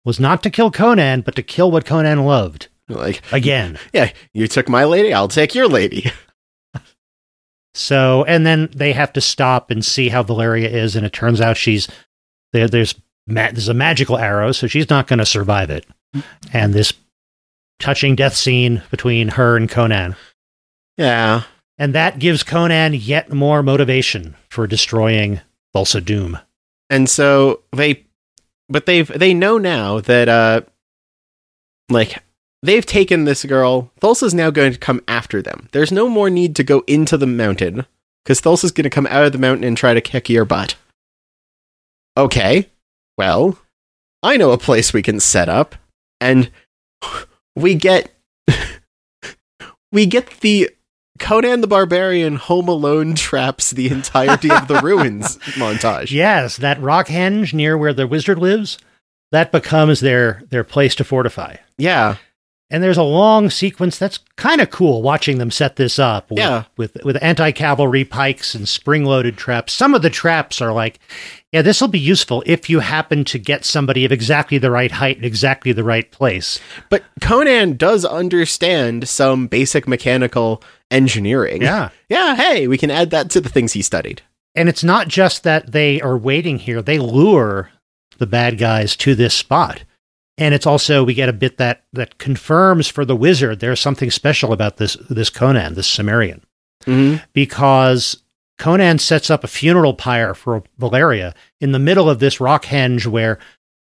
Was 0.05 0.21
not 0.21 0.43
to 0.45 0.51
kill 0.51 0.71
Conan, 0.71 1.23
but 1.23 1.35
to 1.37 1.43
kill 1.43 1.71
what 1.71 1.85
Conan 1.85 2.25
loved. 2.25 2.69
Like, 2.89 3.23
Again. 3.33 3.79
yeah, 3.93 4.13
you 4.33 4.49
took 4.49 4.69
my 4.69 4.85
lady, 4.85 5.13
I'll 5.13 5.29
take 5.29 5.55
your 5.55 5.69
lady. 5.69 6.11
So, 7.75 8.25
and 8.25 8.45
then 8.45 8.69
they 8.75 8.93
have 8.93 9.13
to 9.13 9.21
stop 9.21 9.71
and 9.71 9.85
see 9.85 10.09
how 10.09 10.23
Valeria 10.25 10.69
is, 10.69 10.97
and 10.97 11.07
it 11.07 11.13
turns 11.13 11.41
out 11.41 11.57
she's 11.57 11.87
there. 12.53 12.67
There's 12.69 12.95
ma- 13.29 13.53
there's 13.53 13.69
a 13.69 13.75
magical 13.75 14.19
arrow, 14.19 14.51
so 14.53 14.67
she's 14.67 14.91
not 14.91 15.07
going 15.07 15.21
to 15.21 15.25
survive 15.27 15.71
it. 15.71 15.87
And 16.53 16.75
this 16.75 16.93
touching 17.79 18.17
death 18.17 18.35
scene 18.35 18.83
between 18.91 19.29
her 19.29 19.57
and 19.57 19.71
Conan, 19.71 20.17
Yeah. 20.97 21.45
and 21.79 21.95
that 21.95 22.19
gives 22.19 22.43
Conan 22.43 22.95
yet 22.95 23.33
more 23.33 23.63
motivation 23.63 24.35
for 24.49 24.67
destroying 24.67 25.41
Thulsa 25.75 26.05
Doom. 26.05 26.39
And 26.91 27.09
so 27.09 27.61
they 27.73 28.05
but 28.71 28.87
they've 28.87 29.09
they 29.09 29.35
know 29.35 29.59
now 29.59 30.01
that 30.01 30.29
uh 30.29 30.63
like 31.91 32.23
they've 32.63 32.87
taken 32.87 33.25
this 33.25 33.45
girl. 33.45 33.91
Thulsa's 34.01 34.35
now 34.35 34.51
going 34.51 34.73
to 34.73 34.79
come 34.79 35.03
after 35.09 35.43
them. 35.43 35.69
There's 35.73 35.93
no 35.93 36.09
more 36.09 36.31
need 36.31 36.57
to 36.57 36.65
go 36.65 36.85
into 36.87 37.17
the 37.17 37.27
mountain 37.27 37.85
because 38.25 38.41
Thulsa's 38.41 38.73
going 38.73 38.85
to 38.85 38.91
come 38.91 39.07
out 39.09 39.25
of 39.25 39.33
the 39.33 39.39
mountain 39.39 39.65
and 39.65 39.77
try 39.77 39.95
to 39.95 40.01
kick 40.01 40.29
your 40.29 40.45
butt. 40.45 40.77
Okay, 42.17 42.69
well, 43.17 43.59
I 44.23 44.37
know 44.37 44.53
a 44.53 44.59
place 44.59 44.93
we 44.93 45.03
can 45.03 45.21
set 45.21 45.49
up, 45.49 45.75
and 46.21 46.51
we 47.57 47.75
get 47.75 48.13
we 49.93 50.07
get 50.07 50.41
the 50.41 50.71
Conan 51.21 51.61
the 51.61 51.69
Barbarian 51.69 52.37
Home 52.37 52.67
Alone 52.69 53.15
traps 53.15 53.71
the 53.71 53.89
entirety 53.89 54.51
of 54.51 54.67
the 54.67 54.81
ruins 54.83 55.37
montage. 55.55 56.11
Yes, 56.11 56.57
that 56.57 56.81
rock 56.81 57.07
henge 57.07 57.53
near 57.53 57.79
where 57.79 57.93
the 57.93 58.07
wizard 58.07 58.39
lives, 58.39 58.79
that 59.31 59.53
becomes 59.53 60.01
their 60.01 60.43
their 60.51 60.65
place 60.65 60.95
to 60.97 61.05
fortify. 61.05 61.57
Yeah, 61.79 62.17
And 62.73 62.83
there's 62.85 62.97
a 62.99 63.03
long 63.03 63.51
sequence 63.51 63.99
that's 63.99 64.19
kind 64.37 64.61
of 64.61 64.71
cool 64.71 65.03
watching 65.03 65.39
them 65.39 65.51
set 65.51 65.75
this 65.75 65.99
up 65.99 66.31
with, 66.31 66.39
Yeah. 66.39 66.65
with, 66.77 66.97
with 67.05 67.21
anti 67.21 67.51
cavalry 67.51 68.05
pikes 68.05 68.55
and 68.55 68.69
spring 68.69 69.05
loaded 69.05 69.37
traps. 69.37 69.73
Some 69.73 69.93
of 69.95 70.03
the 70.03 70.11
traps 70.11 70.61
are 70.61 70.73
like, 70.73 71.01
yeah, 71.53 71.63
this 71.63 71.81
will 71.81 71.89
be 71.89 71.99
useful 71.99 72.45
if 72.47 72.71
you 72.71 72.79
happen 72.79 73.25
to 73.25 73.39
get 73.39 73.65
somebody 73.65 74.05
of 74.05 74.13
exactly 74.13 74.57
the 74.59 74.71
right 74.71 74.93
height 74.93 75.19
in 75.19 75.25
exactly 75.25 75.73
the 75.73 75.83
right 75.83 76.09
place. 76.13 76.61
But 76.91 77.03
Conan 77.21 77.77
does 77.77 78.05
understand 78.05 79.09
some 79.09 79.49
basic 79.49 79.89
mechanical 79.89 80.63
engineering. 80.93 81.63
Yeah. 81.63 81.89
Yeah, 82.09 82.37
hey, 82.37 82.69
we 82.69 82.79
can 82.79 82.91
add 82.91 83.11
that 83.11 83.31
to 83.31 83.41
the 83.41 83.49
things 83.49 83.73
he 83.73 83.83
studied. 83.83 84.23
And 84.55 84.69
it's 84.69 84.85
not 84.85 85.09
just 85.09 85.43
that 85.43 85.73
they 85.73 86.01
are 86.01 86.17
waiting 86.19 86.59
here, 86.59 86.83
they 86.83 86.99
lure 86.99 87.71
the 88.19 88.27
bad 88.27 88.59
guys 88.59 88.95
to 88.97 89.15
this 89.15 89.35
spot. 89.35 89.83
And 90.41 90.55
it's 90.55 90.67
also 90.67 91.05
we 91.05 91.15
get 91.15 91.29
a 91.29 91.33
bit 91.35 91.59
that 91.59 91.85
that 91.93 92.19
confirms 92.19 92.89
for 92.89 93.05
the 93.05 93.15
wizard 93.15 93.61
there's 93.61 93.79
something 93.79 94.11
special 94.11 94.53
about 94.53 94.79
this 94.79 94.97
this 95.09 95.31
Conan, 95.31 95.75
this 95.75 95.87
Cimmerian. 95.87 96.43
Mm-hmm. 96.87 97.23
because 97.35 98.23
Conan 98.59 98.99
sets 98.99 99.29
up 99.29 99.45
a 99.45 99.49
funeral 99.49 99.93
pyre 99.93 100.33
for 100.35 100.63
Valeria 100.79 101.35
in 101.61 101.73
the 101.73 101.79
middle 101.79 102.09
of 102.09 102.21
this 102.21 102.41
rock 102.41 102.65
henge 102.65 103.07
where, 103.07 103.39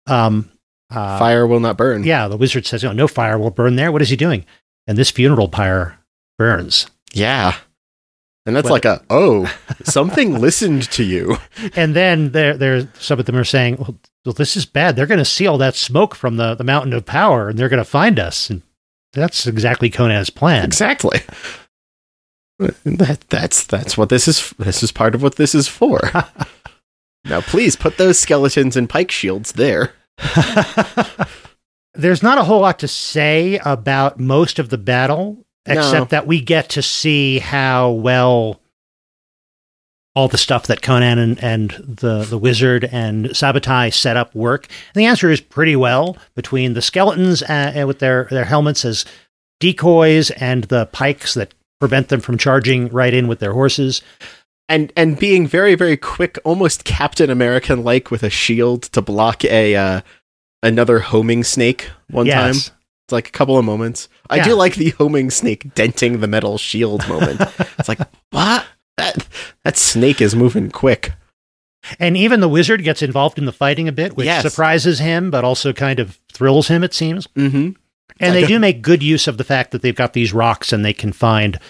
um, 0.06 0.50
uh, 0.90 1.18
Fire 1.18 1.46
will 1.46 1.60
not 1.60 1.76
burn. 1.76 2.04
yeah, 2.04 2.26
the 2.26 2.38
wizard 2.38 2.64
says, 2.64 2.82
"No, 2.82 2.92
no 2.92 3.06
fire 3.06 3.38
will 3.38 3.50
burn 3.50 3.76
there." 3.76 3.92
What 3.92 4.00
is 4.02 4.08
he 4.08 4.16
doing? 4.16 4.46
And 4.86 4.96
this 4.96 5.10
funeral 5.10 5.48
pyre 5.48 5.98
burns, 6.38 6.86
Yeah. 7.12 7.54
And 8.46 8.54
that's 8.54 8.64
Well- 8.66 8.74
like 8.74 8.84
a, 8.84 9.02
oh, 9.10 9.52
something 9.82 10.38
listened 10.40 10.84
to 10.92 11.02
you. 11.04 11.36
and 11.74 11.94
then 11.94 12.30
there, 12.30 12.56
there, 12.56 12.88
some 12.98 13.18
of 13.18 13.26
them 13.26 13.36
are 13.36 13.44
saying, 13.44 13.76
well, 13.76 13.98
well, 14.24 14.32
this 14.32 14.56
is 14.56 14.64
bad. 14.66 14.96
They're 14.96 15.06
going 15.06 15.18
to 15.18 15.24
see 15.24 15.46
all 15.46 15.58
that 15.58 15.74
smoke 15.76 16.14
from 16.14 16.36
the 16.36 16.54
the 16.54 16.64
mountain 16.64 16.92
of 16.92 17.04
power, 17.06 17.48
and 17.48 17.58
they're 17.58 17.68
going 17.68 17.78
to 17.78 17.84
find 17.84 18.18
us." 18.18 18.50
And 18.50 18.62
that's 19.12 19.46
exactly 19.46 19.88
Conan's 19.90 20.30
plan. 20.30 20.64
Exactly. 20.64 21.20
That 22.84 23.20
that's 23.28 23.64
that's 23.64 23.96
what 23.98 24.08
this 24.08 24.26
is 24.26 24.50
this 24.58 24.82
is 24.82 24.90
part 24.90 25.14
of 25.14 25.22
what 25.22 25.36
this 25.36 25.54
is 25.54 25.68
for. 25.68 26.00
now 27.24 27.40
please 27.40 27.76
put 27.76 27.98
those 27.98 28.18
skeletons 28.18 28.76
and 28.76 28.88
pike 28.88 29.10
shields 29.12 29.52
there. 29.52 29.92
There's 31.94 32.22
not 32.22 32.38
a 32.38 32.44
whole 32.44 32.60
lot 32.60 32.78
to 32.80 32.88
say 32.88 33.58
about 33.64 34.18
most 34.20 34.58
of 34.58 34.68
the 34.70 34.78
battle, 34.78 35.45
No. 35.66 35.74
except 35.74 36.10
that 36.10 36.26
we 36.26 36.40
get 36.40 36.68
to 36.70 36.82
see 36.82 37.38
how 37.38 37.90
well 37.90 38.60
all 40.14 40.28
the 40.28 40.38
stuff 40.38 40.66
that 40.68 40.80
Conan 40.80 41.18
and, 41.18 41.42
and 41.42 41.70
the, 41.72 42.24
the 42.24 42.38
wizard 42.38 42.88
and 42.90 43.26
Subotai 43.26 43.92
set 43.92 44.16
up 44.16 44.34
work. 44.34 44.66
And 44.94 45.00
the 45.00 45.04
answer 45.06 45.30
is 45.30 45.42
pretty 45.42 45.76
well 45.76 46.16
between 46.34 46.72
the 46.72 46.80
skeletons 46.80 47.42
uh, 47.42 47.84
with 47.86 47.98
their, 47.98 48.24
their 48.30 48.46
helmets 48.46 48.84
as 48.86 49.04
decoys 49.60 50.30
and 50.30 50.64
the 50.64 50.86
pikes 50.86 51.34
that 51.34 51.52
prevent 51.80 52.08
them 52.08 52.20
from 52.20 52.38
charging 52.38 52.88
right 52.88 53.12
in 53.12 53.28
with 53.28 53.40
their 53.40 53.52
horses. 53.52 54.00
and 54.68 54.92
and 54.96 55.18
being 55.18 55.46
very 55.46 55.74
very 55.74 55.96
quick 55.96 56.38
almost 56.44 56.84
captain 56.84 57.30
american 57.30 57.84
like 57.84 58.10
with 58.10 58.22
a 58.22 58.30
shield 58.30 58.82
to 58.82 59.00
block 59.02 59.44
a 59.44 59.76
uh, 59.76 60.00
another 60.62 60.98
homing 60.98 61.44
snake 61.44 61.90
one 62.10 62.26
time 62.26 62.50
it's 62.56 63.12
like 63.12 63.28
a 63.28 63.32
couple 63.32 63.56
of 63.58 63.64
moments 63.64 64.08
i 64.30 64.36
Yeah. 64.36 64.44
do 64.44 64.54
like 64.54 64.74
the 64.74 64.90
homing 64.90 65.30
snake 65.30 65.74
denting 65.74 66.20
the 66.20 66.26
metal 66.26 66.58
shield 66.58 67.06
moment 67.08 67.40
it's 67.78 67.88
like 67.88 67.98
what 68.30 68.66
that 68.96 69.26
that 69.64 69.76
snake 69.76 70.20
is 70.20 70.34
moving 70.34 70.70
quick 70.70 71.12
And 72.00 72.16
even 72.16 72.40
the 72.40 72.48
wizard 72.48 72.82
gets 72.82 73.00
involved 73.02 73.38
in 73.38 73.44
the 73.44 73.52
fighting 73.52 73.86
a 73.86 73.92
bit, 73.92 74.16
which 74.16 74.26
Yes. 74.26 74.42
surprises 74.42 74.98
him, 74.98 75.30
but 75.30 75.44
also 75.44 75.72
kind 75.72 76.00
of 76.00 76.18
thrills 76.32 76.66
him, 76.66 76.82
it 76.82 76.92
seems. 76.92 77.28
mm-hmm 77.28 77.70
And 78.18 78.34
they 78.34 78.44
do 78.44 78.58
make 78.58 78.82
good 78.82 79.04
use 79.04 79.28
of 79.28 79.38
the 79.38 79.44
fact 79.44 79.70
that 79.70 79.82
they've 79.82 79.94
got 79.94 80.12
these 80.12 80.32
rocks 80.32 80.72
and 80.72 80.84
they 80.84 80.92
can 80.92 81.12
find 81.12 81.60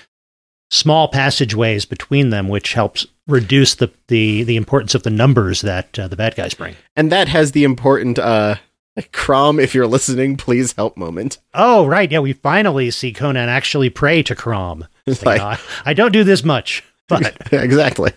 small 0.71 1.09
passageways 1.09 1.85
between 1.85 2.31
them, 2.31 2.49
which 2.49 2.73
helps 2.73 3.07
reduce 3.27 3.75
the 3.75 3.91
the, 4.09 4.43
the 4.45 4.57
importance 4.57 4.95
of 4.95 5.03
the 5.03 5.11
numbers 5.11 5.61
that 5.61 5.99
uh, 5.99 6.09
the 6.09 6.17
bad 6.17 6.35
guys 6.37 6.55
bring. 6.55 6.77
and 6.95 7.13
that 7.13 7.29
has 7.29 7.53
the 7.53 7.65
important 7.65 8.19
uh 8.19 8.55
crom 9.13 9.59
if 9.61 9.75
you're 9.75 9.87
listening 9.87 10.37
please 10.37 10.73
help 10.73 10.97
moment 10.97 11.39
Oh, 11.55 11.87
right. 11.87 12.11
Yeah, 12.11 12.21
we 12.21 12.33
finally 12.35 12.91
see 12.91 13.13
Conan 13.13 13.49
actually 13.49 13.91
pray 13.91 14.23
to 14.25 14.35
Crom. 14.35 14.87
It's 15.07 15.25
Like, 15.25 15.41
like- 15.41 15.59
"I- 15.87 15.91
I 15.91 15.95
don't 15.95 16.13
do 16.13 16.25
this 16.25 16.43
much, 16.45 16.83
but 17.09 17.37
exactly 17.53 18.13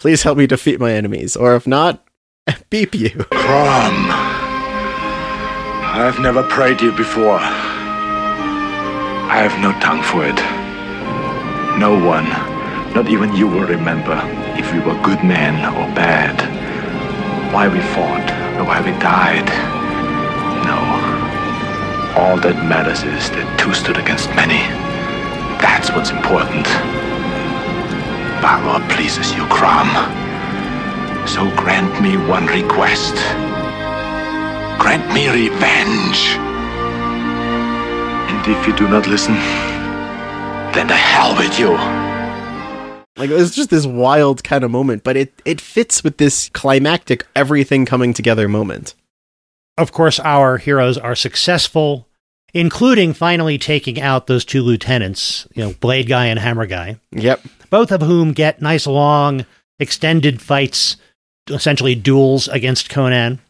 please 0.00 0.22
help 0.24 0.36
me 0.38 0.46
defeat 0.46 0.80
my 0.80 0.92
enemies 0.92 1.36
or 1.36 1.54
if 1.54 1.66
not 1.66 2.04
beep 2.70 2.94
you 2.94 3.10
Crom. 3.30 4.08
I've 5.94 6.18
never 6.20 6.42
prayed 6.44 6.78
to 6.80 6.86
you 6.86 6.92
before. 6.92 7.38
I 7.38 9.36
have 9.46 9.54
no 9.62 9.72
tongue 9.80 10.02
for 10.02 10.24
it. 10.26 10.36
No 11.78 11.92
one, 11.94 12.28
not 12.94 13.08
even 13.08 13.34
you, 13.36 13.46
will 13.46 13.66
remember 13.66 14.18
if 14.58 14.72
we 14.72 14.78
were 14.80 14.94
good 15.02 15.22
men 15.22 15.54
or 15.76 15.86
bad. 15.94 16.36
Why 17.52 17.68
we 17.68 17.80
fought 17.80 18.28
or 18.58 18.64
why 18.64 18.80
we 18.80 18.90
died. 19.00 19.48
All 22.14 22.36
that 22.40 22.56
matters 22.68 23.02
is 23.02 23.30
that 23.30 23.58
two 23.58 23.72
stood 23.72 23.96
against 23.96 24.28
many. 24.36 24.60
That's 25.64 25.90
what's 25.90 26.10
important. 26.10 26.64
Balor 28.42 28.84
pleases 28.92 29.32
you, 29.34 29.46
Crom. 29.46 29.88
So 31.26 31.48
grant 31.56 32.02
me 32.02 32.16
one 32.28 32.46
request. 32.46 33.14
Grant 34.78 35.06
me 35.14 35.28
revenge. 35.30 36.36
And 38.28 38.40
if 38.46 38.66
you 38.66 38.76
do 38.76 38.88
not 38.88 39.06
listen, 39.06 39.34
then 40.74 40.88
the 40.88 40.96
hell 40.96 41.36
with 41.36 41.58
you. 41.58 41.72
Like 43.16 43.30
it's 43.30 43.54
just 43.54 43.70
this 43.70 43.86
wild 43.86 44.42
kind 44.42 44.64
of 44.64 44.70
moment, 44.70 45.04
but 45.04 45.16
it 45.16 45.32
it 45.44 45.60
fits 45.60 46.02
with 46.02 46.16
this 46.16 46.48
climactic 46.50 47.26
everything 47.36 47.86
coming 47.86 48.12
together 48.12 48.48
moment. 48.48 48.94
Of 49.82 49.92
course, 49.92 50.18
our 50.20 50.56
heroes 50.58 50.96
are 50.96 51.14
successful 51.14 52.08
including 52.54 53.14
finally 53.14 53.56
taking 53.56 53.98
out 54.00 54.26
those 54.26 54.44
two 54.44 54.62
lieutenants, 54.62 55.46
you 55.54 55.64
know, 55.64 55.72
Blade 55.80 56.06
Guy 56.06 56.26
and 56.26 56.38
Hammer 56.38 56.66
Guy, 56.66 56.98
Yep. 57.12 57.40
both 57.70 57.90
of 57.90 58.02
whom 58.02 58.32
get 58.32 58.60
nice 58.60 58.86
long 58.86 59.46
extended 59.78 60.42
fights, 60.42 60.96
essentially 61.48 61.94
duels 61.94 62.48
against 62.48 62.90
Conan. 62.90 63.40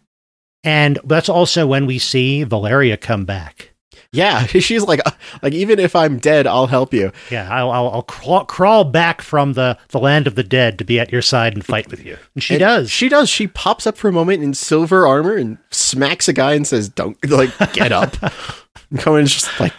And 0.63 1.01
that's 1.03 1.29
also 1.29 1.67
when 1.67 1.87
we 1.87 1.99
see 1.99 2.45
Valeria 2.45 2.97
come 2.97 3.25
back. 3.25 3.71
Yeah, 4.13 4.45
she's 4.47 4.83
like, 4.83 5.01
like 5.43 5.55
even 5.55 5.79
if 5.79 5.97
I'm 5.97 6.19
dead, 6.19 6.47
I'll 6.47 6.67
help 6.67 6.93
you. 6.93 7.13
Yeah, 7.31 7.49
I'll, 7.51 7.71
I'll, 7.71 7.89
I'll 7.91 8.03
crawl, 8.03 8.45
crawl 8.45 8.85
back 8.85 9.23
from 9.23 9.55
the, 9.55 9.79
the 9.89 9.99
land 9.99 10.27
of 10.27 10.35
the 10.35 10.43
dead 10.43 10.79
to 10.79 10.85
be 10.85 11.01
at 11.01 11.11
your 11.11 11.23
side 11.23 11.55
and 11.55 11.65
fight 11.65 11.91
with 11.91 12.05
you. 12.05 12.19
And 12.35 12.43
she 12.43 12.55
And 12.55 12.61
does. 12.61 12.91
She 12.91 13.09
does. 13.09 13.31
She 13.31 13.47
pops 13.47 13.87
up 13.87 13.97
for 13.97 14.09
a 14.09 14.13
moment 14.13 14.43
in 14.43 14.55
silver 14.55 15.07
armor 15.07 15.35
and 15.35 15.59
smacks 15.71 16.29
a 16.29 16.33
guy 16.33 16.55
and 16.55 16.67
says, 16.67 16.89
"Don't 16.89 17.17
like 17.29 17.57
get 17.73 17.93
up." 17.93 18.17
and 18.91 19.01
Conan's 19.01 19.33
just 19.33 19.59
like, 19.59 19.73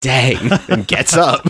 "Dang!" 0.00 0.52
and 0.68 0.86
gets 0.86 1.16
up. 1.16 1.48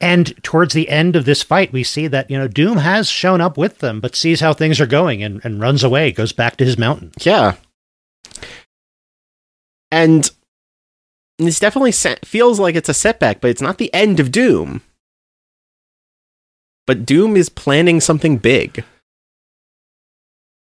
And 0.00 0.40
towards 0.44 0.74
the 0.74 0.88
end 0.88 1.16
of 1.16 1.24
this 1.24 1.42
fight, 1.42 1.72
we 1.72 1.82
see 1.82 2.06
that, 2.06 2.30
you 2.30 2.38
know, 2.38 2.46
Doom 2.46 2.78
has 2.78 3.08
shown 3.08 3.40
up 3.40 3.56
with 3.56 3.78
them, 3.78 3.98
but 3.98 4.14
sees 4.14 4.40
how 4.40 4.52
things 4.52 4.80
are 4.80 4.86
going 4.86 5.22
and, 5.22 5.40
and 5.44 5.60
runs 5.60 5.82
away, 5.82 6.12
goes 6.12 6.32
back 6.32 6.56
to 6.58 6.64
his 6.64 6.78
mountain. 6.78 7.10
Yeah. 7.20 7.56
And 9.90 10.30
this 11.38 11.60
definitely 11.60 11.92
feels 11.92 12.58
like 12.58 12.74
it's 12.74 12.88
a 12.88 12.94
setback, 12.94 13.40
but 13.40 13.50
it's 13.50 13.62
not 13.62 13.78
the 13.78 13.92
end 13.94 14.20
of 14.20 14.32
Doom. 14.32 14.82
But 16.86 17.06
Doom 17.06 17.36
is 17.36 17.48
planning 17.48 18.00
something 18.00 18.38
big. 18.38 18.84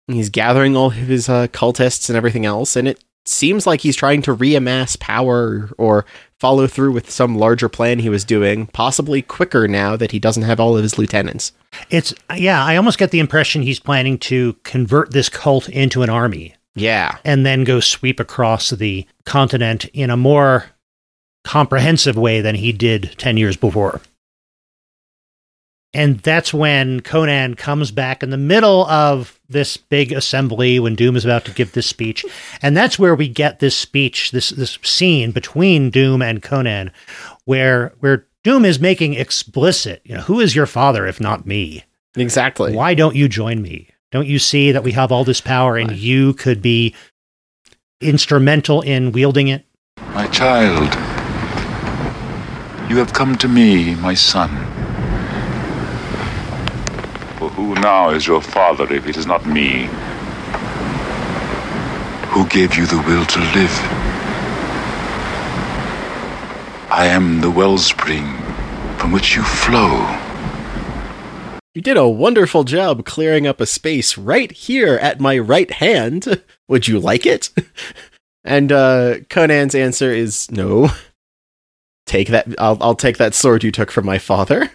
He's 0.08 0.30
gathering 0.30 0.76
all 0.76 0.88
of 0.88 0.94
his 0.94 1.30
uh, 1.30 1.48
cultists 1.48 2.10
and 2.10 2.18
everything 2.18 2.46
else, 2.46 2.76
and 2.76 2.88
it 2.88 3.04
seems 3.26 3.66
like 3.66 3.82
he's 3.82 3.96
trying 3.96 4.22
to 4.22 4.36
reamass 4.36 5.00
power 5.00 5.70
or 5.78 6.06
follow 6.40 6.68
through 6.68 6.92
with 6.92 7.10
some 7.10 7.38
larger 7.38 7.70
plan 7.70 8.00
he 8.00 8.10
was 8.10 8.26
doing, 8.26 8.68
possibly 8.68 9.22
quicker 9.22 9.68
now 9.68 9.96
that 9.96 10.12
he 10.12 10.20
doesn't 10.20 10.44
have 10.44 10.60
all 10.60 10.76
of 10.76 10.84
his 10.84 10.98
lieutenants. 10.98 11.54
It's, 11.90 12.14
yeah, 12.36 12.64
I 12.64 12.76
almost 12.76 13.00
get 13.00 13.12
the 13.12 13.20
impression 13.20 13.62
he's 13.62 13.80
planning 13.80 14.18
to 14.20 14.54
convert 14.64 15.12
this 15.12 15.30
cult 15.30 15.70
into 15.70 16.04
an 16.04 16.10
army 16.10 16.56
Yeah. 16.76 17.18
and 17.24 17.46
then 17.46 17.64
go 17.64 17.80
sweep 17.80 18.20
across 18.20 18.72
the 18.72 19.06
continent 19.26 19.86
in 19.94 20.10
a 20.10 20.18
more 20.18 20.66
comprehensive 21.44 22.18
way 22.18 22.42
than 22.42 22.56
he 22.56 22.72
did 22.72 23.16
10 23.18 23.38
years 23.38 23.58
before. 23.58 24.02
And 25.96 26.20
that's 26.20 26.52
when 26.52 27.02
Conan 27.02 27.54
comes 27.54 27.92
back 27.92 28.24
in 28.24 28.32
the 28.32 28.38
middle 28.38 28.88
of 28.88 29.40
this 29.48 29.78
big 29.78 30.12
assembly 30.12 30.80
when 30.80 30.96
Doom 30.96 31.16
is 31.16 31.24
about 31.24 31.46
to 31.46 31.52
give 31.52 31.74
this 31.74 31.86
speech. 31.86 32.26
And 32.64 32.76
that's 32.76 32.98
where 32.98 33.14
we 33.14 33.28
get 33.28 33.60
this 33.60 33.76
speech, 33.78 34.32
this 34.32 34.50
this 34.50 34.80
scene 34.82 35.32
between 35.32 35.92
Doom 35.92 36.24
and 36.24 36.42
Conan 36.42 36.92
where 37.46 37.94
where 38.00 38.26
Doom 38.44 38.66
is 38.66 38.80
making 38.80 39.14
explicit, 39.14 40.02
you 40.04 40.16
know, 40.16 40.22
who 40.22 40.40
is 40.40 40.56
your 40.56 40.66
father 40.66 41.06
if 41.06 41.22
not 41.22 41.46
me? 41.46 41.84
Exactly. 42.16 42.74
Why 42.74 42.96
don't 42.96 43.16
you 43.16 43.28
join 43.28 43.62
me? 43.62 43.90
Don't 44.14 44.28
you 44.28 44.38
see 44.38 44.72
that 44.72 44.84
we 44.84 44.92
have 44.92 45.12
all 45.12 45.24
this 45.24 45.42
power 45.42 45.76
and 45.76 45.92
you 45.92 46.36
could 46.36 46.62
be 46.62 46.94
instrumental 48.00 48.84
in 48.84 49.12
wielding 49.12 49.48
it? 49.48 49.66
My 50.14 50.28
child, 50.28 50.84
you 52.92 53.00
have 53.00 53.12
come 53.12 53.36
to 53.40 53.48
me, 53.48 53.96
my 53.96 54.14
son. 54.14 54.50
For 57.40 57.50
who 57.50 57.74
now 57.74 58.12
is 58.12 58.28
your 58.28 58.40
father 58.40 58.94
if 58.94 59.08
it 59.08 59.18
is 59.18 59.26
not 59.26 59.48
me? 59.48 59.90
Who 62.34 62.48
gave 62.50 62.76
you 62.76 62.86
the 62.86 63.02
will 63.08 63.26
to 63.26 63.40
live? 63.40 63.76
I 66.92 67.08
am 67.08 67.42
the 67.42 67.50
wellspring 67.50 68.38
from 69.00 69.12
which 69.12 69.36
you 69.36 69.42
flow. 69.42 70.23
You 71.76 71.82
did 71.82 71.98
a 71.98 72.08
wonderful 72.08 72.66
job 72.66 73.04
clearing 73.04 73.48
up 73.48 73.60
a 73.60 73.66
space 73.66 74.16
right 74.16 74.52
here 74.52 74.96
at 74.96 75.20
my 75.20 75.40
right 75.40 75.72
hand. 75.72 76.44
Would 76.68 76.88
you 76.88 77.00
like 77.00 77.26
it? 77.26 77.50
and 78.44 78.72
uh, 78.72 79.16
Conan's 79.30 79.74
answer 79.74 80.12
is 80.12 80.52
no. 80.52 80.92
Take 82.06 82.28
that. 82.28 82.48
I'll, 82.60 82.78
I'll 82.80 82.96
take 82.96 83.18
that 83.18 83.34
sword 83.34 83.64
you 83.64 83.72
took 83.72 83.90
from 83.90 84.06
my 84.06 84.20
father, 84.20 84.70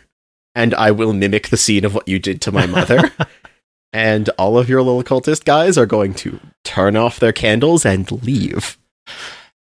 and 0.56 0.74
I 0.74 0.90
will 0.90 1.12
mimic 1.12 1.48
the 1.48 1.56
scene 1.56 1.84
of 1.84 1.94
what 1.94 2.08
you 2.08 2.18
did 2.18 2.40
to 2.42 2.52
my 2.52 2.66
mother. 2.66 3.12
and 3.92 4.28
all 4.30 4.58
of 4.58 4.68
your 4.68 4.82
little 4.82 5.04
cultist 5.04 5.44
guys 5.44 5.78
are 5.78 5.86
going 5.86 6.14
to 6.14 6.40
turn 6.64 6.96
off 6.96 7.20
their 7.20 7.32
candles 7.32 7.86
and 7.86 8.10
leave. 8.24 8.76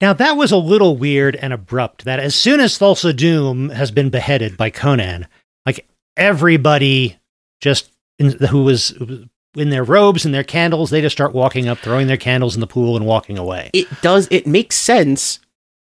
Now 0.01 0.13
that 0.13 0.35
was 0.35 0.51
a 0.51 0.57
little 0.57 0.97
weird 0.97 1.35
and 1.35 1.53
abrupt. 1.53 2.05
That 2.05 2.19
as 2.19 2.33
soon 2.33 2.59
as 2.59 2.79
Thulsa 2.79 3.15
Doom 3.15 3.69
has 3.69 3.91
been 3.91 4.09
beheaded 4.09 4.57
by 4.57 4.71
Conan, 4.71 5.27
like 5.65 5.87
everybody 6.17 7.18
just 7.59 7.91
in, 8.17 8.31
who 8.47 8.63
was 8.63 8.91
in 9.55 9.69
their 9.69 9.83
robes 9.83 10.25
and 10.25 10.33
their 10.33 10.43
candles, 10.43 10.89
they 10.89 11.01
just 11.01 11.15
start 11.15 11.33
walking 11.33 11.67
up, 11.67 11.79
throwing 11.79 12.07
their 12.07 12.17
candles 12.17 12.55
in 12.55 12.61
the 12.61 12.67
pool, 12.67 12.95
and 12.95 13.05
walking 13.05 13.37
away. 13.37 13.69
It 13.73 13.87
does. 14.01 14.27
It 14.31 14.45
makes 14.47 14.75
sense 14.75 15.39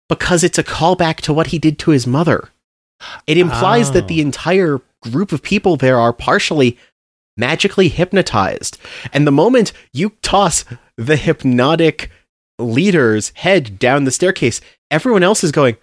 because 0.10 0.44
it's 0.44 0.58
a 0.58 0.64
callback 0.64 1.18
to 1.22 1.34
what 1.34 1.48
he 1.48 1.60
did 1.60 1.80
to 1.80 1.92
his 1.92 2.06
mother. 2.06 2.50
It 3.28 3.38
implies 3.38 3.90
Oh. 3.90 3.94
that 3.94 4.08
the 4.08 4.20
oh. 4.20 4.26
entire 4.26 4.82
group 5.02 5.32
of 5.32 5.42
people 5.42 5.76
there 5.78 6.00
are 6.00 6.14
partially 6.14 6.78
magically 7.38 7.90
hypnotized. 7.90 8.78
And 9.12 9.28
the 9.28 9.32
moment 9.32 9.74
you 9.94 10.12
toss 10.22 10.64
the 10.98 11.18
hypnotic 11.18 12.10
leader's 12.58 13.32
head 13.36 13.78
down 13.78 14.06
the 14.06 14.12
staircase, 14.12 14.62
everyone 14.90 15.24
else 15.24 15.44
is 15.44 15.52
going, 15.52 15.76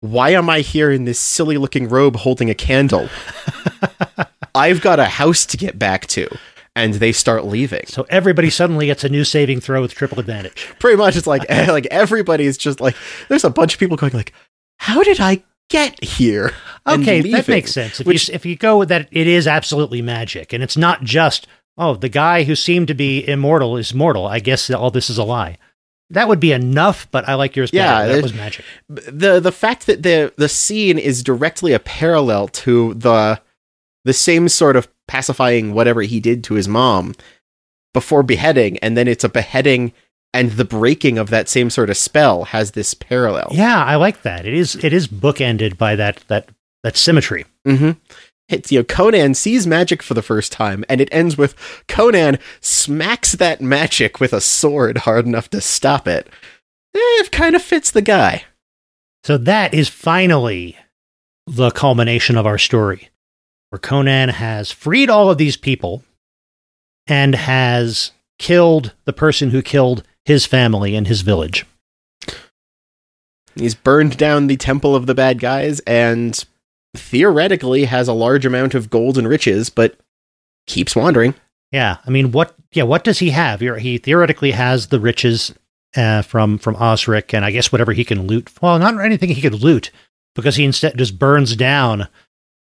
Why 0.00 0.30
am 0.30 0.50
I 0.50 0.60
here 0.60 0.90
in 0.90 1.04
this 1.04 1.18
silly 1.18 1.56
looking 1.56 1.88
robe 1.88 2.16
holding 2.16 2.50
a 2.50 2.54
candle? 2.54 3.08
I've 4.54 4.80
got 4.80 5.00
a 5.00 5.04
house 5.06 5.44
to 5.46 5.56
get 5.56 5.78
back 5.78 6.06
to. 6.08 6.28
And 6.76 6.94
they 6.94 7.12
start 7.12 7.44
leaving. 7.44 7.84
So 7.86 8.04
everybody 8.10 8.50
suddenly 8.50 8.86
gets 8.86 9.04
a 9.04 9.08
new 9.08 9.22
saving 9.22 9.60
throw 9.60 9.80
with 9.80 9.94
triple 9.94 10.18
advantage. 10.18 10.68
Pretty 10.80 10.96
much 10.96 11.14
it's 11.14 11.26
like 11.26 11.48
like 11.68 11.86
everybody's 11.92 12.58
just 12.58 12.80
like 12.80 12.96
there's 13.28 13.44
a 13.44 13.50
bunch 13.50 13.74
of 13.74 13.78
people 13.80 13.96
going 13.96 14.12
like, 14.12 14.32
How 14.78 15.04
did 15.04 15.20
I 15.20 15.44
get 15.70 16.02
here? 16.02 16.52
Okay, 16.84 17.20
that 17.30 17.46
makes 17.46 17.72
sense. 17.72 18.00
If 18.00 18.06
Which- 18.08 18.28
you 18.28 18.34
if 18.34 18.44
you 18.44 18.56
go 18.56 18.76
with 18.76 18.88
that, 18.88 19.06
it 19.12 19.28
is 19.28 19.46
absolutely 19.46 20.02
magic, 20.02 20.52
and 20.52 20.64
it's 20.64 20.76
not 20.76 21.04
just 21.04 21.46
oh 21.78 21.94
the 21.94 22.08
guy 22.08 22.42
who 22.42 22.56
seemed 22.56 22.88
to 22.88 22.94
be 22.94 23.24
immortal 23.28 23.76
is 23.76 23.94
mortal. 23.94 24.26
I 24.26 24.40
guess 24.40 24.68
all 24.68 24.90
this 24.90 25.08
is 25.08 25.16
a 25.18 25.22
lie. 25.24 25.58
That 26.10 26.26
would 26.26 26.40
be 26.40 26.50
enough, 26.50 27.06
but 27.12 27.28
I 27.28 27.34
like 27.34 27.54
yours 27.54 27.70
better. 27.70 27.84
Yeah, 27.84 28.00
that 28.02 28.08
there's- 28.08 28.22
was 28.24 28.34
magic. 28.34 28.64
the 28.88 29.38
the 29.38 29.52
fact 29.52 29.86
that 29.86 30.02
the 30.02 30.32
the 30.36 30.48
scene 30.48 30.98
is 30.98 31.22
directly 31.22 31.72
a 31.72 31.78
parallel 31.78 32.48
to 32.48 32.94
the 32.94 33.40
the 34.04 34.12
same 34.12 34.48
sort 34.48 34.76
of 34.76 34.88
pacifying 35.08 35.72
whatever 35.74 36.02
he 36.02 36.20
did 36.20 36.42
to 36.44 36.54
his 36.54 36.68
mom 36.68 37.14
before 37.92 38.22
beheading 38.22 38.78
and 38.78 38.96
then 38.96 39.06
it's 39.08 39.24
a 39.24 39.28
beheading 39.28 39.92
and 40.32 40.52
the 40.52 40.64
breaking 40.64 41.16
of 41.16 41.30
that 41.30 41.48
same 41.48 41.70
sort 41.70 41.90
of 41.90 41.96
spell 41.96 42.44
has 42.44 42.72
this 42.72 42.92
parallel 42.94 43.48
Yeah, 43.52 43.84
I 43.84 43.94
like 43.96 44.22
that. 44.22 44.46
It 44.46 44.54
is 44.54 44.74
it 44.84 44.92
is 44.92 45.06
bookended 45.06 45.78
by 45.78 45.94
that 45.96 46.24
that 46.28 46.48
that 46.82 46.96
symmetry. 46.96 47.44
hmm 47.64 47.92
It's, 48.48 48.70
you 48.70 48.80
know, 48.80 48.84
Conan 48.84 49.34
sees 49.34 49.66
magic 49.66 50.02
for 50.02 50.12
the 50.12 50.20
first 50.22 50.52
time, 50.52 50.84
and 50.88 51.00
it 51.00 51.08
ends 51.12 51.38
with 51.38 51.54
Conan 51.88 52.38
smacks 52.60 53.32
that 53.32 53.62
magic 53.62 54.20
with 54.20 54.34
a 54.34 54.40
sword 54.40 54.98
hard 54.98 55.24
enough 55.24 55.48
to 55.50 55.62
stop 55.62 56.06
it. 56.06 56.28
Eh, 56.94 56.98
it 57.22 57.30
kind 57.32 57.56
of 57.56 57.62
fits 57.62 57.90
the 57.90 58.02
guy. 58.02 58.44
So 59.22 59.38
that 59.38 59.72
is 59.72 59.88
finally 59.88 60.76
the 61.46 61.70
culmination 61.70 62.36
of 62.36 62.44
our 62.46 62.58
story, 62.58 63.08
where 63.74 63.80
Conan 63.80 64.28
has 64.28 64.70
freed 64.70 65.10
all 65.10 65.30
of 65.30 65.36
these 65.36 65.56
people 65.56 66.04
and 67.08 67.34
has 67.34 68.12
killed 68.38 68.92
the 69.04 69.12
person 69.12 69.50
who 69.50 69.62
killed 69.62 70.04
his 70.24 70.46
family 70.46 70.94
and 70.94 71.08
his 71.08 71.22
village. 71.22 71.66
He's 73.56 73.74
burned 73.74 74.16
down 74.16 74.46
the 74.46 74.56
temple 74.56 74.94
of 74.94 75.06
the 75.06 75.14
bad 75.14 75.40
guys 75.40 75.80
and 75.88 76.40
theoretically 76.96 77.86
has 77.86 78.06
a 78.06 78.12
large 78.12 78.46
amount 78.46 78.76
of 78.76 78.90
gold 78.90 79.18
and 79.18 79.26
riches, 79.26 79.70
but 79.70 79.98
keeps 80.68 80.94
wandering. 80.94 81.34
Yeah, 81.72 81.96
I 82.06 82.10
mean, 82.10 82.30
what? 82.30 82.54
Yeah, 82.74 82.84
what 82.84 83.02
does 83.02 83.18
he 83.18 83.30
have? 83.30 83.58
He 83.58 83.98
theoretically 83.98 84.52
has 84.52 84.86
the 84.86 85.00
riches 85.00 85.52
uh, 85.96 86.22
from 86.22 86.58
from 86.58 86.76
Osric, 86.76 87.34
and 87.34 87.44
I 87.44 87.50
guess 87.50 87.72
whatever 87.72 87.92
he 87.92 88.04
can 88.04 88.28
loot. 88.28 88.52
Well, 88.62 88.78
not 88.78 89.00
anything 89.00 89.30
he 89.30 89.42
could 89.42 89.64
loot, 89.64 89.90
because 90.36 90.54
he 90.54 90.64
instead 90.64 90.96
just 90.96 91.18
burns 91.18 91.56
down 91.56 92.06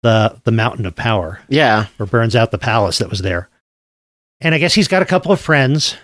the 0.02 0.40
the 0.44 0.52
mountain 0.52 0.86
of 0.86 0.94
power, 0.94 1.40
Yeah. 1.48 1.86
or 1.98 2.06
burns 2.06 2.36
out 2.36 2.50
the 2.50 2.58
palace 2.58 2.98
that 2.98 3.10
was 3.10 3.20
there. 3.22 3.48
And 4.40 4.54
I 4.54 4.58
guess 4.58 4.74
he's 4.74 4.88
got 4.88 5.02
a 5.02 5.06
couple 5.06 5.32
of 5.32 5.40
friends. 5.40 5.96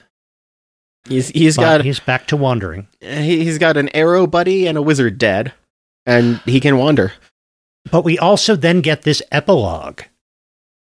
He's 1.08 1.28
he's 1.28 1.56
got 1.56 1.84
he's 1.84 2.00
back 2.00 2.26
to 2.28 2.36
wandering. 2.36 2.88
he- 3.00 3.44
he's 3.44 3.58
got 3.58 3.76
an 3.76 3.94
arrow 3.94 4.26
buddy 4.26 4.66
and 4.66 4.76
a 4.78 4.82
wizard 4.82 5.18
dead, 5.18 5.52
and 6.06 6.38
he 6.44 6.60
can 6.60 6.78
wander. 6.78 7.12
But 7.90 8.04
we 8.04 8.18
also 8.18 8.56
then 8.56 8.80
get 8.80 9.02
this 9.02 9.22
epilogue. 9.30 10.00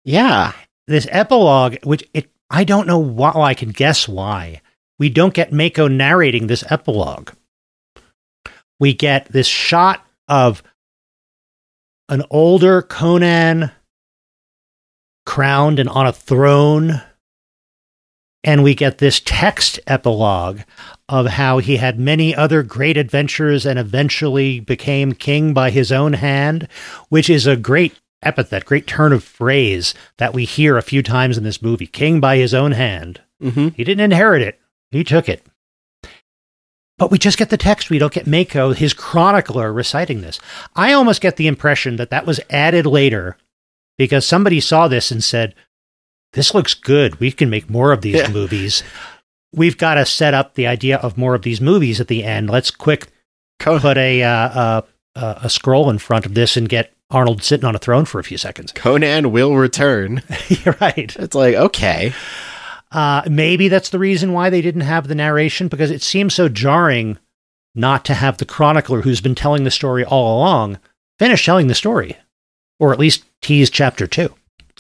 Yeah. 0.04 0.54
This 0.88 1.08
epilogue, 1.12 1.78
which 1.84 2.04
it 2.14 2.30
I 2.50 2.64
don't 2.64 2.88
know 2.88 2.98
why. 2.98 3.32
Well, 3.36 3.44
I 3.44 3.54
can 3.54 3.70
guess 3.70 4.08
why 4.08 4.62
we 5.00 5.10
don't 5.10 5.34
get 5.34 5.54
Mako 5.54 5.88
narrating 5.88 6.48
this 6.48 6.64
epilogue. 6.72 7.32
we 8.80 8.94
get 8.94 9.26
this 9.32 9.48
shot 9.48 10.06
of 10.28 10.62
an 12.10 12.24
older 12.30 12.82
Conan 12.82 13.72
crowned 15.26 15.80
and 15.80 15.90
on 15.90 16.08
a 16.08 16.14
throne. 16.14 17.02
And 18.44 18.64
we 18.64 18.76
get 18.76 19.00
this 19.00 19.20
text 19.20 19.80
epilogue 19.88 20.62
of 21.10 21.26
how 21.26 21.58
he 21.58 21.78
had 21.78 22.00
many 22.00 22.34
other 22.34 22.64
great 22.64 22.96
adventures 22.96 23.66
and 23.66 23.78
eventually 23.78 24.60
became 24.60 25.14
king 25.14 25.54
by 25.54 25.70
his 25.70 25.92
own 25.92 26.14
hand, 26.14 26.68
which 27.10 27.30
is 27.30 27.46
a 27.46 27.58
great 27.58 28.00
epithet, 28.24 28.66
great 28.66 28.88
turn 28.88 29.12
of 29.12 29.24
phrase 29.24 29.94
that 30.18 30.34
we 30.34 30.46
hear 30.46 30.78
a 30.78 30.82
few 30.82 31.04
times 31.04 31.38
in 31.38 31.44
this 31.44 31.62
movie. 31.62 31.88
King 31.88 32.20
by 32.22 32.38
his 32.38 32.54
own 32.54 32.72
hand. 32.72 33.22
Mm-hmm. 33.44 33.70
He 33.70 33.84
didn't 33.84 34.04
inherit 34.04 34.42
it, 34.42 34.60
he 34.92 35.04
took 35.04 35.28
it. 35.28 35.46
But 36.98 37.12
we 37.12 37.18
just 37.20 37.38
get 37.38 37.50
the 37.50 37.58
text. 37.58 37.90
We 37.90 38.00
don't 38.00 38.14
get 38.14 38.26
Mako, 38.28 38.74
his 38.74 38.94
chronicler, 38.94 39.72
reciting 39.72 40.22
this. 40.22 40.40
I 40.76 40.94
almost 40.94 41.22
get 41.22 41.36
the 41.38 41.48
impression 41.48 41.98
that 41.98 42.10
that 42.10 42.26
was 42.26 42.40
added 42.50 42.86
later 42.88 43.38
because 43.98 44.26
somebody 44.26 44.60
saw 44.60 44.88
this 44.88 45.12
and 45.12 45.24
said, 45.24 45.54
This 46.34 46.54
looks 46.54 46.74
good. 46.74 47.20
We 47.20 47.32
can 47.32 47.50
make 47.50 47.70
more 47.70 47.92
of 47.92 48.02
these 48.02 48.16
Yeah. 48.16 48.30
movies. 48.30 48.84
We've 49.54 49.78
got 49.78 49.96
to 49.96 50.06
set 50.06 50.34
up 50.34 50.56
the 50.56 50.68
idea 50.68 50.98
of 50.98 51.18
more 51.18 51.36
of 51.36 51.44
these 51.44 51.62
movies 51.62 52.02
at 52.02 52.08
the 52.10 52.24
end. 52.24 52.50
Let's 52.50 52.70
quick 52.72 53.08
Co- 53.60 53.80
put 53.80 53.98
a, 53.98 54.22
uh, 54.24 54.30
uh, 54.30 54.82
uh, 55.16 55.40
a 55.44 55.50
scroll 55.50 55.90
in 55.90 55.98
front 56.00 56.26
of 56.26 56.34
this 56.34 56.58
and 56.58 56.68
get 56.68 56.94
Arnold 57.10 57.42
sitting 57.44 57.64
on 57.66 57.76
a 57.76 57.80
throne 57.80 58.06
for 58.06 58.20
a 58.20 58.24
few 58.24 58.38
seconds. 58.38 58.72
Conan 58.74 59.32
will 59.32 59.56
return. 59.56 60.22
You're 60.50 60.76
right. 60.82 61.16
It's 61.18 61.34
like, 61.36 61.56
okay. 61.56 62.12
Uh, 62.92 63.22
maybe 63.30 63.68
that's 63.68 63.90
the 63.90 64.00
reason 64.00 64.34
why 64.34 64.50
they 64.50 64.62
didn't 64.62 64.82
have 64.82 65.08
the 65.08 65.16
narration 65.16 65.68
because 65.68 65.92
it 65.92 66.02
seems 66.02 66.34
so 66.34 66.48
jarring 66.48 67.18
not 67.76 68.06
to 68.06 68.14
have 68.14 68.38
the 68.38 68.46
chronicler 68.46 69.02
who's 69.02 69.22
been 69.22 69.36
telling 69.36 69.64
the 69.64 69.72
story 69.72 70.04
all 70.06 70.38
along 70.38 70.80
finish 71.20 71.46
telling 71.46 71.68
the 71.68 71.76
story, 71.76 72.18
or 72.80 72.94
at 72.94 73.00
least 73.00 73.24
tease 73.42 73.70
chapter 73.70 74.08
two. 74.08 74.34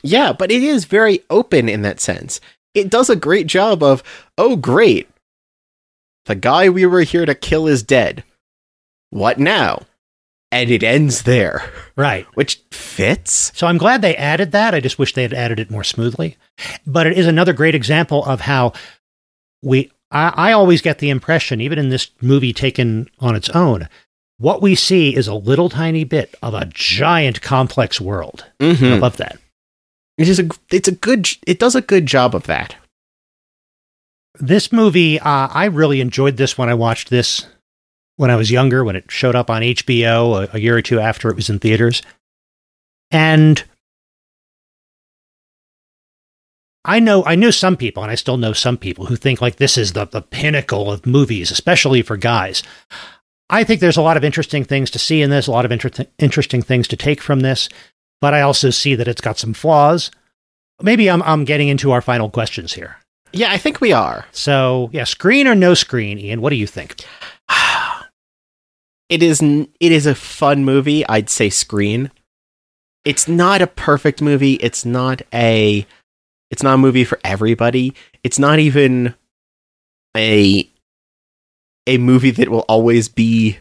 Yeah, 0.03 0.33
but 0.33 0.51
it 0.51 0.63
is 0.63 0.85
very 0.85 1.23
open 1.29 1.67
in 1.67 1.81
that 1.81 1.99
sense. 1.99 2.39
It 2.73 2.89
does 2.89 3.09
a 3.09 3.15
great 3.15 3.47
job 3.47 3.81
of, 3.81 4.03
oh, 4.37 4.55
great. 4.55 5.09
The 6.25 6.35
guy 6.35 6.69
we 6.69 6.85
were 6.85 7.01
here 7.01 7.25
to 7.25 7.33
kill 7.33 7.67
is 7.67 7.81
dead. 7.81 8.23
What 9.09 9.39
now? 9.39 9.83
And 10.51 10.69
it 10.71 10.81
ends 10.83 11.23
there, 11.23 11.69
Right. 11.97 12.25
which 12.35 12.61
fits. 12.71 13.51
So 13.53 13.67
I'm 13.67 13.77
glad 13.77 14.01
they 14.01 14.15
added 14.15 14.51
that. 14.53 14.73
I 14.73 14.79
just 14.79 14.97
wish 14.97 15.13
they 15.13 15.23
had 15.23 15.33
added 15.33 15.59
it 15.59 15.69
more 15.69 15.83
smoothly. 15.83 16.37
But 16.85 17.05
it 17.07 17.17
is 17.17 17.27
another 17.27 17.51
great 17.53 17.75
example 17.75 18.23
of 18.25 18.41
how 18.41 18.73
we. 19.61 19.91
I, 20.09 20.31
I 20.35 20.51
always 20.53 20.81
get 20.81 20.99
the 20.99 21.09
impression, 21.09 21.59
even 21.59 21.77
in 21.77 21.89
this 21.89 22.09
movie 22.21 22.53
taken 22.53 23.09
on 23.19 23.35
its 23.35 23.49
own, 23.49 23.89
what 24.37 24.61
we 24.61 24.73
see 24.73 25.13
is 25.13 25.27
a 25.27 25.33
little 25.33 25.67
tiny 25.67 26.05
bit 26.05 26.33
of 26.41 26.53
a 26.53 26.65
giant 26.73 27.41
complex 27.41 27.99
world. 27.99 28.45
I 28.61 28.63
Mm-hmm. 28.63 29.01
love 29.01 29.17
that. 29.17 29.37
It 30.17 30.29
is 30.29 30.39
a, 30.39 30.47
it's 30.71 30.87
a 30.87 30.93
good, 30.93 31.27
it 31.45 31.59
does 31.59 31.75
a 31.75 31.81
good 31.81 32.05
job 32.05 32.33
of 32.35 32.43
that. 32.43 32.75
this 34.39 34.71
movie 34.71 35.19
uh, 35.19 35.47
i 35.51 35.65
really 35.65 35.99
enjoyed 35.99 36.37
this 36.37 36.57
when 36.57 36.69
i 36.69 36.73
watched 36.73 37.09
this 37.09 37.47
when 38.17 38.29
i 38.29 38.35
was 38.35 38.51
younger 38.51 38.83
when 38.83 38.95
it 38.95 39.09
showed 39.09 39.35
up 39.35 39.49
on 39.49 39.61
hbo 39.61 40.47
a, 40.51 40.55
a 40.55 40.59
year 40.59 40.75
or 40.77 40.81
two 40.81 40.99
after 40.99 41.29
it 41.29 41.35
was 41.35 41.49
in 41.49 41.57
theaters 41.59 42.01
and 43.11 43.63
i 46.85 46.99
know 46.99 47.23
i 47.25 47.35
knew 47.35 47.51
some 47.51 47.75
people 47.77 48.03
and 48.03 48.11
i 48.11 48.15
still 48.15 48.37
know 48.37 48.53
some 48.53 48.77
people 48.77 49.05
who 49.05 49.15
think 49.15 49.41
like 49.41 49.55
this 49.57 49.77
is 49.77 49.93
the, 49.93 50.05
the 50.05 50.21
pinnacle 50.21 50.91
of 50.91 51.05
movies 51.05 51.51
especially 51.51 52.01
for 52.01 52.17
guys 52.17 52.63
i 53.49 53.63
think 53.63 53.79
there's 53.81 53.97
a 53.97 54.01
lot 54.01 54.17
of 54.17 54.23
interesting 54.23 54.63
things 54.63 54.89
to 54.91 54.99
see 54.99 55.21
in 55.21 55.29
this 55.29 55.47
a 55.47 55.51
lot 55.51 55.65
of 55.65 55.71
inter- 55.71 56.05
interesting 56.19 56.61
things 56.61 56.87
to 56.87 56.95
take 56.97 57.21
from 57.21 57.41
this 57.41 57.69
but 58.21 58.33
i 58.33 58.41
also 58.41 58.69
see 58.69 58.95
that 58.95 59.07
it's 59.07 59.21
got 59.21 59.37
some 59.37 59.53
flaws 59.53 60.11
maybe 60.81 61.09
i'm, 61.09 61.21
I'm 61.23 61.45
getting 61.45 61.67
into 61.67 61.91
our 61.91 62.01
final 62.01 62.29
questions 62.29 62.73
here 62.73 62.97
Yeah, 63.33 63.51
I 63.51 63.57
think 63.57 63.81
we 63.81 63.91
are. 63.93 64.25
so, 64.31 64.89
yeah, 64.93 65.03
screen 65.03 65.47
or 65.47 65.53
no 65.55 65.73
screen, 65.75 66.17
Ian? 66.17 66.39
What 66.41 66.49
do 66.51 66.55
you 66.55 66.65
think? 66.65 66.95
It 69.09 69.23
is 69.23 69.41
it 69.41 69.91
is 69.91 70.05
a 70.05 70.15
fun 70.15 70.65
movie 70.65 71.07
i'd 71.07 71.29
say 71.29 71.49
screen 71.49 72.11
it's 73.05 73.27
not 73.27 73.61
a 73.61 73.67
perfect 73.67 74.21
movie 74.21 74.53
it's 74.55 74.83
not 74.85 75.21
a 75.33 75.85
it's 76.51 76.63
not 76.63 76.75
a 76.75 76.77
movie 76.77 77.03
for 77.05 77.19
everybody 77.23 77.93
it's 78.23 78.39
not 78.39 78.59
even 78.59 79.13
a 80.15 80.69
a 81.85 81.97
movie 81.97 82.31
that 82.31 82.49
will 82.49 82.65
always 82.67 83.07
be 83.07 83.57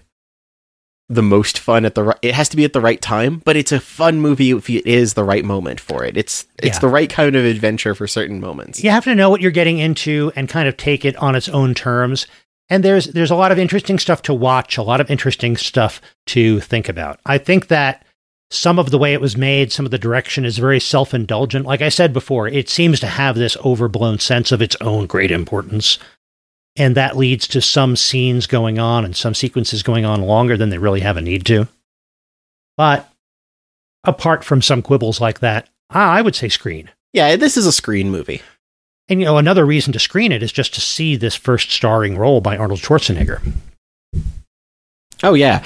the 1.08 1.22
most 1.22 1.60
fun 1.60 1.84
at 1.84 1.94
the 1.94 2.02
right 2.02 2.18
it 2.22 2.34
has 2.34 2.48
to 2.48 2.56
be 2.56 2.64
at 2.64 2.72
the 2.72 2.80
right 2.80 3.00
time 3.00 3.40
but 3.44 3.54
it's 3.56 3.70
a 3.70 3.78
fun 3.78 4.20
movie 4.20 4.50
if 4.50 4.68
it 4.68 4.84
is 4.84 5.14
the 5.14 5.22
right 5.22 5.44
moment 5.44 5.78
for 5.78 6.04
it 6.04 6.16
it's 6.16 6.46
it's 6.58 6.78
Yeah. 6.78 6.80
the 6.80 6.88
right 6.88 7.08
kind 7.08 7.36
of 7.36 7.44
adventure 7.44 7.94
for 7.94 8.08
certain 8.08 8.40
moments 8.40 8.82
You 8.82 8.90
have 8.90 9.04
to 9.04 9.14
know 9.14 9.30
what 9.30 9.40
you're 9.40 9.52
getting 9.52 9.78
into 9.78 10.32
and 10.34 10.48
kind 10.48 10.66
of 10.66 10.76
take 10.76 11.04
it 11.04 11.14
on 11.16 11.36
its 11.36 11.48
own 11.48 11.74
terms. 11.74 12.26
And 12.68 12.82
there's 12.82 13.06
there's 13.06 13.30
a 13.30 13.36
lot 13.36 13.52
of 13.52 13.58
interesting 13.58 13.98
stuff 13.98 14.22
to 14.22 14.34
watch, 14.34 14.76
a 14.76 14.82
lot 14.82 15.00
of 15.00 15.10
interesting 15.10 15.56
stuff 15.56 16.00
to 16.26 16.60
think 16.60 16.88
about. 16.88 17.20
I 17.24 17.38
think 17.38 17.68
that 17.68 18.04
some 18.50 18.78
of 18.78 18.90
the 18.90 18.98
way 18.98 19.12
it 19.12 19.20
was 19.20 19.36
made, 19.36 19.72
some 19.72 19.84
of 19.84 19.90
the 19.90 19.98
direction 19.98 20.44
is 20.44 20.58
very 20.58 20.78
self-indulgent. 20.80 21.66
Like 21.66 21.82
I 21.82 21.88
said 21.88 22.12
before, 22.12 22.46
it 22.48 22.68
seems 22.68 23.00
to 23.00 23.06
have 23.06 23.34
this 23.34 23.56
overblown 23.64 24.18
sense 24.18 24.52
of 24.52 24.62
its 24.62 24.76
own 24.80 25.06
great 25.06 25.30
importance. 25.30 25.98
And 26.76 26.94
that 26.94 27.16
leads 27.16 27.48
to 27.48 27.60
some 27.60 27.96
scenes 27.96 28.46
going 28.46 28.78
on 28.78 29.04
and 29.04 29.16
some 29.16 29.34
sequences 29.34 29.82
going 29.82 30.04
on 30.04 30.22
longer 30.22 30.56
than 30.56 30.70
they 30.70 30.78
really 30.78 31.00
have 31.00 31.16
a 31.16 31.22
need 31.22 31.46
to. 31.46 31.66
But 32.76 33.10
apart 34.04 34.44
from 34.44 34.62
some 34.62 34.82
quibbles 34.82 35.20
like 35.20 35.40
that, 35.40 35.68
I 35.90 36.18
I 36.18 36.22
would 36.22 36.34
say 36.34 36.48
screen. 36.48 36.90
yeah 37.12 37.36
this 37.36 37.56
is 37.56 37.66
a 37.66 37.72
screen 37.72 38.10
movie 38.10 38.42
And 39.08 39.20
you 39.20 39.26
know, 39.26 39.38
another 39.38 39.64
reason 39.64 39.92
to 39.92 39.98
screen 39.98 40.32
it 40.32 40.42
is 40.42 40.52
just 40.52 40.74
to 40.74 40.80
see 40.80 41.16
this 41.16 41.34
first 41.34 41.70
starring 41.70 42.18
role 42.18 42.40
by 42.40 42.56
Arnold 42.56 42.80
Schwarzenegger. 42.80 43.40
Oh 45.22 45.34
yeah. 45.34 45.64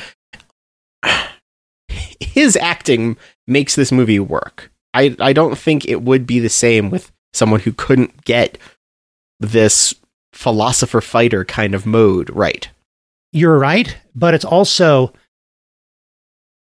His 2.20 2.56
acting 2.56 3.16
makes 3.46 3.74
this 3.74 3.90
movie 3.90 4.20
work. 4.20 4.70
I 4.94 5.16
I 5.20 5.32
don't 5.32 5.56
think 5.56 5.86
it 5.86 6.02
would 6.02 6.26
be 6.26 6.38
the 6.38 6.48
same 6.48 6.90
with 6.90 7.10
someone 7.32 7.60
who 7.60 7.72
couldn't 7.72 8.24
get 8.24 8.58
this 9.38 9.94
philosopher 10.32 11.00
fighter 11.00 11.44
kind 11.44 11.74
of 11.74 11.86
mode 11.86 12.30
right. 12.30 12.68
You're 13.32 13.58
right, 13.58 13.96
but 14.14 14.34
it's 14.34 14.44
also 14.44 15.12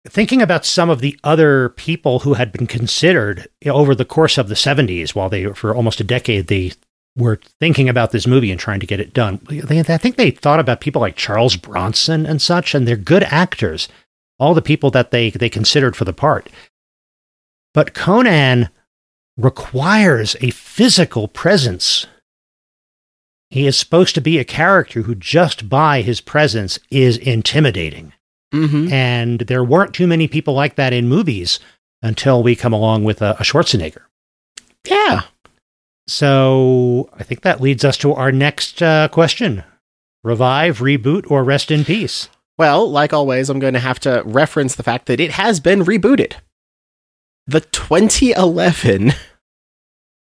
thinking 0.10 0.42
about 0.42 0.66
some 0.66 0.90
of 0.90 1.02
the 1.02 1.18
other 1.24 1.70
people 1.70 2.20
who 2.20 2.34
had 2.34 2.52
been 2.52 2.68
considered 2.68 3.48
over 3.66 3.96
the 3.96 4.06
course 4.06 4.38
of 4.38 4.50
the 4.50 4.56
70s 4.56 5.16
while 5.16 5.30
they 5.30 5.46
for 5.54 5.76
almost 5.76 6.00
a 6.00 6.04
decade 6.04 6.48
they 6.48 6.74
were 7.16 7.40
thinking 7.60 7.90
about 7.90 8.12
this 8.12 8.28
movie 8.28 8.52
and 8.52 8.60
trying 8.60 8.80
to 8.80 8.88
get 8.88 9.00
it 9.00 9.14
done. 9.14 9.40
They, 9.50 9.80
I 9.80 9.98
think 9.98 10.16
they 10.16 10.32
thought 10.32 10.60
about 10.60 10.82
people 10.82 11.02
like 11.02 11.16
Charles 11.16 11.56
Bronson 11.56 12.26
and 12.26 12.42
such 12.42 12.74
and 12.74 12.88
they're 12.88 12.96
good 12.96 13.24
actors. 13.24 13.88
All 14.40 14.54
the 14.54 14.62
people 14.62 14.90
that 14.92 15.12
they 15.12 15.30
they 15.32 15.50
considered 15.50 15.96
for 15.96 16.06
the 16.06 16.14
part. 16.14 16.50
But 17.74 17.94
Conan 17.94 18.70
requires 19.38 20.36
a 20.42 20.52
physical 20.52 21.28
presence. 21.28 22.08
He 23.50 23.66
is 23.66 23.78
supposed 23.78 24.16
to 24.16 24.22
be 24.22 24.38
a 24.38 24.46
character 24.46 25.04
who, 25.04 25.16
just 25.16 25.70
by 25.70 26.02
his 26.02 26.22
presence, 26.22 26.80
is 26.92 27.18
intimidating. 27.18 28.14
Mm-hmm. 28.54 28.92
And 28.92 29.40
there 29.42 29.64
weren't 29.64 29.94
too 29.94 30.08
many 30.08 30.28
people 30.28 30.54
like 30.54 30.76
that 30.76 30.94
in 30.94 31.08
movies 31.08 31.60
until 32.02 32.42
we 32.42 32.56
come 32.56 32.74
along 32.74 33.04
with 33.04 33.22
a, 33.22 33.32
a 33.40 33.44
Schwarzenegger. 33.44 34.02
Yeah. 34.88 35.22
So 36.08 37.10
I 37.14 37.24
think 37.24 37.42
that 37.42 37.62
leads 37.62 37.86
us 37.86 37.98
to 37.98 38.14
our 38.14 38.32
next 38.32 38.82
uh, 38.82 39.08
question 39.10 39.64
revive, 40.24 40.80
reboot, 40.80 41.30
or 41.30 41.44
rest 41.44 41.72
in 41.72 41.86
peace. 41.86 42.30
Well, 42.58 42.90
like 42.90 43.14
always, 43.14 43.50
I'm 43.50 43.60
going 43.60 43.74
to 43.76 43.80
have 43.80 44.00
to 44.02 44.22
reference 44.26 44.76
the 44.76 44.84
fact 44.84 45.06
that 45.06 45.20
it 45.20 45.32
has 45.32 45.60
been 45.60 45.86
rebooted. 45.86 46.34
The 47.48 47.62
2011 47.62 49.14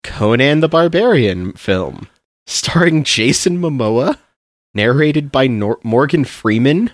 Conan 0.03 0.61
the 0.61 0.69
Barbarian 0.69 1.53
film, 1.53 2.07
starring 2.47 3.03
Jason 3.03 3.59
Momoa, 3.59 4.17
narrated 4.73 5.31
by 5.31 5.47
Nor- 5.47 5.79
Morgan 5.83 6.25
Freeman, 6.25 6.91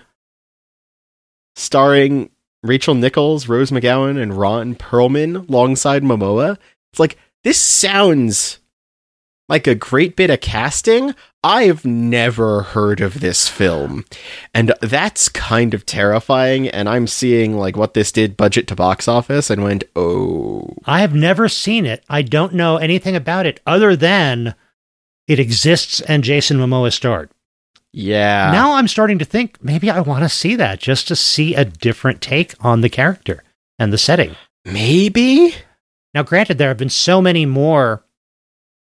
starring 1.58 2.30
Rachel 2.62 2.94
Nichols, 2.94 3.48
Rose 3.48 3.70
McGowan, 3.70 4.20
and 4.20 4.34
Ron 4.34 4.74
Perlman 4.74 5.48
alongside 5.48 6.02
Momoa. 6.02 6.56
It's 6.92 7.00
like, 7.00 7.18
this 7.44 7.60
sounds 7.60 8.58
like 9.48 9.66
a 9.66 9.74
great 9.74 10.16
bit 10.16 10.30
of 10.30 10.40
casting. 10.40 11.14
I've 11.42 11.84
never 11.84 12.62
heard 12.62 13.00
of 13.00 13.20
this 13.20 13.48
film. 13.48 14.04
And 14.52 14.74
that's 14.82 15.28
kind 15.28 15.72
of 15.72 15.86
terrifying. 15.86 16.68
And 16.68 16.88
I'm 16.88 17.06
seeing 17.06 17.56
like 17.56 17.76
what 17.76 17.94
this 17.94 18.12
did 18.12 18.36
budget 18.36 18.66
to 18.68 18.74
box 18.74 19.08
office 19.08 19.48
and 19.48 19.62
went, 19.62 19.84
oh. 19.96 20.74
I 20.84 21.00
have 21.00 21.14
never 21.14 21.48
seen 21.48 21.86
it. 21.86 22.04
I 22.08 22.22
don't 22.22 22.54
know 22.54 22.76
anything 22.76 23.16
about 23.16 23.46
it 23.46 23.60
other 23.66 23.96
than 23.96 24.54
it 25.26 25.38
exists 25.38 26.00
and 26.02 26.24
Jason 26.24 26.58
Momoa 26.58 26.92
starred. 26.92 27.30
Yeah. 27.92 28.50
now 28.52 28.74
I'm 28.74 28.86
starting 28.88 29.18
to 29.18 29.24
think 29.24 29.62
maybe 29.62 29.90
I 29.90 30.00
want 30.00 30.22
to 30.22 30.28
see 30.28 30.56
that 30.56 30.78
just 30.78 31.08
to 31.08 31.16
see 31.16 31.54
a 31.54 31.64
different 31.64 32.20
take 32.20 32.54
on 32.64 32.80
the 32.82 32.88
character 32.90 33.42
and 33.78 33.92
the 33.92 33.98
setting. 33.98 34.36
maybe. 34.64 35.54
Now, 36.14 36.22
granted, 36.22 36.58
there 36.58 36.68
have 36.68 36.78
been 36.78 36.88
so 36.90 37.20
many 37.22 37.46
more 37.46 38.02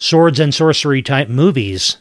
swords 0.01 0.39
and 0.41 0.55
sorcery 0.55 1.03
type 1.03 1.29
movies 1.29 1.97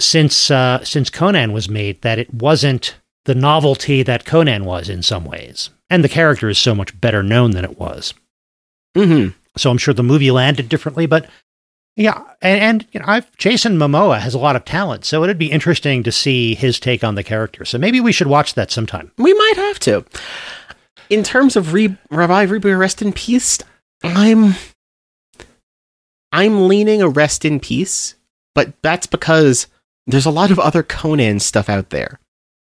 since 0.00 0.50
uh, 0.50 0.84
since 0.84 1.10
Conan 1.10 1.52
was 1.52 1.68
made 1.68 2.02
that 2.02 2.18
it 2.18 2.32
wasn't 2.32 2.96
the 3.24 3.34
novelty 3.34 4.02
that 4.02 4.24
Conan 4.24 4.64
was 4.64 4.88
in 4.88 5.02
some 5.02 5.24
ways, 5.24 5.70
and 5.90 6.02
the 6.02 6.08
character 6.08 6.48
is 6.48 6.58
so 6.58 6.74
much 6.74 6.98
better 7.00 7.22
known 7.22 7.52
than 7.52 7.64
it 7.64 7.78
was. 7.78 8.14
hmm 8.96 9.28
So 9.56 9.70
I'm 9.70 9.78
sure 9.78 9.94
the 9.94 10.02
movie 10.02 10.30
landed 10.30 10.68
differently, 10.68 11.06
but 11.06 11.28
yeah, 11.96 12.22
and, 12.40 12.60
and 12.60 12.86
you 12.92 13.00
know, 13.00 13.06
I've 13.06 13.36
Jason 13.36 13.76
Momoa 13.76 14.18
has 14.18 14.34
a 14.34 14.38
lot 14.38 14.56
of 14.56 14.64
talent, 14.64 15.04
so 15.04 15.22
it'd 15.22 15.38
be 15.38 15.50
interesting 15.50 16.02
to 16.04 16.12
see 16.12 16.54
his 16.54 16.80
take 16.80 17.04
on 17.04 17.16
the 17.16 17.22
character. 17.22 17.64
So 17.64 17.76
maybe 17.76 18.00
we 18.00 18.12
should 18.12 18.28
watch 18.28 18.54
that 18.54 18.70
sometime. 18.70 19.12
We 19.18 19.34
might 19.34 19.56
have 19.56 19.78
to. 19.80 20.04
In 21.10 21.22
terms 21.22 21.56
of 21.56 21.74
re- 21.74 21.96
revive, 22.10 22.48
reboot, 22.48 22.78
rest 22.78 23.02
in 23.02 23.12
peace, 23.12 23.58
I'm 24.02 24.54
I'm 26.32 26.66
leaning 26.66 27.02
a 27.02 27.08
rest 27.08 27.44
in 27.44 27.60
peace, 27.60 28.14
but 28.54 28.72
that's 28.80 29.06
because 29.06 29.66
there's 30.06 30.26
a 30.26 30.30
lot 30.30 30.50
of 30.50 30.58
other 30.58 30.82
Conan 30.82 31.40
stuff 31.40 31.68
out 31.68 31.90
there, 31.90 32.18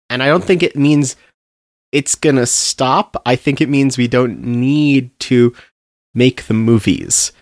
and 0.09 0.23
I 0.23 0.29
don't 0.29 0.45
think 0.45 0.63
it 0.63 0.75
means 0.75 1.17
it's 1.93 2.15
gonna 2.15 2.47
stop. 2.47 3.21
I 3.27 3.37
think 3.37 3.61
it 3.61 3.69
means 3.69 3.99
we 3.99 4.09
don't 4.09 4.41
need 4.41 5.11
to 5.21 5.55
make 6.15 6.45
the 6.47 6.55
movies. 6.55 7.33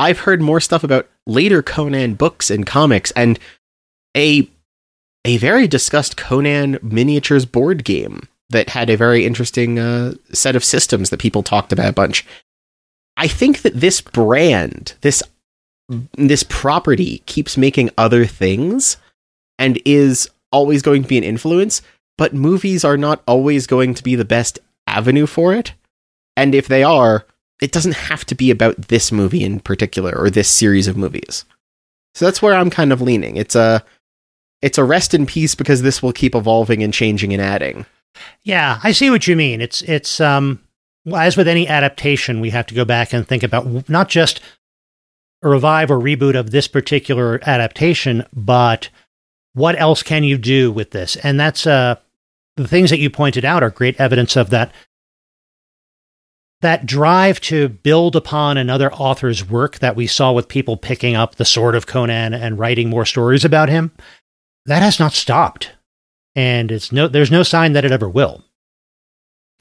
I've 0.00 0.20
heard 0.20 0.40
more 0.40 0.60
stuff 0.60 0.82
about 0.84 1.08
later 1.28 1.62
Conan 1.62 2.14
books 2.14 2.50
and 2.50 2.66
comics, 2.66 3.12
and 3.12 3.38
a 4.16 4.48
a 5.24 5.36
very 5.36 5.68
discussed 5.68 6.16
Conan 6.16 6.78
miniatures 6.82 7.44
board 7.44 7.84
game 7.84 8.28
that 8.50 8.70
had 8.70 8.88
a 8.88 8.96
very 8.96 9.26
interesting 9.26 9.78
uh, 9.78 10.14
set 10.32 10.56
of 10.56 10.64
systems 10.64 11.10
that 11.10 11.20
people 11.20 11.42
talked 11.42 11.72
about 11.72 11.90
a 11.90 11.92
bunch. 11.92 12.24
I 13.16 13.28
think 13.28 13.62
that 13.62 13.78
this 13.78 14.00
brand, 14.00 14.94
this 15.02 15.22
this 16.16 16.42
property, 16.44 17.22
keeps 17.26 17.56
making 17.56 17.90
other 17.98 18.24
things 18.26 18.96
and 19.58 19.80
is 19.84 20.30
always 20.50 20.82
going 20.82 21.02
to 21.02 21.08
be 21.08 21.18
an 21.18 21.24
influence. 21.24 21.82
But 22.16 22.34
movies 22.34 22.84
are 22.84 22.96
not 22.96 23.22
always 23.26 23.66
going 23.66 23.94
to 23.94 24.02
be 24.02 24.16
the 24.16 24.24
best 24.24 24.58
avenue 24.86 25.26
for 25.26 25.54
it. 25.54 25.74
And 26.36 26.54
if 26.54 26.66
they 26.66 26.82
are, 26.82 27.26
it 27.60 27.72
doesn't 27.72 27.94
have 27.94 28.24
to 28.26 28.34
be 28.34 28.50
about 28.50 28.76
this 28.88 29.10
movie 29.10 29.44
in 29.44 29.60
particular 29.60 30.16
or 30.16 30.30
this 30.30 30.48
series 30.48 30.88
of 30.88 30.96
movies. 30.96 31.44
So 32.14 32.24
that's 32.24 32.42
where 32.42 32.54
I'm 32.54 32.70
kind 32.70 32.92
of 32.92 33.00
leaning. 33.00 33.36
It's 33.36 33.54
a 33.54 33.84
it's 34.60 34.78
a 34.78 34.84
rest 34.84 35.14
in 35.14 35.26
peace 35.26 35.54
because 35.54 35.82
this 35.82 36.02
will 36.02 36.12
keep 36.12 36.34
evolving 36.34 36.82
and 36.82 36.92
changing 36.92 37.32
and 37.32 37.42
adding. 37.42 37.86
Yeah, 38.42 38.80
I 38.82 38.92
see 38.92 39.10
what 39.10 39.26
you 39.26 39.36
mean. 39.36 39.60
It's 39.60 39.82
it's 39.82 40.20
um 40.20 40.60
as 41.14 41.36
with 41.36 41.48
any 41.48 41.68
adaptation, 41.68 42.40
we 42.40 42.50
have 42.50 42.66
to 42.66 42.74
go 42.74 42.84
back 42.84 43.12
and 43.12 43.26
think 43.26 43.42
about 43.42 43.88
not 43.88 44.08
just 44.08 44.40
a 45.42 45.48
revive 45.48 45.90
or 45.90 45.98
reboot 45.98 46.34
of 46.34 46.50
this 46.50 46.68
particular 46.68 47.40
adaptation, 47.42 48.24
but 48.34 48.88
what 49.54 49.78
else 49.78 50.02
can 50.02 50.24
you 50.24 50.36
do 50.38 50.72
with 50.72 50.90
this? 50.90 51.16
And 51.16 51.38
that's 51.38 51.66
uh 51.66 51.96
the 52.56 52.68
things 52.68 52.90
that 52.90 52.98
you 52.98 53.10
pointed 53.10 53.44
out 53.44 53.62
are 53.62 53.70
great 53.70 53.98
evidence 54.00 54.36
of 54.36 54.50
that 54.50 54.72
that 56.60 56.86
drive 56.86 57.40
to 57.40 57.68
build 57.68 58.16
upon 58.16 58.56
another 58.56 58.92
author's 58.92 59.48
work 59.48 59.78
that 59.78 59.96
we 59.96 60.06
saw 60.06 60.32
with 60.32 60.48
people 60.48 60.76
picking 60.76 61.14
up 61.14 61.36
the 61.36 61.44
sword 61.44 61.74
of 61.74 61.86
Conan 61.86 62.34
and 62.34 62.58
writing 62.58 62.88
more 62.88 63.06
stories 63.06 63.44
about 63.44 63.68
him. 63.68 63.92
That 64.66 64.82
has 64.82 64.98
not 64.98 65.12
stopped 65.12 65.72
and 66.38 66.70
it's 66.70 66.92
no 66.92 67.08
there's 67.08 67.32
no 67.32 67.42
sign 67.42 67.72
that 67.72 67.84
it 67.84 67.90
ever 67.90 68.08
will. 68.08 68.44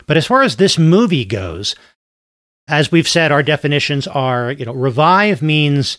But 0.06 0.16
as 0.16 0.28
far 0.28 0.44
as 0.44 0.56
this 0.56 0.78
movie 0.78 1.26
goes, 1.26 1.76
as 2.68 2.92
we've 2.92 3.08
said, 3.08 3.32
our 3.32 3.42
definitions 3.42 4.06
are, 4.06 4.52
you 4.52 4.64
know, 4.64 4.74
revive 4.74 5.42
means 5.42 5.98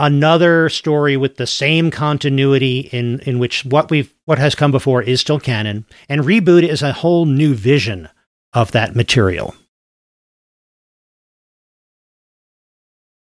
another 0.00 0.68
story 0.68 1.16
with 1.16 1.36
the 1.36 1.46
same 1.46 1.92
continuity 1.92 2.80
in 2.92 3.20
in 3.20 3.38
which 3.38 3.64
what 3.64 3.88
we've 3.88 4.12
what 4.24 4.38
has 4.38 4.56
come 4.56 4.72
before 4.72 5.00
is 5.00 5.20
still 5.20 5.38
canon, 5.38 5.86
and 6.08 6.22
reboot 6.22 6.64
is 6.64 6.82
a 6.82 6.92
whole 6.92 7.24
new 7.24 7.54
vision 7.54 8.08
of 8.56 8.72
that 8.72 8.96
material. 8.96 9.54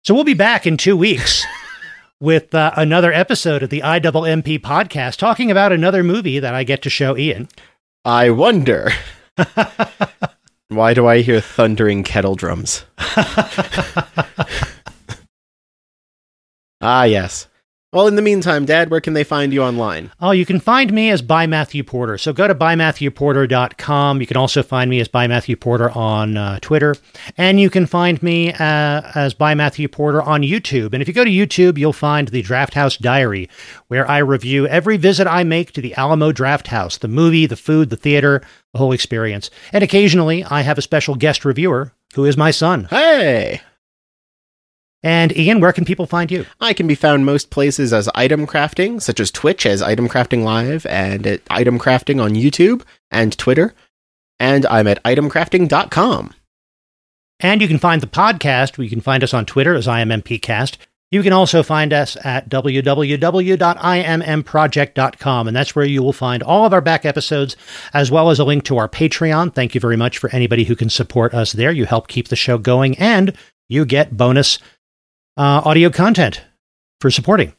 So 0.05 0.15
we'll 0.15 0.23
be 0.23 0.35
back 0.35 0.69
in 0.69 0.77
two 0.77 0.97
weeks 0.97 1.45
with 2.21 2.55
uh, 2.55 2.71
another 2.77 3.13
episode 3.13 3.65
of 3.65 3.71
the 3.71 3.81
IMMP 3.81 4.61
podcast 4.61 5.17
talking 5.17 5.51
about 5.51 5.73
another 5.73 6.05
movie 6.05 6.39
that 6.39 6.55
I 6.55 6.63
get 6.63 6.81
to 6.83 6.91
show 6.91 7.17
Ian. 7.17 7.49
I 8.05 8.31
wonder. 8.31 8.93
Why 10.69 10.95
do 10.95 11.09
I 11.09 11.23
hear 11.23 11.41
thundering 11.41 12.05
kettle 12.05 12.37
drums? 12.37 12.85
ah, 16.81 17.03
yes. 17.03 17.49
Well, 17.97 18.09
in 18.09 18.17
the 18.17 18.21
meantime, 18.21 18.67
Dad, 18.67 18.91
where 18.91 19.01
can 19.01 19.15
they 19.15 19.25
find 19.25 19.55
you 19.55 19.63
online? 19.63 20.13
Oh, 20.21 20.33
you 20.33 20.45
can 20.45 20.61
find 20.61 20.93
me 20.93 21.09
as 21.09 21.23
by 21.23 21.47
Matthew 21.47 21.83
Porter. 21.83 22.19
So 22.19 22.35
go 22.35 22.47
to 22.47 22.55
bymatthewporter.com. 22.55 24.21
You 24.21 24.27
can 24.27 24.37
also 24.37 24.63
find 24.63 24.91
me 24.91 25.01
as 25.01 25.09
by 25.09 25.27
Matthew 25.27 25.57
Porter 25.57 25.91
on 25.93 26.37
uh, 26.37 26.59
Twitter. 26.61 26.97
And 27.39 27.59
you 27.59 27.71
can 27.71 27.87
find 27.87 28.23
me 28.23 28.53
uh, 28.53 29.01
as 29.15 29.33
by 29.33 29.55
Matthew 29.55 29.89
Porter 29.89 30.21
on 30.21 30.43
YouTube. 30.43 30.93
And 30.93 31.01
if 31.01 31.09
you 31.09 31.15
go 31.15 31.25
to 31.25 31.31
YouTube, 31.31 31.79
you'll 31.79 31.95
find 31.95 32.29
the 32.29 32.43
Draft 32.43 32.75
House 32.75 32.99
Diary, 32.99 33.49
where 33.89 34.07
I 34.07 34.19
review 34.19 34.67
every 34.67 34.99
visit 34.99 35.27
I 35.27 35.43
make 35.45 35.73
to 35.73 35.81
the 35.81 35.95
Alamo 35.95 36.33
Drafthouse 36.33 36.99
the 36.99 37.09
movie, 37.09 37.47
the 37.47 37.57
food, 37.57 37.89
the 37.89 37.97
theater, 37.97 38.43
the 38.75 38.79
whole 38.79 38.93
experience. 38.93 39.49
And 39.73 39.83
occasionally, 39.83 40.45
I 40.45 40.61
have 40.61 40.77
a 40.77 40.83
special 40.83 41.15
guest 41.15 41.47
reviewer 41.47 41.95
who 42.15 42.27
is 42.27 42.37
my 42.37 42.51
son. 42.51 42.89
Hey! 42.91 43.63
And 45.07 45.35
Ian, 45.37 45.61
where 45.61 45.73
can 45.73 45.85
people 45.85 46.07
find 46.07 46.33
you? 46.33 46.45
I 46.61 46.73
can 46.73 46.89
be 46.89 46.97
found 46.97 47.25
most 47.25 47.51
places 47.51 47.93
as 47.93 48.09
item 48.17 48.45
crafting, 48.45 49.01
such 49.01 49.21
as 49.21 49.31
Twitch 49.31 49.65
as 49.65 49.81
Item 49.81 50.09
Crafting 50.09 50.43
Live, 50.43 50.85
and 50.87 51.25
at 51.29 51.43
Item 51.49 51.79
Crafting 51.79 52.21
on 52.21 52.33
YouTube 52.33 52.83
and 53.13 53.39
Twitter. 53.39 53.73
And 54.41 54.67
I'm 54.67 54.89
at 54.89 55.01
itemcrafting.com. 55.05 56.35
And 57.39 57.63
you 57.63 57.69
can 57.69 57.79
find 57.79 58.03
the 58.03 58.09
podcast. 58.09 58.83
You 58.83 58.91
can 58.91 59.01
find 59.01 59.23
us 59.23 59.33
on 59.33 59.47
Twitter 59.47 59.77
as 59.77 59.87
IMMPcast. 59.87 60.77
You 61.13 61.23
can 61.23 61.33
also 61.33 61.63
find 61.63 61.93
us 61.93 62.17
at 62.25 62.49
www.immproject.com, 62.49 65.47
and 65.47 65.57
that's 65.57 65.77
where 65.77 65.85
you 65.85 66.03
will 66.03 66.13
find 66.13 66.43
all 66.43 66.67
of 66.67 66.73
our 66.73 66.81
back 66.81 67.05
episodes, 67.05 67.57
as 67.95 68.11
well 68.11 68.31
as 68.31 68.41
a 68.41 68.45
link 68.45 68.65
to 68.65 68.79
our 68.79 68.89
Patreon. 68.89 69.55
Thank 69.55 69.77
you 69.77 69.81
very 69.81 69.97
much 69.97 70.19
for 70.19 70.31
anybody 70.31 70.65
who 70.65 70.75
can 70.75 70.91
support 70.91 71.33
us 71.33 71.53
there. 71.53 71.71
You 71.71 71.85
help 71.85 72.09
keep 72.09 72.27
the 72.27 72.35
show 72.35 72.59
going, 72.59 72.99
and 72.99 73.37
you 73.69 73.85
get 73.85 74.17
bonus 74.17 74.59
uh, 75.37 75.63
audio 75.65 75.91
content 75.91 76.43
for 77.01 77.11
supporting. 77.11 77.55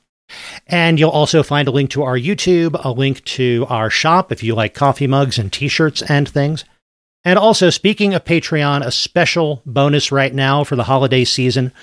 And 0.68 1.00
you'll 1.00 1.10
also 1.10 1.42
find 1.42 1.68
a 1.68 1.72
link 1.72 1.90
to 1.92 2.04
our 2.04 2.18
YouTube, 2.18 2.80
a 2.84 2.92
link 2.92 3.24
to 3.26 3.66
our 3.70 3.90
shop 3.90 4.32
if 4.32 4.44
you 4.44 4.56
like 4.56 4.74
coffee 4.74 5.08
mugs 5.08 5.38
and 5.38 5.52
t 5.52 5.68
shirts 5.68 6.02
and 6.02 6.28
things. 6.28 6.66
And 7.24 7.40
also, 7.40 7.70
speaking 7.70 8.14
of 8.14 8.24
Patreon, 8.24 8.86
a 8.86 8.92
special 8.92 9.62
bonus 9.66 10.12
right 10.12 10.34
now 10.34 10.64
for 10.64 10.76
the 10.76 10.84
holiday 10.84 11.24
season. 11.24 11.74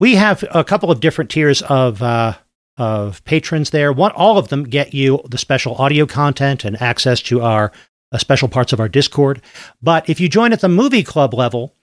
We 0.00 0.16
have 0.16 0.44
a 0.50 0.64
couple 0.64 0.90
of 0.90 1.00
different 1.00 1.30
tiers 1.30 1.62
of 1.62 2.02
uh, 2.02 2.34
of 2.76 3.22
patrons 3.24 3.70
there. 3.70 3.92
One, 3.92 4.12
all 4.12 4.38
of 4.38 4.48
them 4.48 4.64
get 4.64 4.94
you 4.94 5.22
the 5.28 5.38
special 5.38 5.76
audio 5.76 6.06
content 6.06 6.64
and 6.64 6.80
access 6.80 7.20
to 7.22 7.42
our 7.42 7.70
uh, 8.10 8.18
special 8.18 8.48
parts 8.48 8.72
of 8.72 8.80
our 8.80 8.88
Discord. 8.88 9.40
But 9.80 10.08
if 10.08 10.20
you 10.20 10.28
join 10.28 10.52
at 10.52 10.60
the 10.60 10.68
movie 10.68 11.02
club 11.02 11.34
level, 11.34 11.74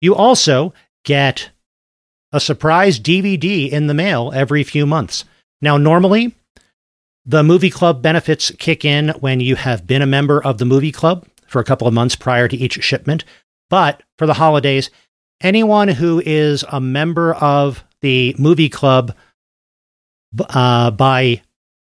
you 0.00 0.14
also 0.14 0.74
get 1.04 1.50
a 2.34 2.40
surprise 2.40 2.98
DVD 2.98 3.70
in 3.70 3.86
the 3.86 3.94
mail 3.94 4.32
every 4.34 4.64
few 4.64 4.86
months. 4.86 5.24
Now, 5.62 5.76
normally, 5.76 6.34
the 7.24 7.44
movie 7.44 7.70
club 7.70 8.02
benefits 8.02 8.50
kick 8.58 8.84
in 8.84 9.10
when 9.20 9.38
you 9.38 9.54
have 9.54 9.86
been 9.86 10.02
a 10.02 10.06
member 10.06 10.42
of 10.42 10.58
the 10.58 10.64
movie 10.64 10.90
club 10.90 11.28
for 11.46 11.60
a 11.60 11.64
couple 11.64 11.86
of 11.86 11.94
months 11.94 12.16
prior 12.16 12.48
to 12.48 12.56
each 12.56 12.82
shipment. 12.82 13.24
But 13.70 14.02
for 14.18 14.26
the 14.26 14.34
holidays, 14.34 14.90
anyone 15.40 15.86
who 15.86 16.20
is 16.26 16.64
a 16.72 16.80
member 16.80 17.34
of 17.34 17.84
the 18.00 18.34
movie 18.36 18.68
club 18.68 19.14
uh, 20.48 20.90
by 20.90 21.40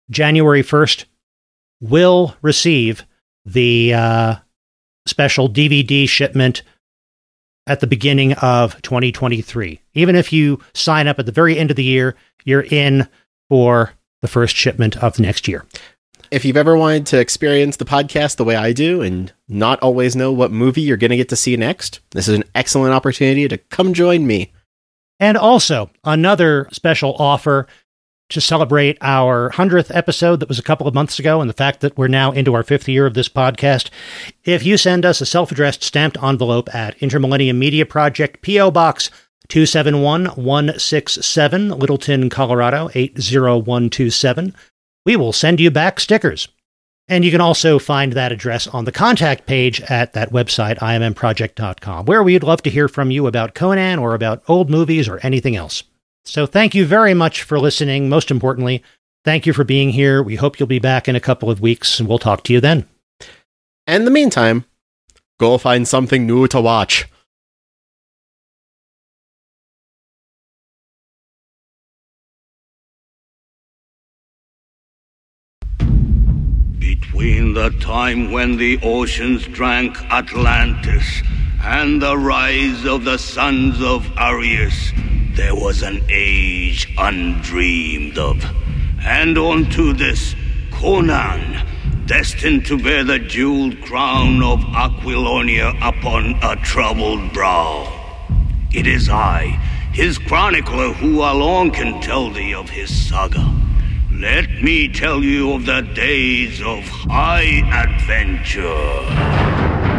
January 0.08 0.62
1st 0.62 1.04
will 1.80 2.36
receive 2.42 3.04
the 3.44 3.92
uh, 3.92 4.36
special 5.04 5.48
DVD 5.48 6.08
shipment 6.08 6.62
at 7.68 7.80
the 7.80 7.86
beginning 7.86 8.32
of 8.34 8.80
2023. 8.82 9.80
Even 9.94 10.16
if 10.16 10.32
you 10.32 10.60
sign 10.74 11.06
up 11.06 11.18
at 11.18 11.26
the 11.26 11.32
very 11.32 11.58
end 11.58 11.70
of 11.70 11.76
the 11.76 11.84
year, 11.84 12.16
you're 12.44 12.62
in 12.62 13.06
for 13.48 13.92
the 14.22 14.28
first 14.28 14.56
shipment 14.56 14.96
of 15.02 15.20
next 15.20 15.46
year. 15.46 15.64
If 16.30 16.44
you've 16.44 16.56
ever 16.56 16.76
wanted 16.76 17.06
to 17.06 17.20
experience 17.20 17.76
the 17.76 17.84
podcast 17.84 18.36
the 18.36 18.44
way 18.44 18.56
I 18.56 18.72
do 18.72 19.00
and 19.00 19.32
not 19.48 19.80
always 19.80 20.14
know 20.14 20.32
what 20.32 20.50
movie 20.50 20.82
you're 20.82 20.98
going 20.98 21.10
to 21.10 21.16
get 21.16 21.30
to 21.30 21.36
see 21.36 21.56
next, 21.56 22.00
this 22.10 22.28
is 22.28 22.34
an 22.34 22.44
excellent 22.54 22.92
opportunity 22.92 23.48
to 23.48 23.56
come 23.56 23.94
join 23.94 24.26
me. 24.26 24.52
And 25.20 25.36
also, 25.36 25.90
another 26.04 26.68
special 26.70 27.14
offer 27.18 27.66
to 28.30 28.40
celebrate 28.40 28.98
our 29.00 29.50
100th 29.50 29.94
episode 29.94 30.40
that 30.40 30.48
was 30.48 30.58
a 30.58 30.62
couple 30.62 30.86
of 30.86 30.94
months 30.94 31.18
ago 31.18 31.40
and 31.40 31.48
the 31.48 31.54
fact 31.54 31.80
that 31.80 31.96
we're 31.96 32.08
now 32.08 32.32
into 32.32 32.54
our 32.54 32.62
fifth 32.62 32.88
year 32.88 33.06
of 33.06 33.14
this 33.14 33.28
podcast, 33.28 33.88
if 34.44 34.66
you 34.66 34.76
send 34.76 35.06
us 35.06 35.20
a 35.20 35.26
self 35.26 35.50
addressed 35.50 35.82
stamped 35.82 36.22
envelope 36.22 36.72
at 36.74 36.98
Intermillennium 36.98 37.56
Media 37.56 37.86
Project, 37.86 38.42
P.O. 38.42 38.70
Box 38.70 39.10
271167, 39.48 41.70
Littleton, 41.70 42.28
Colorado 42.28 42.90
80127, 42.94 44.54
we 45.06 45.16
will 45.16 45.32
send 45.32 45.58
you 45.58 45.70
back 45.70 45.98
stickers. 45.98 46.48
And 47.10 47.24
you 47.24 47.30
can 47.30 47.40
also 47.40 47.78
find 47.78 48.12
that 48.12 48.32
address 48.32 48.66
on 48.66 48.84
the 48.84 48.92
contact 48.92 49.46
page 49.46 49.80
at 49.82 50.12
that 50.12 50.30
website, 50.30 50.76
immproject.com, 50.78 52.04
where 52.04 52.22
we'd 52.22 52.42
love 52.42 52.62
to 52.64 52.70
hear 52.70 52.88
from 52.88 53.10
you 53.10 53.26
about 53.26 53.54
Conan 53.54 53.98
or 53.98 54.14
about 54.14 54.42
old 54.46 54.68
movies 54.68 55.08
or 55.08 55.18
anything 55.22 55.56
else. 55.56 55.84
So 56.28 56.44
thank 56.44 56.74
you 56.74 56.84
very 56.84 57.14
much 57.14 57.42
for 57.42 57.58
listening. 57.58 58.10
Most 58.10 58.30
importantly, 58.30 58.82
thank 59.24 59.46
you 59.46 59.54
for 59.54 59.64
being 59.64 59.88
here. 59.88 60.22
We 60.22 60.36
hope 60.36 60.60
you'll 60.60 60.66
be 60.66 60.78
back 60.78 61.08
in 61.08 61.16
a 61.16 61.20
couple 61.20 61.50
of 61.50 61.62
weeks, 61.62 61.98
and 61.98 62.06
we'll 62.06 62.18
talk 62.18 62.44
to 62.44 62.52
you 62.52 62.60
then. 62.60 62.86
And 63.86 64.02
in 64.02 64.04
the 64.04 64.10
meantime, 64.10 64.66
go 65.40 65.56
find 65.56 65.88
something 65.88 66.26
new 66.26 66.46
to 66.48 66.60
watch. 66.60 67.06
Between 76.78 77.54
the 77.54 77.70
time 77.80 78.32
when 78.32 78.58
the 78.58 78.78
oceans 78.82 79.46
drank 79.46 79.96
Atlantis 80.12 81.22
and 81.62 82.00
the 82.00 82.16
rise 82.16 82.84
of 82.84 83.04
the 83.04 83.18
sons 83.18 83.82
of 83.82 84.04
Aryas, 84.16 84.92
there 85.34 85.54
was 85.54 85.82
an 85.82 86.02
age 86.08 86.92
undreamed 86.96 88.18
of. 88.18 88.44
And 89.00 89.36
unto 89.36 89.92
this, 89.92 90.34
Conan, 90.70 92.06
destined 92.06 92.66
to 92.66 92.78
bear 92.78 93.04
the 93.04 93.18
jeweled 93.18 93.80
crown 93.82 94.42
of 94.42 94.60
Aquilonia 94.60 95.76
upon 95.82 96.38
a 96.42 96.56
troubled 96.56 97.32
brow. 97.32 97.94
It 98.72 98.86
is 98.86 99.08
I, 99.08 99.46
his 99.92 100.18
chronicler, 100.18 100.92
who 100.92 101.22
alone 101.22 101.70
can 101.70 102.00
tell 102.00 102.30
thee 102.30 102.54
of 102.54 102.70
his 102.70 103.08
saga. 103.08 103.54
Let 104.12 104.62
me 104.62 104.88
tell 104.88 105.22
you 105.22 105.52
of 105.52 105.66
the 105.66 105.82
days 105.82 106.62
of 106.62 106.84
high 106.84 107.62
adventure. 107.72 109.97